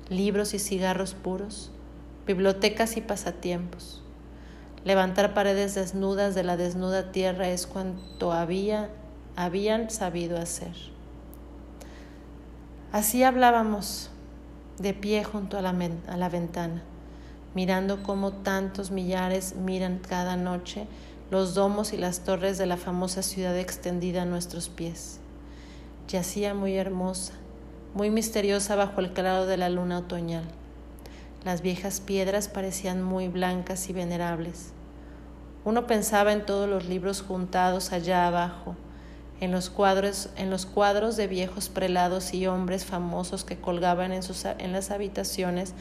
libros 0.10 0.54
y 0.54 0.60
cigarros 0.60 1.14
puros, 1.14 1.72
bibliotecas 2.28 2.97
y 2.97 3.01
pasatiempos. 3.01 4.03
Levantar 4.84 5.34
paredes 5.34 5.75
desnudas 5.75 6.36
de 6.36 6.43
la 6.43 6.57
desnuda 6.57 7.11
tierra 7.11 7.49
es 7.49 7.65
cuanto 7.65 8.34
había, 8.34 8.89
habían 9.36 9.89
sabido 9.89 10.38
hacer. 10.38 10.75
Así 12.91 13.23
hablábamos, 13.23 14.11
de 14.78 14.93
pie 14.93 15.23
junto 15.23 15.57
a 15.57 15.61
la, 15.61 15.75
a 16.07 16.17
la 16.17 16.30
ventana, 16.30 16.84
mirando 17.55 18.03
cómo 18.03 18.32
tantos 18.32 18.91
millares 18.91 19.55
miran 19.55 19.99
cada 19.99 20.36
noche 20.38 20.88
los 21.32 21.55
domos 21.55 21.91
y 21.91 21.97
las 21.97 22.21
torres 22.21 22.57
de 22.57 22.65
la 22.65 22.78
famosa 22.78 23.21
ciudad 23.21 23.57
extendida 23.57 24.21
a 24.21 24.25
nuestros 24.25 24.69
pies. 24.69 25.19
Yacía 26.07 26.53
muy 26.53 26.75
hermosa, 26.75 27.34
muy 27.93 28.09
misteriosa 28.09 28.75
bajo 28.75 29.01
el 29.01 29.11
claro 29.11 29.45
de 29.45 29.57
la 29.57 29.69
luna 29.69 29.99
otoñal. 29.99 30.45
Las 31.45 31.61
viejas 31.61 32.01
piedras 32.01 32.49
parecían 32.49 33.03
muy 33.03 33.27
blancas 33.27 33.89
y 33.89 33.93
venerables. 33.93 34.73
Uno 35.63 35.85
pensaba 35.85 36.33
en 36.33 36.45
todos 36.45 36.67
los 36.67 36.85
libros 36.85 37.21
juntados 37.21 37.91
allá 37.91 38.27
abajo, 38.27 38.75
en 39.39 39.51
los 39.51 39.69
cuadros, 39.69 40.29
en 40.35 40.49
los 40.49 40.65
cuadros 40.65 41.15
de 41.15 41.27
viejos 41.27 41.69
prelados 41.69 42.33
y 42.33 42.47
hombres 42.47 42.85
famosos 42.85 43.43
que 43.43 43.57
colgaban 43.57 44.11
en, 44.11 44.23
sus, 44.23 44.45
en 44.45 44.71
las 44.71 44.89
habitaciones 44.91 45.73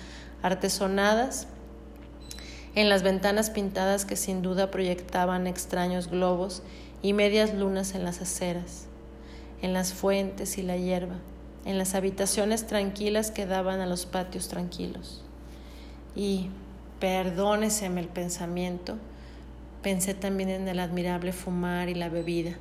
artesonadas, 0.43 1.49
en 2.75 2.89
las 2.91 3.03
ventanas 3.03 3.51
pintadas 3.51 4.05
que 4.05 4.17
sin 4.17 4.43
duda 4.43 4.71
proyectaban 4.71 5.47
extraños 5.47 6.09
globos 6.09 6.63
y 7.01 7.15
medias 7.15 7.55
lunas 7.55 7.95
en 7.95 8.05
las 8.05 8.21
aceras, 8.21 8.87
en 9.63 9.73
las 9.73 9.95
fuentes 9.95 10.59
y 10.59 10.63
la 10.63 10.77
hierba, 10.77 11.17
en 11.65 11.79
las 11.79 11.95
habitaciones 11.95 12.67
tranquilas 12.67 13.31
que 13.31 13.47
daban 13.47 13.81
a 13.81 13.87
los 13.87 14.05
patios 14.05 14.49
tranquilos 14.49 15.26
y 16.17 16.49
perdóneseme 16.99 18.01
el 18.01 18.09
pensamiento, 18.09 18.97
pensé 19.83 20.15
también 20.15 20.49
en 20.49 20.67
el 20.67 20.81
admirable 20.81 21.33
fumar 21.33 21.91
y 21.91 21.95
la 21.95 22.09
bebida, 22.09 22.57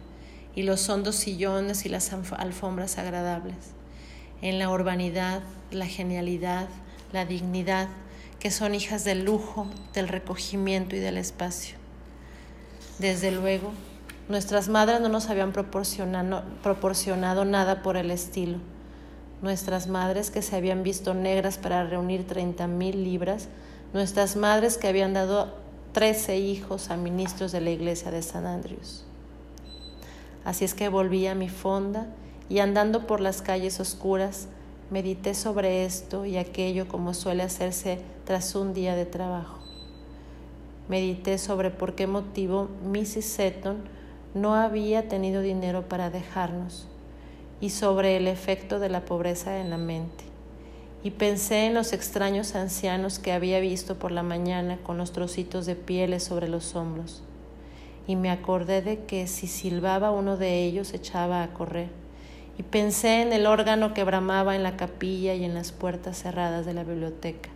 y 0.53 0.63
los 0.63 0.87
hondos 0.89 1.15
sillones 1.15 1.85
y 1.85 1.89
las 1.89 2.11
alfombras 2.13 2.97
agradables, 2.97 3.55
en 4.41 4.59
la 4.59 4.69
urbanidad, 4.69 5.41
la 5.71 5.87
genialidad, 5.87 6.67
la 7.13 7.25
dignidad, 7.25 7.87
que 8.39 8.51
son 8.51 8.75
hijas 8.75 9.05
del 9.05 9.23
lujo, 9.23 9.67
del 9.93 10.09
recogimiento 10.09 10.95
y 10.95 10.99
del 10.99 11.17
espacio. 11.17 11.77
Desde 12.99 13.31
luego, 13.31 13.71
nuestras 14.27 14.67
madres 14.67 14.99
no 14.99 15.09
nos 15.09 15.29
habían 15.29 15.53
proporcionado, 15.53 16.43
proporcionado 16.61 17.45
nada 17.45 17.81
por 17.81 17.95
el 17.95 18.11
estilo 18.11 18.59
nuestras 19.41 19.87
madres 19.87 20.31
que 20.31 20.41
se 20.41 20.55
habían 20.55 20.83
visto 20.83 21.13
negras 21.13 21.57
para 21.57 21.83
reunir 21.85 22.25
treinta 22.25 22.67
mil 22.67 23.03
libras, 23.03 23.49
nuestras 23.93 24.35
madres 24.35 24.77
que 24.77 24.87
habían 24.87 25.13
dado 25.13 25.53
trece 25.91 26.37
hijos 26.37 26.89
a 26.89 26.97
ministros 26.97 27.51
de 27.51 27.61
la 27.61 27.69
iglesia 27.69 28.11
de 28.11 28.21
San 28.21 28.45
Andrews. 28.45 29.05
Así 30.43 30.65
es 30.65 30.73
que 30.73 30.89
volví 30.89 31.27
a 31.27 31.35
mi 31.35 31.49
fonda 31.49 32.07
y 32.49 32.59
andando 32.59 33.07
por 33.07 33.21
las 33.21 33.41
calles 33.41 33.79
oscuras, 33.79 34.47
medité 34.91 35.33
sobre 35.33 35.85
esto 35.85 36.25
y 36.25 36.37
aquello 36.37 36.87
como 36.87 37.13
suele 37.13 37.43
hacerse 37.43 37.99
tras 38.25 38.55
un 38.55 38.73
día 38.73 38.95
de 38.95 39.05
trabajo. 39.05 39.59
Medité 40.87 41.37
sobre 41.39 41.71
por 41.71 41.95
qué 41.95 42.05
motivo 42.05 42.69
Mrs. 42.85 43.25
Seton 43.25 43.77
no 44.35 44.53
había 44.53 45.07
tenido 45.07 45.41
dinero 45.41 45.87
para 45.87 46.09
dejarnos 46.09 46.87
y 47.61 47.69
sobre 47.69 48.17
el 48.17 48.27
efecto 48.27 48.79
de 48.79 48.89
la 48.89 49.05
pobreza 49.05 49.59
en 49.59 49.69
la 49.69 49.77
mente. 49.77 50.23
Y 51.03 51.11
pensé 51.11 51.67
en 51.67 51.73
los 51.73 51.93
extraños 51.93 52.55
ancianos 52.55 53.19
que 53.19 53.31
había 53.31 53.59
visto 53.59 53.95
por 53.95 54.11
la 54.11 54.23
mañana 54.23 54.77
con 54.83 54.97
los 54.97 55.11
trocitos 55.11 55.65
de 55.65 55.75
pieles 55.75 56.23
sobre 56.23 56.47
los 56.47 56.75
hombros. 56.75 57.23
Y 58.07 58.15
me 58.15 58.31
acordé 58.31 58.81
de 58.81 59.05
que 59.05 59.27
si 59.27 59.47
silbaba 59.47 60.11
uno 60.11 60.37
de 60.37 60.63
ellos 60.63 60.93
echaba 60.93 61.43
a 61.43 61.53
correr. 61.53 61.89
Y 62.57 62.63
pensé 62.63 63.21
en 63.21 63.33
el 63.33 63.45
órgano 63.45 63.93
que 63.93 64.03
bramaba 64.03 64.55
en 64.55 64.63
la 64.63 64.77
capilla 64.77 65.33
y 65.33 65.43
en 65.43 65.53
las 65.53 65.71
puertas 65.71 66.17
cerradas 66.17 66.65
de 66.65 66.73
la 66.73 66.83
biblioteca. 66.83 67.49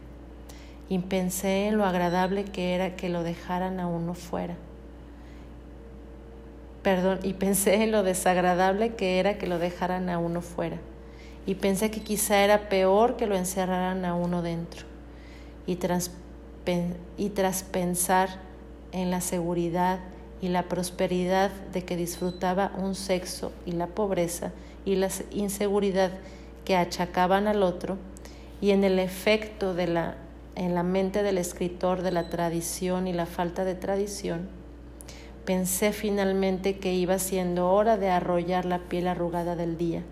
Y 0.90 1.00
pensé 1.00 1.68
en 1.68 1.78
lo 1.78 1.86
agradable 1.86 2.46
que 2.46 2.76
era 2.76 2.96
que 2.96 3.10
lo 3.10 3.24
dejaran 3.24 3.80
a 3.80 3.88
uno 3.88 4.14
fuera 4.14 4.56
Perdón, 6.84 7.20
y 7.24 7.34
pensé 7.34 7.84
en 7.84 7.92
lo 7.92 8.04
desagradable 8.04 8.96
que 8.96 9.20
era 9.20 9.38
que 9.38 9.48
lo 9.48 9.60
dejaran 9.60 10.10
a 10.10 10.18
uno 10.18 10.42
fuera. 10.42 10.78
Y 11.46 11.56
pensé 11.56 11.92
que 11.92 12.02
quizá 12.02 12.44
era 12.44 12.70
peor 12.70 13.18
que 13.18 13.28
lo 13.28 13.36
encerraran 13.36 14.06
a 14.06 14.14
uno 14.14 14.42
dentro. 14.42 14.86
Y 15.66 15.76
tras, 15.76 16.12
y 17.18 17.30
tras 17.30 17.64
pensar 17.64 18.30
en 18.92 19.12
la 19.12 19.22
seguridad 19.22 20.00
y 20.42 20.50
la 20.50 20.64
prosperidad 20.64 21.52
de 21.74 21.84
que 21.84 21.98
disfrutaba 21.98 22.72
un 22.78 22.96
sexo 22.96 23.52
y 23.66 23.74
la 23.74 23.88
pobreza 23.88 24.52
y 24.86 24.96
la 24.96 25.10
inseguridad 25.32 26.12
que 26.66 26.76
achacaban 26.76 27.48
al 27.48 27.64
otro, 27.64 27.98
y 28.62 28.72
en 28.72 28.84
el 28.84 29.00
efecto 29.00 29.74
de 29.74 29.88
la, 29.88 30.16
en 30.56 30.76
la 30.76 30.84
mente 30.84 31.24
del 31.24 31.38
escritor 31.38 32.02
de 32.02 32.12
la 32.12 32.30
tradición 32.30 33.08
y 33.08 33.14
la 33.14 33.26
falta 33.26 33.66
de 33.66 33.76
tradición, 33.76 34.50
Pensé 35.46 35.92
finalmente 35.94 36.78
que 36.78 36.94
iba 36.94 37.18
siendo 37.18 37.72
hora 37.72 37.98
de 37.98 38.10
arrollar 38.10 38.66
la 38.66 38.80
piel 38.80 39.08
arrugada 39.08 39.56
del 39.56 39.78
día, 39.78 40.04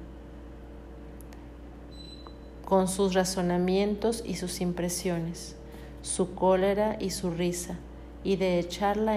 con 2.65 2.87
sus 2.87 3.13
razonamientos 3.13 4.23
y 4.25 4.35
sus 4.35 4.59
impresiones, 4.61 5.55
su 6.01 6.33
cólera 6.33 6.97
y 6.99 7.11
su 7.11 7.29
risa, 7.29 7.75
y 8.23 8.35
de 8.35 8.59
echarla 8.59 9.15